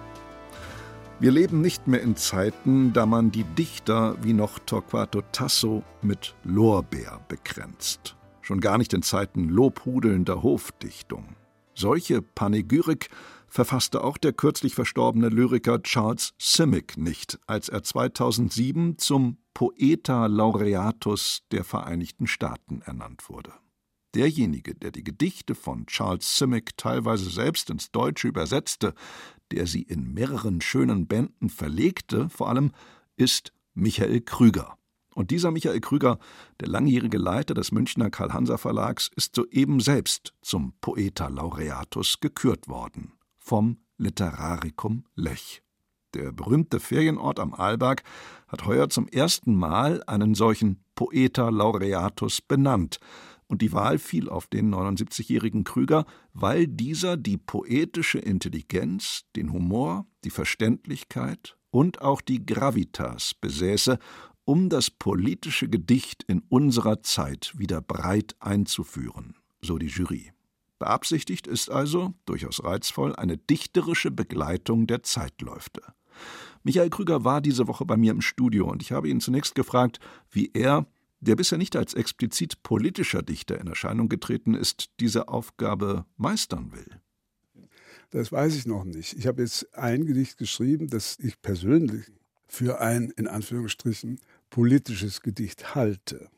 Wir 1.20 1.30
leben 1.30 1.60
nicht 1.60 1.86
mehr 1.86 2.02
in 2.02 2.16
Zeiten, 2.16 2.92
da 2.92 3.06
man 3.06 3.30
die 3.30 3.44
Dichter 3.44 4.16
wie 4.24 4.32
noch 4.32 4.58
Torquato 4.58 5.22
Tasso 5.30 5.84
mit 6.02 6.34
Lorbeer 6.42 7.20
begrenzt. 7.28 8.16
Schon 8.40 8.58
gar 8.58 8.76
nicht 8.76 8.92
in 8.92 9.02
Zeiten 9.02 9.48
lobhudelnder 9.50 10.42
Hofdichtung. 10.42 11.36
Solche 11.74 12.22
Panegyrik 12.22 13.08
verfasste 13.46 14.02
auch 14.02 14.18
der 14.18 14.32
kürzlich 14.32 14.74
verstorbene 14.74 15.28
Lyriker 15.28 15.80
Charles 15.80 16.34
Simic 16.38 16.96
nicht, 16.96 17.38
als 17.46 17.68
er 17.68 17.84
2007 17.84 18.98
zum 18.98 19.36
Poeta 19.54 20.26
Laureatus 20.26 21.44
der 21.52 21.62
Vereinigten 21.62 22.26
Staaten 22.26 22.82
ernannt 22.84 23.28
wurde. 23.28 23.52
Derjenige, 24.14 24.74
der 24.74 24.92
die 24.92 25.02
Gedichte 25.02 25.54
von 25.54 25.86
Charles 25.86 26.38
Simic 26.38 26.76
teilweise 26.76 27.30
selbst 27.30 27.70
ins 27.70 27.90
Deutsche 27.90 28.28
übersetzte, 28.28 28.94
der 29.50 29.66
sie 29.66 29.82
in 29.82 30.12
mehreren 30.14 30.60
schönen 30.60 31.06
Bänden 31.06 31.48
verlegte, 31.48 32.28
vor 32.28 32.48
allem, 32.48 32.72
ist 33.16 33.52
Michael 33.74 34.20
Krüger. 34.20 34.78
Und 35.14 35.30
dieser 35.30 35.50
Michael 35.50 35.80
Krüger, 35.80 36.18
der 36.60 36.68
langjährige 36.68 37.18
Leiter 37.18 37.54
des 37.54 37.72
Münchner 37.72 38.10
Karl-Hanser 38.10 38.58
Verlags, 38.58 39.10
ist 39.16 39.34
soeben 39.34 39.80
selbst 39.80 40.34
zum 40.42 40.74
Poeta 40.80 41.28
Laureatus 41.28 42.20
gekürt 42.20 42.68
worden 42.68 43.12
vom 43.36 43.78
Literaricum 43.96 45.04
Lech. 45.14 45.62
Der 46.14 46.32
berühmte 46.32 46.78
Ferienort 46.80 47.40
am 47.40 47.54
Arlberg 47.54 48.02
hat 48.48 48.66
heuer 48.66 48.88
zum 48.88 49.08
ersten 49.08 49.54
Mal 49.54 50.02
einen 50.06 50.34
solchen 50.34 50.84
Poeta 50.94 51.48
Laureatus 51.48 52.40
benannt, 52.40 52.98
und 53.46 53.62
die 53.62 53.72
Wahl 53.72 53.98
fiel 53.98 54.28
auf 54.28 54.46
den 54.46 54.74
79-jährigen 54.74 55.64
Krüger, 55.64 56.06
weil 56.32 56.66
dieser 56.66 57.16
die 57.16 57.36
poetische 57.36 58.18
Intelligenz, 58.18 59.24
den 59.36 59.52
Humor, 59.52 60.06
die 60.24 60.30
Verständlichkeit 60.30 61.56
und 61.70 62.02
auch 62.02 62.20
die 62.20 62.44
Gravitas 62.44 63.34
besäße, 63.34 63.98
um 64.44 64.68
das 64.68 64.90
politische 64.90 65.68
Gedicht 65.68 66.22
in 66.24 66.42
unserer 66.48 67.02
Zeit 67.02 67.52
wieder 67.56 67.80
breit 67.80 68.36
einzuführen, 68.40 69.36
so 69.62 69.78
die 69.78 69.86
Jury. 69.86 70.32
Beabsichtigt 70.78 71.46
ist 71.46 71.70
also, 71.70 72.14
durchaus 72.26 72.62
reizvoll, 72.62 73.14
eine 73.16 73.38
dichterische 73.38 74.10
Begleitung 74.10 74.86
der 74.86 75.02
Zeitläufte. 75.02 75.82
Michael 76.62 76.90
Krüger 76.90 77.24
war 77.24 77.40
diese 77.40 77.68
Woche 77.68 77.84
bei 77.84 77.96
mir 77.96 78.10
im 78.10 78.20
Studio 78.20 78.70
und 78.70 78.82
ich 78.82 78.92
habe 78.92 79.08
ihn 79.08 79.20
zunächst 79.20 79.54
gefragt, 79.54 80.00
wie 80.30 80.50
er 80.52 80.86
der 81.24 81.36
bisher 81.36 81.58
nicht 81.58 81.76
als 81.76 81.94
explizit 81.94 82.62
politischer 82.62 83.22
Dichter 83.22 83.60
in 83.60 83.66
Erscheinung 83.66 84.08
getreten 84.08 84.54
ist, 84.54 84.90
diese 85.00 85.28
Aufgabe 85.28 86.06
meistern 86.16 86.72
will? 86.72 87.00
Das 88.10 88.30
weiß 88.30 88.54
ich 88.54 88.66
noch 88.66 88.84
nicht. 88.84 89.14
Ich 89.18 89.26
habe 89.26 89.42
jetzt 89.42 89.74
ein 89.74 90.06
Gedicht 90.06 90.38
geschrieben, 90.38 90.86
das 90.88 91.18
ich 91.18 91.42
persönlich 91.42 92.06
für 92.46 92.80
ein, 92.80 93.10
in 93.10 93.26
Anführungsstrichen, 93.26 94.20
politisches 94.50 95.20
Gedicht 95.20 95.74
halte, 95.74 96.28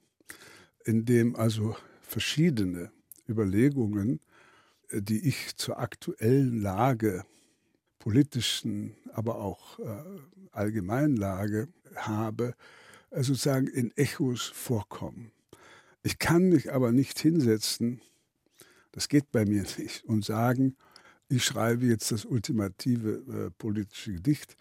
in 0.85 1.05
dem 1.05 1.37
also 1.37 1.77
verschiedene 2.01 2.91
Überlegungen, 3.29 4.21
äh, 4.89 5.03
die 5.03 5.29
ich 5.29 5.57
zur 5.57 5.79
aktuellen 5.79 6.61
Lage, 6.63 7.25
politischen, 7.99 8.95
aber 9.13 9.37
auch 9.37 9.79
äh, 9.81 9.85
allgemeinen 10.53 11.17
Lage 11.17 11.69
habe, 11.97 12.55
sozusagen 13.23 13.67
in 13.67 13.97
Echos 13.97 14.43
vorkommen. 14.43 15.33
Ich 16.03 16.19
kann 16.19 16.49
mich 16.49 16.73
aber 16.73 16.93
nicht 16.93 17.19
hinsetzen, 17.19 18.01
das 18.93 19.09
geht 19.09 19.31
bei 19.33 19.45
mir 19.45 19.65
nicht, 19.79 20.05
und 20.05 20.25
sagen, 20.25 20.77
ich 21.29 21.45
schreibe 21.45 21.87
jetzt 21.87 22.13
das 22.13 22.25
ultimative 22.25 23.47
äh, 23.47 23.51
politische 23.59 24.13
Gedicht, 24.15 24.57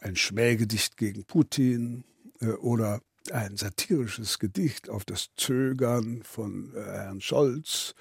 ein 0.00 0.16
Schmähgedicht 0.16 0.96
gegen 0.96 1.24
Putin 1.24 2.04
äh, 2.40 2.50
oder 2.50 3.00
ein 3.32 3.56
satirisches 3.56 4.38
Gedicht 4.38 4.88
auf 4.88 5.04
das 5.04 5.30
Zögern 5.36 6.22
von 6.22 6.72
äh, 6.74 6.80
Herrn 6.80 7.20
Scholz. 7.20 7.94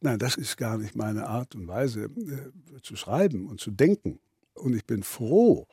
Nein, 0.00 0.18
das 0.18 0.36
ist 0.36 0.56
gar 0.56 0.78
nicht 0.78 0.96
meine 0.96 1.26
Art 1.26 1.54
und 1.54 1.66
Weise 1.66 2.04
äh, 2.04 2.80
zu 2.82 2.96
schreiben 2.96 3.46
und 3.46 3.60
zu 3.60 3.70
denken. 3.70 4.20
Und 4.54 4.74
ich 4.74 4.86
bin 4.86 5.02
froh, 5.02 5.66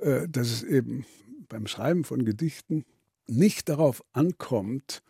äh, 0.00 0.28
dass 0.28 0.50
es 0.50 0.62
eben 0.62 1.06
beim 1.48 1.66
Schreiben 1.66 2.04
von 2.04 2.24
Gedichten 2.24 2.84
nicht 3.28 3.68
darauf 3.68 4.02
ankommt, 4.12 5.02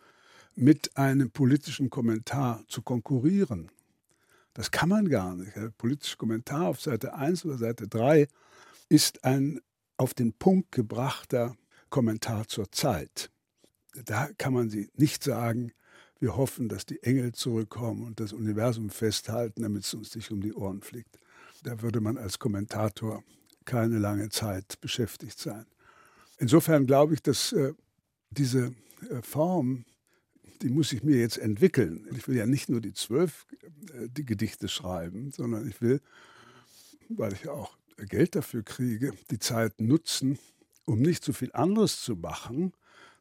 mit 0.55 0.97
einem 0.97 1.31
politischen 1.31 1.89
Kommentar 1.89 2.63
zu 2.67 2.81
konkurrieren. 2.81 3.71
Das 4.53 4.71
kann 4.71 4.89
man 4.89 5.07
gar 5.07 5.35
nicht. 5.35 5.55
Der 5.55 5.69
politische 5.69 6.17
Kommentar 6.17 6.67
auf 6.67 6.81
Seite 6.81 7.13
1 7.13 7.45
oder 7.45 7.57
Seite 7.57 7.87
3 7.87 8.27
ist 8.89 9.23
ein 9.23 9.61
auf 9.97 10.13
den 10.13 10.33
Punkt 10.33 10.71
gebrachter 10.71 11.55
Kommentar 11.89 12.47
zur 12.47 12.71
Zeit. 12.71 13.31
Da 14.05 14.29
kann 14.37 14.53
man 14.53 14.69
sie 14.69 14.89
nicht 14.95 15.23
sagen, 15.23 15.71
wir 16.19 16.35
hoffen, 16.35 16.67
dass 16.67 16.85
die 16.85 17.01
Engel 17.03 17.31
zurückkommen 17.31 18.03
und 18.03 18.19
das 18.19 18.33
Universum 18.33 18.89
festhalten, 18.89 19.61
damit 19.61 19.85
es 19.85 19.93
uns 19.93 20.15
nicht 20.15 20.31
um 20.31 20.41
die 20.41 20.53
Ohren 20.53 20.81
fliegt. 20.81 21.17
Da 21.63 21.81
würde 21.81 22.01
man 22.01 22.17
als 22.17 22.39
Kommentator 22.39 23.23
keine 23.65 23.97
lange 23.97 24.29
Zeit 24.29 24.79
beschäftigt 24.81 25.39
sein. 25.39 25.65
Insofern 26.37 26.85
glaube 26.85 27.13
ich, 27.13 27.21
dass 27.21 27.51
äh, 27.53 27.73
diese 28.31 28.73
äh, 29.09 29.21
Form, 29.21 29.85
die 30.61 30.69
muss 30.69 30.91
ich 30.91 31.03
mir 31.03 31.17
jetzt 31.17 31.37
entwickeln. 31.37 32.07
Ich 32.15 32.27
will 32.27 32.35
ja 32.35 32.45
nicht 32.45 32.69
nur 32.69 32.81
die 32.81 32.93
zwölf 32.93 33.45
äh, 33.93 34.07
die 34.09 34.25
Gedichte 34.25 34.67
schreiben, 34.67 35.31
sondern 35.31 35.67
ich 35.67 35.81
will, 35.81 36.01
weil 37.09 37.33
ich 37.33 37.47
auch 37.47 37.77
Geld 37.97 38.35
dafür 38.35 38.63
kriege, 38.63 39.13
die 39.29 39.39
Zeit 39.39 39.81
nutzen, 39.81 40.39
um 40.85 40.99
nicht 40.99 41.23
so 41.23 41.33
viel 41.33 41.51
anderes 41.53 42.01
zu 42.01 42.15
machen, 42.15 42.73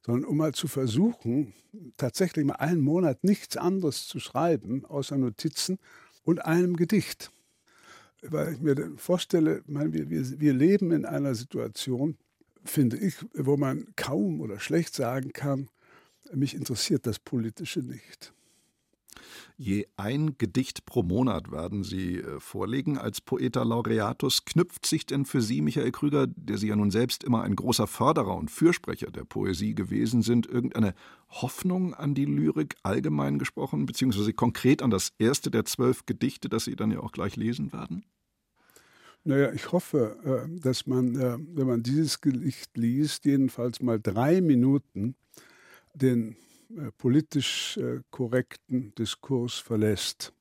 sondern 0.04 0.24
um 0.24 0.36
mal 0.36 0.54
zu 0.54 0.68
versuchen, 0.68 1.52
tatsächlich 1.96 2.44
mal 2.44 2.54
einen 2.54 2.80
Monat 2.80 3.24
nichts 3.24 3.56
anderes 3.56 4.06
zu 4.06 4.20
schreiben, 4.20 4.84
außer 4.84 5.18
Notizen 5.18 5.78
und 6.24 6.44
einem 6.44 6.76
Gedicht. 6.76 7.32
Weil 8.22 8.54
ich 8.54 8.60
mir 8.60 8.92
vorstelle, 8.96 9.62
wir, 9.66 10.10
wir, 10.10 10.40
wir 10.40 10.52
leben 10.52 10.92
in 10.92 11.04
einer 11.04 11.34
Situation, 11.34 12.16
finde 12.64 12.96
ich, 12.96 13.14
wo 13.34 13.56
man 13.56 13.86
kaum 13.96 14.40
oder 14.40 14.60
schlecht 14.60 14.94
sagen 14.94 15.32
kann, 15.32 15.68
mich 16.32 16.54
interessiert 16.54 17.06
das 17.06 17.18
Politische 17.18 17.80
nicht. 17.80 18.32
Je 19.56 19.86
ein 19.96 20.38
Gedicht 20.38 20.86
pro 20.86 21.02
Monat 21.02 21.50
werden 21.50 21.82
Sie 21.82 22.18
äh, 22.18 22.38
vorlegen 22.38 22.96
als 22.96 23.20
Poeta 23.20 23.64
Laureatus. 23.64 24.44
Knüpft 24.44 24.86
sich 24.86 25.04
denn 25.04 25.24
für 25.24 25.42
Sie, 25.42 25.60
Michael 25.62 25.90
Krüger, 25.90 26.28
der 26.28 26.58
Sie 26.58 26.68
ja 26.68 26.76
nun 26.76 26.92
selbst 26.92 27.24
immer 27.24 27.42
ein 27.42 27.56
großer 27.56 27.88
Förderer 27.88 28.36
und 28.36 28.50
Fürsprecher 28.50 29.10
der 29.10 29.24
Poesie 29.24 29.74
gewesen 29.74 30.22
sind, 30.22 30.46
irgendeine 30.46 30.94
Hoffnung 31.28 31.94
an 31.94 32.14
die 32.14 32.26
Lyrik 32.26 32.76
allgemein 32.84 33.38
gesprochen, 33.38 33.86
beziehungsweise 33.86 34.32
konkret 34.32 34.82
an 34.82 34.90
das 34.90 35.12
erste 35.18 35.50
der 35.50 35.64
zwölf 35.64 36.06
Gedichte, 36.06 36.48
das 36.48 36.64
Sie 36.64 36.76
dann 36.76 36.92
ja 36.92 37.00
auch 37.00 37.12
gleich 37.12 37.34
lesen 37.34 37.72
werden? 37.72 38.04
Naja, 39.28 39.52
ich 39.52 39.72
hoffe, 39.72 40.16
äh, 40.24 40.60
dass 40.60 40.86
man, 40.86 41.14
äh, 41.14 41.36
wenn 41.54 41.66
man 41.66 41.82
dieses 41.82 42.22
Gedicht 42.22 42.74
liest, 42.78 43.26
jedenfalls 43.26 43.82
mal 43.82 44.00
drei 44.00 44.40
Minuten 44.40 45.16
den 45.92 46.34
äh, 46.70 46.90
politisch 46.96 47.78
korrekten 48.10 48.94
Diskurs 48.94 49.58
verlässt 49.58 50.32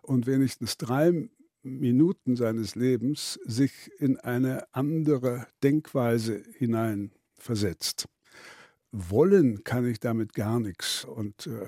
und 0.00 0.26
wenigstens 0.26 0.78
drei 0.78 1.28
Minuten 1.62 2.36
seines 2.36 2.74
Lebens 2.74 3.38
sich 3.44 3.90
in 3.98 4.16
eine 4.16 4.66
andere 4.72 5.46
Denkweise 5.62 6.42
hineinversetzt. 6.56 8.08
Wollen 8.92 9.62
kann 9.62 9.86
ich 9.86 10.00
damit 10.00 10.32
gar 10.32 10.58
nichts 10.58 11.04
und 11.04 11.46
äh, 11.48 11.66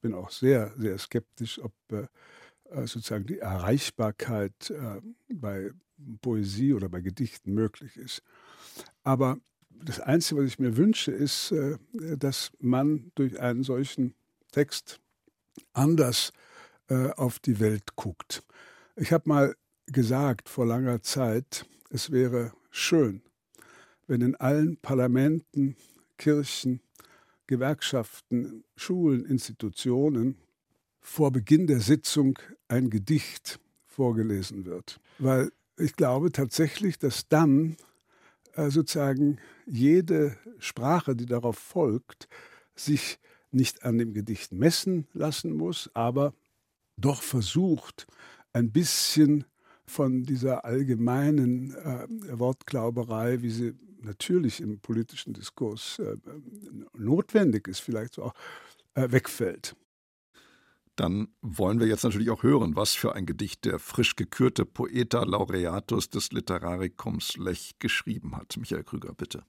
bin 0.00 0.14
auch 0.14 0.30
sehr, 0.30 0.72
sehr 0.78 0.96
skeptisch, 0.96 1.60
ob 1.62 1.74
äh, 1.92 2.06
sozusagen 2.86 3.26
die 3.26 3.38
Erreichbarkeit 3.38 4.70
äh, 4.70 5.00
bei 5.32 5.70
Poesie 6.22 6.74
oder 6.74 6.88
bei 6.88 7.00
Gedichten 7.00 7.52
möglich 7.52 7.96
ist. 7.96 8.22
Aber 9.02 9.38
das 9.70 10.00
Einzige, 10.00 10.40
was 10.40 10.48
ich 10.48 10.58
mir 10.58 10.76
wünsche, 10.76 11.12
ist, 11.12 11.52
äh, 11.52 11.78
dass 12.16 12.52
man 12.60 13.12
durch 13.14 13.40
einen 13.40 13.62
solchen 13.62 14.14
Text 14.52 15.00
anders 15.72 16.32
auf 17.14 17.38
die 17.38 17.60
Welt 17.60 17.94
guckt. 17.94 18.42
Ich 18.96 19.12
habe 19.12 19.28
mal 19.28 19.54
gesagt 19.86 20.48
vor 20.48 20.66
langer 20.66 21.02
Zeit, 21.02 21.64
es 21.88 22.10
wäre 22.10 22.52
schön, 22.72 23.22
wenn 24.08 24.22
in 24.22 24.34
allen 24.34 24.76
Parlamenten, 24.76 25.76
Kirchen, 26.18 26.80
Gewerkschaften, 27.46 28.64
Schulen, 28.76 29.24
Institutionen 29.24 30.36
vor 31.10 31.32
Beginn 31.32 31.66
der 31.66 31.80
Sitzung 31.80 32.38
ein 32.68 32.88
Gedicht 32.88 33.58
vorgelesen 33.84 34.64
wird. 34.64 35.00
Weil 35.18 35.50
ich 35.76 35.96
glaube 35.96 36.30
tatsächlich, 36.30 37.00
dass 37.00 37.26
dann 37.26 37.76
äh, 38.54 38.70
sozusagen 38.70 39.38
jede 39.66 40.36
Sprache, 40.60 41.16
die 41.16 41.26
darauf 41.26 41.58
folgt, 41.58 42.28
sich 42.76 43.18
nicht 43.50 43.82
an 43.82 43.98
dem 43.98 44.14
Gedicht 44.14 44.52
messen 44.52 45.08
lassen 45.12 45.52
muss, 45.56 45.90
aber 45.94 46.32
doch 46.96 47.22
versucht, 47.22 48.06
ein 48.52 48.70
bisschen 48.70 49.44
von 49.86 50.22
dieser 50.22 50.64
allgemeinen 50.64 51.74
äh, 51.74 52.06
Wortglauberei, 52.38 53.42
wie 53.42 53.50
sie 53.50 53.74
natürlich 54.00 54.60
im 54.60 54.78
politischen 54.78 55.32
Diskurs 55.32 55.98
äh, 55.98 56.14
notwendig 56.96 57.66
ist, 57.66 57.80
vielleicht 57.80 58.16
auch, 58.20 58.32
äh, 58.94 59.10
wegfällt 59.10 59.74
dann 61.00 61.28
wollen 61.40 61.80
wir 61.80 61.86
jetzt 61.86 62.04
natürlich 62.04 62.28
auch 62.28 62.42
hören, 62.42 62.76
was 62.76 62.92
für 62.92 63.14
ein 63.14 63.24
Gedicht 63.24 63.64
der 63.64 63.78
frisch 63.78 64.16
gekürte 64.16 64.66
Poeta 64.66 65.22
Laureatus 65.22 66.10
des 66.10 66.30
Literarikums 66.30 67.38
Lech 67.38 67.76
geschrieben 67.78 68.36
hat. 68.36 68.58
Michael 68.58 68.84
Krüger, 68.84 69.14
bitte. 69.14 69.42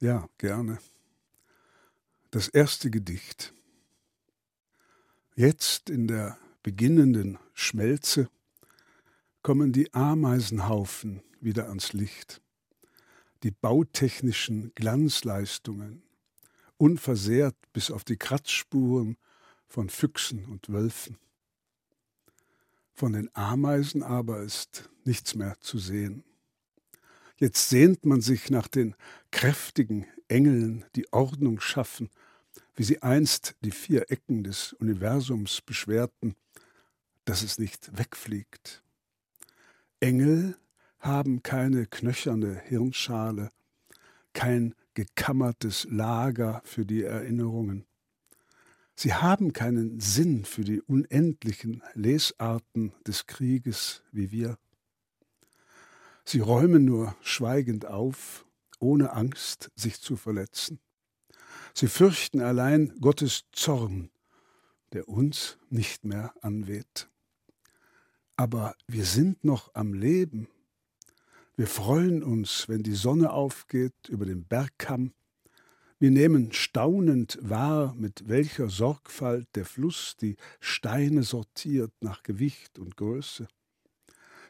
Ja, 0.00 0.28
gerne. 0.38 0.78
Das 2.32 2.48
erste 2.48 2.90
Gedicht. 2.90 3.54
Jetzt 5.36 5.88
in 5.88 6.08
der 6.08 6.36
beginnenden 6.64 7.38
Schmelze 7.54 8.28
kommen 9.42 9.72
die 9.72 9.94
Ameisenhaufen 9.94 11.22
wieder 11.40 11.68
ans 11.68 11.92
Licht, 11.92 12.42
die 13.44 13.52
bautechnischen 13.52 14.72
Glanzleistungen, 14.74 16.02
unversehrt 16.76 17.54
bis 17.72 17.92
auf 17.92 18.02
die 18.02 18.16
Kratzspuren 18.16 19.16
von 19.70 19.88
Füchsen 19.88 20.44
und 20.46 20.68
Wölfen. 20.68 21.16
Von 22.92 23.12
den 23.14 23.34
Ameisen 23.34 24.02
aber 24.02 24.42
ist 24.42 24.90
nichts 25.04 25.34
mehr 25.34 25.58
zu 25.60 25.78
sehen. 25.78 26.24
Jetzt 27.36 27.70
sehnt 27.70 28.04
man 28.04 28.20
sich 28.20 28.50
nach 28.50 28.68
den 28.68 28.94
kräftigen 29.30 30.06
Engeln, 30.28 30.84
die 30.96 31.10
Ordnung 31.12 31.60
schaffen, 31.60 32.10
wie 32.74 32.82
sie 32.82 33.00
einst 33.02 33.54
die 33.62 33.70
vier 33.70 34.10
Ecken 34.10 34.44
des 34.44 34.74
Universums 34.74 35.62
beschwerten, 35.62 36.34
dass 37.24 37.42
es 37.42 37.58
nicht 37.58 37.96
wegfliegt. 37.96 38.82
Engel 40.00 40.56
haben 40.98 41.42
keine 41.42 41.86
knöcherne 41.86 42.60
Hirnschale, 42.66 43.50
kein 44.32 44.74
gekammertes 44.94 45.86
Lager 45.88 46.60
für 46.64 46.84
die 46.84 47.04
Erinnerungen. 47.04 47.86
Sie 49.02 49.14
haben 49.14 49.54
keinen 49.54 49.98
Sinn 49.98 50.44
für 50.44 50.62
die 50.62 50.82
unendlichen 50.82 51.82
Lesarten 51.94 52.92
des 53.06 53.26
Krieges 53.26 54.02
wie 54.12 54.30
wir. 54.30 54.58
Sie 56.26 56.40
räumen 56.40 56.84
nur 56.84 57.16
schweigend 57.22 57.86
auf, 57.86 58.44
ohne 58.78 59.14
Angst, 59.14 59.70
sich 59.74 60.02
zu 60.02 60.16
verletzen. 60.16 60.80
Sie 61.72 61.88
fürchten 61.88 62.42
allein 62.42 62.92
Gottes 63.00 63.44
Zorn, 63.52 64.10
der 64.92 65.08
uns 65.08 65.56
nicht 65.70 66.04
mehr 66.04 66.34
anweht. 66.42 67.08
Aber 68.36 68.74
wir 68.86 69.06
sind 69.06 69.44
noch 69.44 69.74
am 69.74 69.94
Leben. 69.94 70.46
Wir 71.56 71.68
freuen 71.68 72.22
uns, 72.22 72.68
wenn 72.68 72.82
die 72.82 72.94
Sonne 72.94 73.32
aufgeht 73.32 74.10
über 74.10 74.26
dem 74.26 74.44
Bergkamm 74.44 75.14
wir 76.00 76.10
nehmen 76.10 76.50
staunend 76.52 77.38
wahr, 77.42 77.94
mit 77.94 78.26
welcher 78.26 78.70
Sorgfalt 78.70 79.46
der 79.54 79.66
Fluss 79.66 80.16
die 80.18 80.36
Steine 80.58 81.22
sortiert 81.22 81.92
nach 82.00 82.22
Gewicht 82.22 82.78
und 82.78 82.96
Größe. 82.96 83.46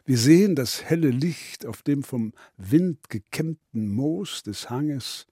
Wir 0.05 0.16
sehen 0.16 0.55
das 0.55 0.84
helle 0.84 1.11
Licht 1.11 1.66
auf 1.66 1.82
dem 1.82 2.05
vom 2.05 2.32
Wind 2.57 3.11
gekämmten 3.11 3.92
Moos 3.92 4.44
des 4.44 4.70
Hanges, 4.70 5.26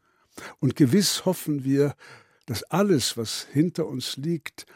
und 0.61 0.77
gewiss 0.77 1.25
hoffen 1.25 1.65
wir, 1.65 1.95
dass 2.47 2.65
alles, 2.65 3.17
was 3.17 3.47
hinter 3.53 3.87
uns 3.87 4.17
liegt, 4.17 4.67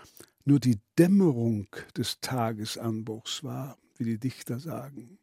nur 0.44 0.60
die 0.60 0.80
Dämmerung 0.98 1.68
des 1.96 2.20
Tagesanbruchs 2.20 3.42
war, 3.44 3.78
wie 3.96 4.04
die 4.04 4.18
Dichter 4.18 4.58
sagen. 4.58 5.18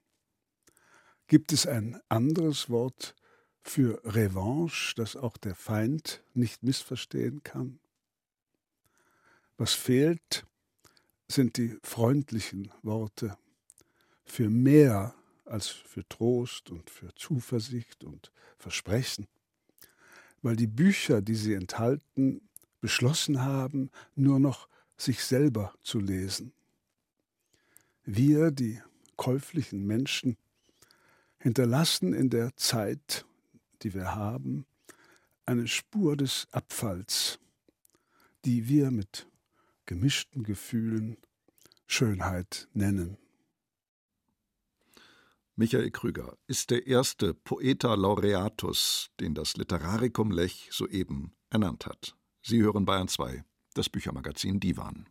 Gibt 1.28 1.54
es 1.54 1.66
ein 1.66 2.00
anderes 2.10 2.70
Wort 2.70 3.16
für 3.62 4.02
Revanche, 4.04 4.96
das 4.96 5.16
auch 5.16 5.38
der 5.38 5.56
Feind 5.56 6.24
nicht 6.34 6.64
missverstehen 6.64 7.44
kann. 7.44 7.80
Was 9.58 9.74
fehlt, 9.74 10.46
sind 11.28 11.58
die 11.58 11.78
freundlichen 11.84 12.72
Worte 12.82 13.38
für 14.26 14.50
mehr 14.50 15.14
als 15.46 15.68
für 15.68 16.08
Trost 16.08 16.70
und 16.70 16.90
für 16.90 17.14
Zuversicht 17.16 18.04
und 18.04 18.32
Versprechen, 18.58 19.28
weil 20.42 20.56
die 20.56 20.68
Bücher, 20.68 21.22
die 21.22 21.36
sie 21.36 21.54
enthalten, 21.54 22.42
beschlossen 22.82 23.42
haben, 23.42 23.92
nur 24.16 24.40
noch 24.40 24.68
sich 24.98 25.24
selber 25.24 25.74
zu 25.84 26.00
lesen. 26.00 26.54
Wir, 28.06 28.52
die 28.52 28.82
käuflichen 29.18 29.86
Menschen, 29.86 30.38
hinterlassen 31.40 32.14
in 32.14 32.30
der 32.30 32.56
Zeit 32.56 33.26
die 33.84 33.94
wir 33.94 34.16
haben, 34.16 34.66
eine 35.46 35.68
Spur 35.68 36.16
des 36.16 36.48
Abfalls, 36.52 37.40
die 38.46 38.68
wir 38.68 38.92
mit 38.92 39.28
gemischten 39.86 40.44
Gefühlen 40.44 41.18
Schönheit 41.88 42.68
nennen. 42.74 43.18
Michael 45.56 45.92
Krüger 45.92 46.38
ist 46.48 46.70
der 46.70 46.88
erste 46.88 47.34
Poeta 47.34 47.96
Laureatus, 47.96 49.10
den 49.20 49.34
das 49.34 49.58
Literarikum 49.58 50.32
Lech 50.32 50.70
soeben 50.72 51.34
ernannt 51.50 51.86
hat. 51.86 52.16
Sie 52.42 52.62
hören 52.62 52.86
Bayern 52.86 53.10
2, 53.10 53.44
das 53.74 53.90
Büchermagazin 53.90 54.60
Divan. 54.60 55.10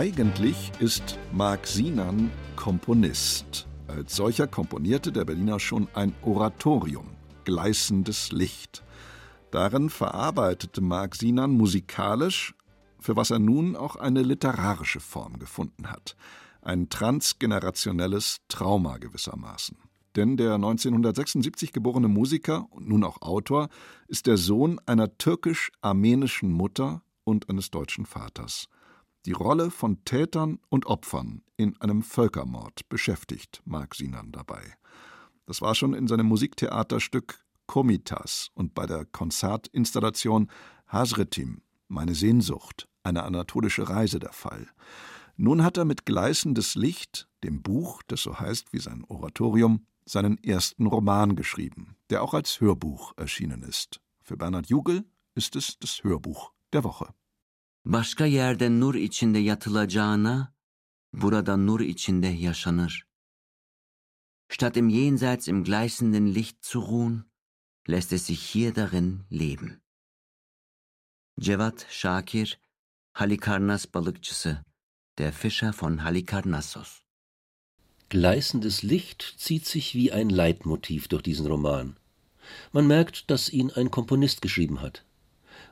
Eigentlich 0.00 0.72
ist 0.78 1.18
Marc 1.30 1.66
Sinan 1.66 2.30
Komponist. 2.56 3.68
Als 3.86 4.16
solcher 4.16 4.46
komponierte 4.46 5.12
der 5.12 5.26
Berliner 5.26 5.60
schon 5.60 5.88
ein 5.92 6.14
Oratorium, 6.22 7.04
Gleißendes 7.44 8.32
Licht. 8.32 8.82
Darin 9.50 9.90
verarbeitete 9.90 10.80
Marc 10.80 11.16
Sinan 11.16 11.50
musikalisch, 11.50 12.54
für 12.98 13.14
was 13.16 13.30
er 13.30 13.40
nun 13.40 13.76
auch 13.76 13.96
eine 13.96 14.22
literarische 14.22 15.00
Form 15.00 15.38
gefunden 15.38 15.90
hat. 15.90 16.16
Ein 16.62 16.88
transgenerationelles 16.88 18.38
Trauma 18.48 18.96
gewissermaßen. 18.96 19.76
Denn 20.16 20.38
der 20.38 20.54
1976 20.54 21.72
geborene 21.72 22.08
Musiker 22.08 22.68
und 22.70 22.88
nun 22.88 23.04
auch 23.04 23.20
Autor 23.20 23.68
ist 24.08 24.26
der 24.26 24.38
Sohn 24.38 24.80
einer 24.86 25.18
türkisch-armenischen 25.18 26.50
Mutter 26.50 27.02
und 27.24 27.50
eines 27.50 27.70
deutschen 27.70 28.06
Vaters. 28.06 28.70
Die 29.26 29.32
Rolle 29.32 29.70
von 29.70 30.02
Tätern 30.06 30.60
und 30.70 30.86
Opfern 30.86 31.42
in 31.58 31.78
einem 31.82 32.02
Völkermord 32.02 32.88
beschäftigt 32.88 33.60
Mark 33.66 33.94
Sinan 33.94 34.32
dabei. 34.32 34.62
Das 35.44 35.60
war 35.60 35.74
schon 35.74 35.92
in 35.92 36.08
seinem 36.08 36.24
Musiktheaterstück 36.26 37.44
Komitas 37.66 38.48
und 38.54 38.74
bei 38.74 38.86
der 38.86 39.04
Konzertinstallation 39.04 40.50
Hasretim, 40.86 41.60
meine 41.88 42.14
Sehnsucht, 42.14 42.88
eine 43.02 43.24
anatolische 43.24 43.90
Reise 43.90 44.20
der 44.20 44.32
Fall. 44.32 44.68
Nun 45.36 45.62
hat 45.62 45.76
er 45.76 45.84
mit 45.84 46.06
Gleißendes 46.06 46.74
Licht, 46.74 47.28
dem 47.44 47.62
Buch, 47.62 48.02
das 48.06 48.22
so 48.22 48.40
heißt 48.40 48.72
wie 48.72 48.80
sein 48.80 49.04
Oratorium, 49.06 49.84
seinen 50.06 50.42
ersten 50.42 50.86
Roman 50.86 51.36
geschrieben, 51.36 51.96
der 52.08 52.22
auch 52.22 52.32
als 52.32 52.60
Hörbuch 52.60 53.12
erschienen 53.18 53.62
ist. 53.62 54.00
Für 54.22 54.38
Bernhard 54.38 54.68
Jugel 54.68 55.04
ist 55.34 55.56
es 55.56 55.78
das 55.78 56.02
Hörbuch 56.02 56.52
der 56.72 56.84
Woche. 56.84 57.12
Başka 57.84 58.26
yerde 58.26 58.80
nur 58.80 58.94
içinde 58.94 59.38
yatılacağına, 59.38 60.54
burada 61.12 61.56
nur 61.56 61.80
içinde 61.80 62.26
yaşanır. 62.26 63.06
Statt 64.48 64.76
im 64.76 64.90
Jenseits 64.90 65.48
im 65.48 65.64
gleißenden 65.64 66.34
Licht 66.34 66.64
zu 66.64 66.82
ruhen, 66.82 67.24
lässt 67.88 68.12
es 68.12 68.26
sich 68.26 68.54
hier 68.54 68.74
darin 68.74 69.24
leben. 69.32 69.80
Cevat 71.40 71.86
Şakir, 71.90 72.60
Halikarnas 73.12 73.94
balıkçısı, 73.94 74.64
der 75.18 75.32
Fischer 75.32 75.72
von 75.80 75.96
Halikarnassos. 75.96 77.02
Gleißendes 78.10 78.84
Licht 78.84 79.34
zieht 79.38 79.66
sich 79.66 79.94
wie 79.94 80.12
ein 80.12 80.30
Leitmotiv 80.30 81.08
durch 81.08 81.22
diesen 81.22 81.46
Roman. 81.46 81.96
Man 82.72 82.86
merkt, 82.86 83.30
dass 83.30 83.52
ihn 83.52 83.70
ein 83.70 83.90
Komponist 83.90 84.42
geschrieben 84.42 84.82
hat. 84.82 85.04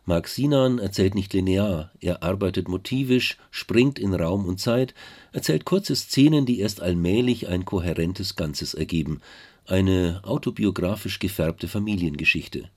Mark 0.09 0.27
Sinan 0.27 0.79
erzählt 0.79 1.15
nicht 1.15 1.35
linear, 1.35 1.93
er 2.01 2.23
arbeitet 2.23 2.67
motivisch, 2.67 3.37
springt 3.51 3.99
in 3.99 4.15
Raum 4.15 4.47
und 4.47 4.59
Zeit, 4.59 4.95
erzählt 5.33 5.67
kurze 5.67 5.95
Szenen, 5.95 6.47
die 6.47 6.61
erst 6.61 6.81
allmählich 6.81 7.47
ein 7.47 7.67
kohärentes 7.67 8.35
Ganzes 8.35 8.73
ergeben, 8.73 9.21
eine 9.67 10.23
autobiografisch 10.25 11.19
gefärbte 11.19 11.69
Familiengeschichte. 11.69 12.71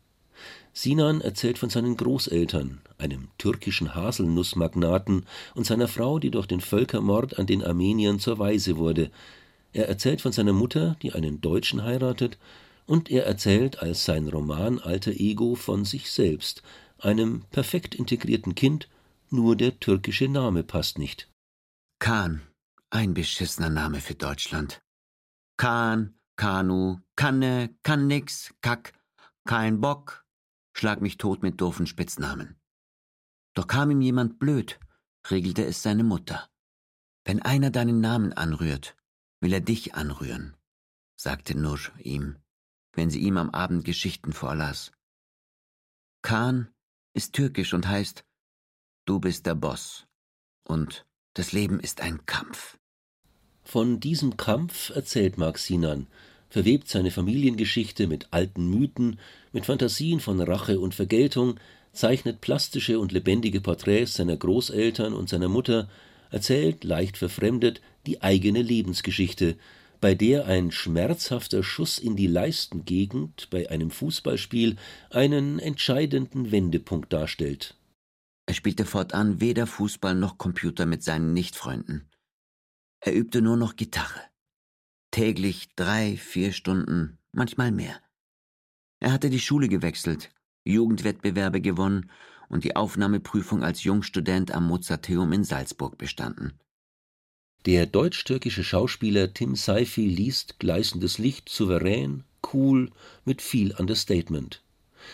Sinan 0.73 1.21
erzählt 1.21 1.57
von 1.57 1.69
seinen 1.69 1.95
Großeltern, 1.95 2.81
einem 2.97 3.29
türkischen 3.37 3.95
Haselnussmagnaten 3.95 5.25
und 5.55 5.65
seiner 5.65 5.87
Frau, 5.87 6.19
die 6.19 6.31
durch 6.31 6.47
den 6.47 6.59
Völkermord 6.59 7.39
an 7.39 7.45
den 7.45 7.63
Armeniern 7.63 8.19
zur 8.19 8.39
Waise 8.39 8.75
wurde. 8.75 9.09
Er 9.71 9.87
erzählt 9.87 10.19
von 10.19 10.33
seiner 10.33 10.51
Mutter, 10.51 10.97
die 11.01 11.13
einen 11.13 11.39
Deutschen 11.39 11.81
heiratet, 11.85 12.37
und 12.87 13.09
er 13.09 13.25
erzählt 13.25 13.81
als 13.81 14.03
sein 14.03 14.27
Roman 14.27 14.79
Alter 14.79 15.11
Ego 15.11 15.55
von 15.55 15.85
sich 15.85 16.11
selbst, 16.11 16.61
einem 17.03 17.45
perfekt 17.51 17.95
integrierten 17.95 18.55
Kind, 18.55 18.89
nur 19.29 19.55
der 19.55 19.79
türkische 19.79 20.27
Name 20.27 20.63
passt 20.63 20.97
nicht. 20.97 21.31
Kahn, 21.99 22.41
ein 22.89 23.13
beschissener 23.13 23.69
Name 23.69 24.01
für 24.01 24.15
Deutschland. 24.15 24.81
Kahn, 25.57 26.15
Kanu, 26.35 26.99
Kanne, 27.15 27.75
kann 27.83 28.07
nix, 28.07 28.53
Kack, 28.61 28.93
kein 29.45 29.81
Bock, 29.81 30.25
schlag 30.73 31.01
mich 31.01 31.17
tot 31.17 31.43
mit 31.43 31.61
doofen 31.61 31.87
Spitznamen. 31.87 32.59
Doch 33.53 33.67
kam 33.67 33.91
ihm 33.91 34.01
jemand 34.01 34.39
blöd, 34.39 34.79
regelte 35.29 35.65
es 35.65 35.83
seine 35.83 36.03
Mutter. 36.03 36.49
Wenn 37.25 37.41
einer 37.41 37.69
deinen 37.69 38.01
Namen 38.01 38.33
anrührt, 38.33 38.95
will 39.39 39.53
er 39.53 39.61
dich 39.61 39.93
anrühren, 39.93 40.55
sagte 41.15 41.55
Nur 41.55 41.79
ihm, 41.99 42.37
wenn 42.93 43.09
sie 43.09 43.19
ihm 43.19 43.37
am 43.37 43.51
Abend 43.51 43.85
Geschichten 43.85 44.33
vorlas. 44.33 44.91
Kahn 46.21 46.73
ist 47.13 47.33
türkisch 47.33 47.73
und 47.73 47.87
heißt 47.87 48.23
Du 49.05 49.19
bist 49.19 49.45
der 49.45 49.55
Boss 49.55 50.05
und 50.67 51.05
das 51.33 51.51
Leben 51.51 51.79
ist 51.79 52.01
ein 52.01 52.25
Kampf. 52.25 52.77
Von 53.63 53.99
diesem 53.99 54.37
Kampf 54.37 54.89
erzählt 54.89 55.37
Mark 55.37 55.57
Sinan, 55.57 56.07
verwebt 56.49 56.89
seine 56.89 57.11
Familiengeschichte 57.11 58.07
mit 58.07 58.27
alten 58.31 58.69
Mythen, 58.69 59.19
mit 59.53 59.65
Fantasien 59.65 60.19
von 60.19 60.39
Rache 60.41 60.79
und 60.79 60.93
Vergeltung, 60.93 61.59
zeichnet 61.93 62.41
plastische 62.41 62.99
und 62.99 63.11
lebendige 63.11 63.61
Porträts 63.61 64.15
seiner 64.15 64.37
Großeltern 64.37 65.13
und 65.13 65.29
seiner 65.29 65.49
Mutter, 65.49 65.89
erzählt, 66.29 66.83
leicht 66.83 67.17
verfremdet, 67.17 67.81
die 68.05 68.21
eigene 68.21 68.61
Lebensgeschichte, 68.61 69.57
bei 70.01 70.15
der 70.15 70.47
ein 70.47 70.71
schmerzhafter 70.71 71.61
Schuss 71.61 71.99
in 71.99 72.15
die 72.15 72.27
Leistengegend 72.27 73.49
bei 73.51 73.69
einem 73.69 73.91
Fußballspiel 73.91 74.77
einen 75.11 75.59
entscheidenden 75.59 76.51
Wendepunkt 76.51 77.13
darstellt. 77.13 77.77
Er 78.47 78.55
spielte 78.55 78.85
fortan 78.85 79.39
weder 79.39 79.67
Fußball 79.67 80.15
noch 80.15 80.39
Computer 80.39 80.87
mit 80.87 81.03
seinen 81.03 81.33
Nichtfreunden. 81.33 82.09
Er 82.99 83.15
übte 83.15 83.43
nur 83.43 83.57
noch 83.57 83.75
Gitarre. 83.75 84.19
Täglich 85.11 85.75
drei, 85.75 86.17
vier 86.17 86.51
Stunden, 86.51 87.19
manchmal 87.31 87.71
mehr. 87.71 88.01
Er 88.99 89.11
hatte 89.11 89.29
die 89.29 89.39
Schule 89.39 89.67
gewechselt, 89.67 90.31
Jugendwettbewerbe 90.65 91.61
gewonnen 91.61 92.09
und 92.49 92.63
die 92.63 92.75
Aufnahmeprüfung 92.75 93.63
als 93.63 93.83
Jungstudent 93.83 94.51
am 94.51 94.67
Mozarteum 94.67 95.31
in 95.31 95.43
Salzburg 95.43 95.97
bestanden. 95.97 96.59
Der 97.67 97.85
deutsch-türkische 97.85 98.63
Schauspieler 98.63 99.35
Tim 99.35 99.55
Seifi 99.55 100.07
liest 100.07 100.57
Gleißendes 100.57 101.19
Licht 101.19 101.47
souverän, 101.47 102.23
cool, 102.53 102.89
mit 103.23 103.43
viel 103.43 103.75
Understatement. 103.75 104.63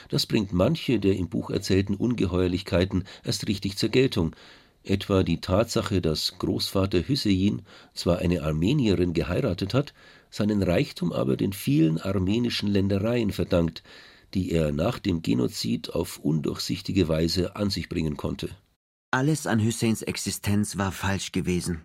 Das 0.07 0.25
bringt 0.25 0.53
manche 0.53 1.01
der 1.01 1.17
im 1.17 1.27
Buch 1.27 1.49
erzählten 1.49 1.95
Ungeheuerlichkeiten 1.95 3.03
erst 3.25 3.49
richtig 3.49 3.77
zur 3.77 3.89
Geltung, 3.89 4.33
etwa 4.85 5.23
die 5.23 5.41
Tatsache, 5.41 5.99
dass 5.99 6.37
Großvater 6.39 7.05
Hüseyin 7.05 7.63
zwar 7.93 8.19
eine 8.19 8.43
Armenierin 8.43 9.11
geheiratet 9.11 9.73
hat, 9.73 9.93
seinen 10.29 10.63
Reichtum 10.63 11.11
aber 11.11 11.35
den 11.35 11.51
vielen 11.51 11.97
armenischen 11.99 12.69
Ländereien 12.69 13.31
verdankt, 13.31 13.83
die 14.33 14.51
er 14.51 14.71
nach 14.71 14.99
dem 14.99 15.21
Genozid 15.21 15.89
auf 15.89 16.17
undurchsichtige 16.19 17.09
Weise 17.09 17.57
an 17.57 17.69
sich 17.69 17.89
bringen 17.89 18.15
konnte. 18.15 18.49
Alles 19.11 19.47
an 19.47 19.59
Hüsseins 19.59 20.01
Existenz 20.01 20.77
war 20.77 20.93
falsch 20.93 21.33
gewesen. 21.33 21.81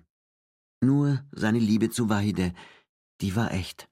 Nur 0.83 1.23
seine 1.31 1.61
Liebe 1.61 1.91
zu 1.91 2.09
Wahide, 2.09 2.53
die 3.21 3.37
war 3.37 3.53
echt. 3.53 3.89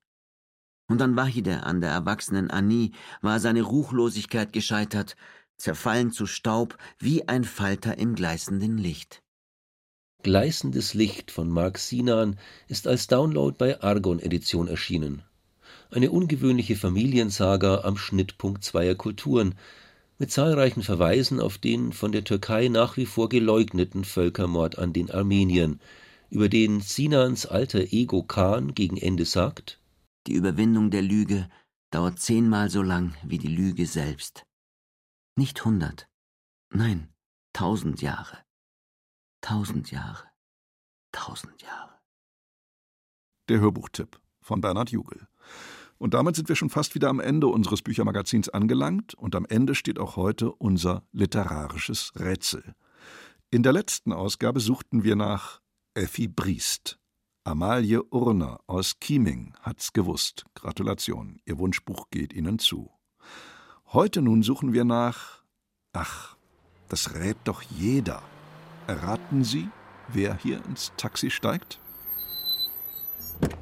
Und 0.88 1.00
an 1.00 1.14
Wahide, 1.14 1.62
an 1.62 1.80
der 1.80 1.90
erwachsenen 1.90 2.50
Annie, 2.50 2.90
war 3.22 3.38
seine 3.38 3.62
Ruchlosigkeit 3.62 4.52
gescheitert, 4.52 5.14
zerfallen 5.56 6.10
zu 6.10 6.26
Staub 6.26 6.76
wie 6.98 7.28
ein 7.28 7.44
Falter 7.44 7.96
im 7.96 8.16
gleißenden 8.16 8.76
Licht. 8.76 9.22
Gleißendes 10.24 10.94
Licht 10.94 11.30
von 11.30 11.48
Mark 11.48 11.78
Sinan 11.78 12.40
ist 12.66 12.88
als 12.88 13.06
Download 13.06 13.54
bei 13.56 13.80
Argon 13.80 14.18
Edition 14.18 14.66
erschienen. 14.66 15.22
Eine 15.92 16.10
ungewöhnliche 16.10 16.74
Familiensaga 16.74 17.82
am 17.84 17.96
Schnittpunkt 17.96 18.64
zweier 18.64 18.96
Kulturen, 18.96 19.54
mit 20.18 20.32
zahlreichen 20.32 20.82
Verweisen 20.82 21.38
auf 21.38 21.56
den 21.56 21.92
von 21.92 22.10
der 22.10 22.24
Türkei 22.24 22.66
nach 22.66 22.96
wie 22.96 23.06
vor 23.06 23.28
geleugneten 23.28 24.04
Völkermord 24.04 24.76
an 24.76 24.92
den 24.92 25.10
Armeniern, 25.12 25.78
über 26.30 26.48
den 26.48 26.80
Sinans 26.80 27.46
alter 27.46 27.80
Ego 27.92 28.22
Khan 28.22 28.74
gegen 28.74 28.96
Ende 28.96 29.24
sagt, 29.24 29.80
die 30.26 30.34
Überwindung 30.34 30.90
der 30.90 31.02
Lüge 31.02 31.48
dauert 31.90 32.20
zehnmal 32.20 32.70
so 32.70 32.82
lang 32.82 33.14
wie 33.24 33.38
die 33.38 33.48
Lüge 33.48 33.86
selbst. 33.86 34.46
Nicht 35.36 35.64
hundert, 35.64 36.08
nein, 36.72 37.12
tausend 37.52 38.00
Jahre. 38.00 38.38
Tausend 39.40 39.90
Jahre. 39.90 40.24
Tausend 41.12 41.62
Jahre. 41.62 41.98
Der 43.48 43.60
Hörbuchtipp 43.60 44.20
von 44.40 44.60
Bernhard 44.60 44.90
Jugel. 44.90 45.26
Und 45.98 46.14
damit 46.14 46.36
sind 46.36 46.48
wir 46.48 46.56
schon 46.56 46.70
fast 46.70 46.94
wieder 46.94 47.08
am 47.08 47.20
Ende 47.20 47.46
unseres 47.46 47.82
Büchermagazins 47.82 48.48
angelangt 48.48 49.14
und 49.14 49.34
am 49.34 49.44
Ende 49.46 49.74
steht 49.74 49.98
auch 49.98 50.16
heute 50.16 50.52
unser 50.52 51.02
literarisches 51.12 52.12
Rätsel. 52.16 52.74
In 53.50 53.62
der 53.62 53.72
letzten 53.72 54.12
Ausgabe 54.12 54.60
suchten 54.60 55.02
wir 55.02 55.16
nach 55.16 55.59
Effi 55.94 56.28
Briest. 56.28 57.00
Amalie 57.42 58.00
Urner 58.10 58.60
aus 58.68 59.00
Kieming 59.00 59.54
hat's 59.60 59.92
gewusst. 59.92 60.44
Gratulation, 60.54 61.40
Ihr 61.46 61.58
Wunschbuch 61.58 62.10
geht 62.10 62.32
Ihnen 62.32 62.60
zu. 62.60 62.92
Heute 63.86 64.22
nun 64.22 64.44
suchen 64.44 64.72
wir 64.72 64.84
nach. 64.84 65.42
Ach, 65.92 66.36
das 66.88 67.14
rät 67.14 67.38
doch 67.42 67.62
jeder. 67.62 68.22
Erraten 68.86 69.42
Sie, 69.42 69.68
wer 70.06 70.36
hier 70.36 70.64
ins 70.66 70.92
Taxi 70.96 71.28
steigt? 71.28 71.80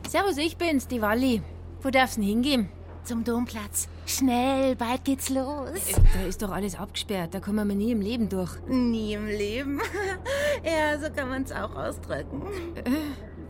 Servus, 0.07 0.37
ich 0.37 0.59
bin's, 0.59 0.87
die 0.87 1.01
Walli. 1.01 1.43
Wo 1.81 1.89
darf's 1.89 2.17
denn 2.17 2.25
hingehen? 2.25 2.69
Zum 3.09 3.25
Domplatz. 3.25 3.89
Schnell, 4.05 4.77
bald 4.77 5.03
geht's 5.03 5.31
los. 5.31 5.81
Da 6.13 6.27
ist 6.29 6.43
doch 6.43 6.51
alles 6.51 6.75
abgesperrt, 6.75 7.33
da 7.33 7.41
kommen 7.41 7.67
wir 7.67 7.75
nie 7.75 7.93
im 7.93 8.03
Leben 8.03 8.29
durch. 8.29 8.51
Nie 8.69 9.15
im 9.15 9.27
Leben? 9.27 9.81
ja, 10.63 10.99
so 10.99 11.11
kann 11.11 11.31
man's 11.31 11.51
auch 11.51 11.75
ausdrücken. 11.75 12.43
Äh, 12.75 12.91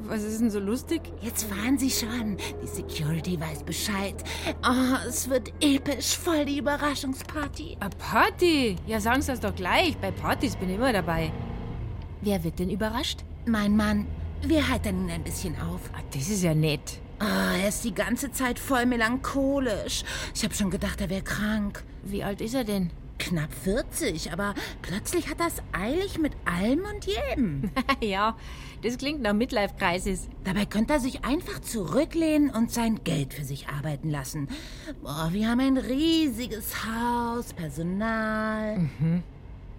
was 0.05 0.23
ist 0.23 0.41
denn 0.41 0.53
so 0.53 0.61
lustig? 0.61 1.01
Jetzt 1.23 1.43
fahren 1.43 1.77
Sie 1.77 1.91
schon. 1.91 2.37
Die 2.63 2.69
Security 2.69 3.41
weiß 3.41 3.65
Bescheid. 3.65 4.15
Oh, 4.63 5.09
es 5.09 5.29
wird 5.29 5.53
episch, 5.61 6.17
voll 6.17 6.45
die 6.45 6.59
Überraschungsparty. 6.59 7.79
Eine 7.81 7.91
Party? 7.99 8.77
Ja, 8.87 9.01
sagen 9.01 9.23
Sie 9.23 9.33
das 9.33 9.41
doch 9.41 9.57
gleich. 9.57 9.97
Bei 9.99 10.13
Partys 10.13 10.55
bin 10.55 10.71
ich 10.71 10.77
immer 10.77 10.93
dabei. 10.93 11.33
Wer 12.21 12.45
wird 12.45 12.61
denn 12.61 12.71
überrascht? 12.71 13.25
Mein 13.45 13.77
Mann. 13.77 14.07
Wir 14.41 14.69
heitern 14.69 15.05
ihn 15.05 15.11
ein 15.11 15.25
bisschen 15.25 15.57
auf. 15.61 15.81
Ah, 15.95 16.03
das 16.13 16.29
ist 16.29 16.45
ja 16.45 16.55
nett. 16.55 17.01
Ah, 17.19 17.57
er 17.61 17.69
ist 17.69 17.85
die 17.85 17.95
ganze 17.95 18.31
Zeit 18.31 18.59
voll 18.59 18.87
melancholisch. 18.87 20.05
Ich 20.35 20.45
habe 20.45 20.55
schon 20.55 20.71
gedacht, 20.71 21.01
er 21.01 21.11
wäre 21.11 21.23
krank. 21.23 21.83
Wie 22.05 22.23
alt 22.23 22.41
ist 22.41 22.55
er 22.55 22.65
denn? 22.65 22.91
Knapp 23.19 23.53
40, 23.65 24.33
aber 24.33 24.55
plötzlich 24.81 25.29
hat 25.29 25.41
er 25.41 25.49
es 25.49 25.63
eilig 25.73 26.19
mit 26.19 26.33
allem 26.45 26.85
und 26.95 27.05
jedem. 27.05 27.71
ja, 28.01 28.37
das 28.83 28.97
klingt 28.97 29.21
nach 29.21 29.35
Midlife-Crisis. 29.35 30.29
Dabei 30.45 30.65
könnte 30.65 30.95
er 30.95 31.01
sich 31.01 31.25
einfach 31.25 31.59
zurücklehnen 31.59 32.51
und 32.51 32.71
sein 32.71 33.03
Geld 33.03 33.35
für 33.35 33.45
sich 33.45 33.69
arbeiten 33.69 34.11
lassen. 34.11 34.49
Boah, 35.03 35.31
wir 35.33 35.49
haben 35.49 35.61
ein 35.61 35.77
riesiges 35.77 36.85
Haus, 36.85 37.53
Personal. 37.53 38.79
Mhm. 38.79 39.25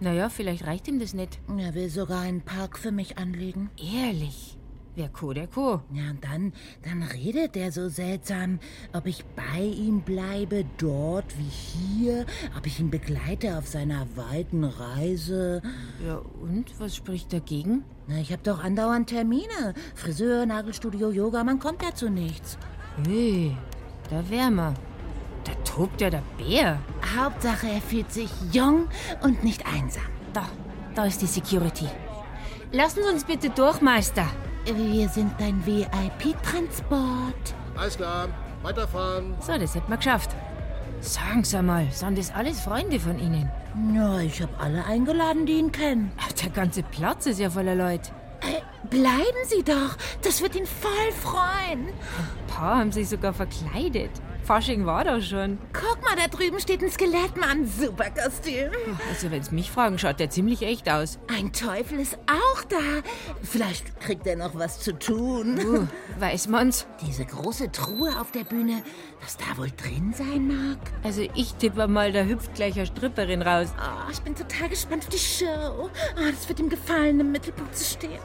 Naja, 0.01 0.29
vielleicht 0.29 0.65
reicht 0.65 0.87
ihm 0.87 0.99
das 0.99 1.13
nicht. 1.13 1.39
Er 1.57 1.73
will 1.73 1.89
sogar 1.89 2.21
einen 2.21 2.41
Park 2.41 2.77
für 2.77 2.91
mich 2.91 3.17
anlegen. 3.17 3.69
Ehrlich? 3.77 4.59
Wer 5.00 5.08
Co, 5.08 5.32
der 5.32 5.47
Co. 5.47 5.80
Ja, 5.93 6.10
und 6.10 6.22
dann, 6.26 6.52
dann 6.84 7.04
redet 7.04 7.56
er 7.56 7.72
so 7.72 7.88
seltsam, 7.88 8.60
ob 8.91 9.06
ich 9.06 9.24
bei 9.24 9.62
ihm 9.62 10.02
bleibe, 10.02 10.66
dort 10.78 11.24
wie 11.38 11.43
hier, 11.43 12.26
ob 12.58 12.68
ich 12.68 12.82
ihn 12.82 12.89
begleite 12.89 13.58
auf 13.58 13.66
seiner 13.66 14.06
weiten 14.18 14.66
Reise. 14.66 15.62
Ja, 16.06 16.18
und? 16.41 16.78
Was 16.82 16.97
spricht 16.97 17.32
dagegen? 17.32 17.86
Na, 18.08 18.20
ich 18.20 18.34
hab 18.34 18.43
doch 18.43 18.62
andauernd 18.62 19.08
Termine. 19.08 19.74
Friseur, 19.95 20.45
Nagelstudio, 20.45 21.12
Yoga, 21.12 21.45
man 21.45 21.60
kommt 21.60 21.82
ja 21.82 21.95
zu 21.95 22.10
nichts. 22.10 22.58
Hey, 23.08 23.56
da 24.10 24.30
wär 24.30 24.52
man. 24.52 24.74
Da 25.45 25.54
tobt 25.64 26.02
ja 26.02 26.10
der 26.10 26.24
Bär. 26.38 26.78
Hauptsache, 27.18 27.70
er 27.70 27.82
fühlt 27.82 28.12
sich 28.12 28.32
jung 28.52 28.89
und 29.24 29.45
nicht 29.45 29.66
einsam. 29.66 30.04
Da, 30.34 30.50
da 30.93 31.06
ist 31.06 31.22
die 31.22 31.26
Security. 31.26 31.88
Lassen 32.74 33.00
Sie 33.02 33.14
uns 33.14 33.24
bitte 33.24 33.50
durch, 33.50 33.80
Meister. 33.80 34.28
Wir 34.66 35.10
sind 35.10 35.32
dein 35.39 35.66
VIP-Transport. 35.66 37.55
Alles 37.76 37.97
klar, 37.97 38.28
weiterfahren. 38.62 39.36
So, 39.39 39.57
das 39.57 39.76
hätten 39.76 39.89
wir 39.89 39.97
geschafft. 39.97 40.36
Sagen 41.01 41.43
Sie 41.43 41.62
mal, 41.62 41.88
sind 41.91 42.18
das 42.18 42.34
alles 42.34 42.60
Freunde 42.60 42.99
von 42.99 43.18
Ihnen? 43.20 43.49
Ja, 43.95 44.20
ich 44.20 44.41
habe 44.41 44.51
alle 44.60 44.84
eingeladen, 44.86 45.45
die 45.45 45.53
ihn 45.53 45.72
kennen. 45.72 46.12
Ach, 46.20 46.32
der 46.34 46.49
ganze 46.49 46.84
Platz 46.84 47.26
ist 47.26 47.39
ja 47.39 47.49
voller 47.49 47.76
Leute. 47.76 48.12
Äh, 48.41 48.62
bleiben 48.89 49.45
Sie 49.45 49.64
doch, 49.64 49.95
das 50.22 50.41
wird 50.41 50.55
ihn 50.55 50.66
voll 50.66 51.12
freuen. 51.14 51.88
Ein 51.88 52.47
paar 52.47 52.80
haben 52.80 52.91
sich 52.91 53.07
sogar 53.07 53.34
verkleidet. 53.34 54.12
Fasching 54.43 54.85
war 54.85 55.03
doch 55.03 55.21
schon. 55.21 55.59
Guck 55.73 56.01
mal, 56.03 56.15
da 56.15 56.27
drüben 56.27 56.59
steht 56.59 56.81
ein 56.81 56.89
Skelettmann. 56.89 57.67
Super 57.67 58.09
Kostüm. 58.09 58.71
Also, 59.09 59.29
wenn 59.29 59.43
Sie 59.43 59.53
mich 59.53 59.69
fragen, 59.69 59.99
schaut 59.99 60.19
der 60.19 60.29
ziemlich 60.29 60.63
echt 60.63 60.89
aus. 60.89 61.19
Ein 61.27 61.53
Teufel 61.53 61.99
ist 61.99 62.17
auch 62.27 62.63
da. 62.63 62.77
Vielleicht 63.43 63.99
kriegt 63.99 64.25
er 64.25 64.35
noch 64.35 64.55
was 64.55 64.79
zu 64.79 64.97
tun. 64.97 65.59
Uh, 65.59 65.87
weiß 66.19 66.47
man's? 66.47 66.87
Diese 67.05 67.25
große 67.25 67.71
Truhe 67.71 68.19
auf 68.19 68.31
der 68.31 68.43
Bühne, 68.43 68.81
was 69.21 69.37
da 69.37 69.57
wohl 69.57 69.71
drin 69.71 70.13
sein 70.13 70.47
mag? 70.47 70.79
Also, 71.03 71.21
ich 71.35 71.53
tippe 71.55 71.87
mal, 71.87 72.11
da 72.11 72.23
hüpft 72.23 72.55
gleich 72.55 72.75
eine 72.75 72.87
Stripperin 72.87 73.41
raus. 73.41 73.67
Oh, 73.77 74.09
ich 74.11 74.21
bin 74.21 74.35
total 74.35 74.69
gespannt 74.69 75.03
auf 75.03 75.09
die 75.09 75.17
Show. 75.17 75.45
Oh, 75.83 75.89
das 76.15 76.49
wird 76.49 76.59
ihm 76.59 76.69
gefallen, 76.69 77.19
im 77.19 77.31
Mittelpunkt 77.31 77.75
zu 77.75 77.85
stehen. 77.85 78.19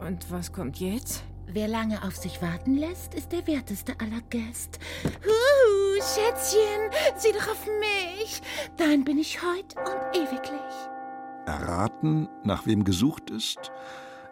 Und 0.00 0.30
was 0.30 0.52
kommt 0.52 0.78
jetzt? 0.78 1.24
Wer 1.50 1.66
lange 1.66 2.04
auf 2.04 2.14
sich 2.14 2.42
warten 2.42 2.76
lässt, 2.76 3.14
ist 3.14 3.32
der 3.32 3.46
werteste 3.46 3.98
aller 4.00 4.20
Gäste. 4.28 4.78
Huhu, 5.24 5.94
Schätzchen, 5.96 6.90
sieh 7.16 7.32
doch 7.32 7.48
auf 7.48 7.66
mich. 7.80 8.42
Dein 8.76 9.02
bin 9.02 9.16
ich 9.18 9.42
heut 9.42 9.74
und 9.76 9.96
ewiglich. 10.14 10.60
Erraten, 11.46 12.28
nach 12.44 12.66
wem 12.66 12.84
gesucht 12.84 13.30
ist? 13.30 13.72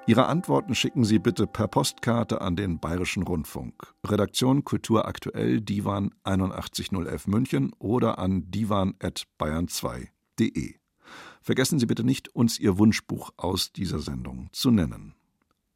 Ihre 0.06 0.26
Antworten 0.26 0.74
schicken 0.74 1.04
Sie 1.04 1.18
bitte 1.18 1.46
per 1.46 1.68
Postkarte 1.68 2.42
an 2.42 2.54
den 2.54 2.78
Bayerischen 2.78 3.22
Rundfunk. 3.22 3.94
Redaktion 4.06 4.64
Kultur 4.64 5.08
aktuell 5.08 5.62
Divan 5.62 6.14
81011 6.22 7.28
München 7.28 7.72
oder 7.78 8.18
an 8.18 8.50
divan.bayern2.de. 8.50 10.74
Vergessen 11.40 11.78
Sie 11.78 11.86
bitte 11.86 12.04
nicht, 12.04 12.28
uns 12.36 12.58
Ihr 12.58 12.76
Wunschbuch 12.78 13.30
aus 13.38 13.72
dieser 13.72 14.00
Sendung 14.00 14.50
zu 14.52 14.70
nennen. 14.70 15.15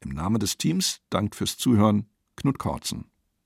Im 0.03 0.11
Namen 0.11 0.39
des 0.39 0.57
Teams 0.57 1.01
dankt 1.09 1.35
fürs 1.35 1.57
Zuhören 1.57 2.09
Knut 2.35 2.57
Kortzen. 2.57 3.10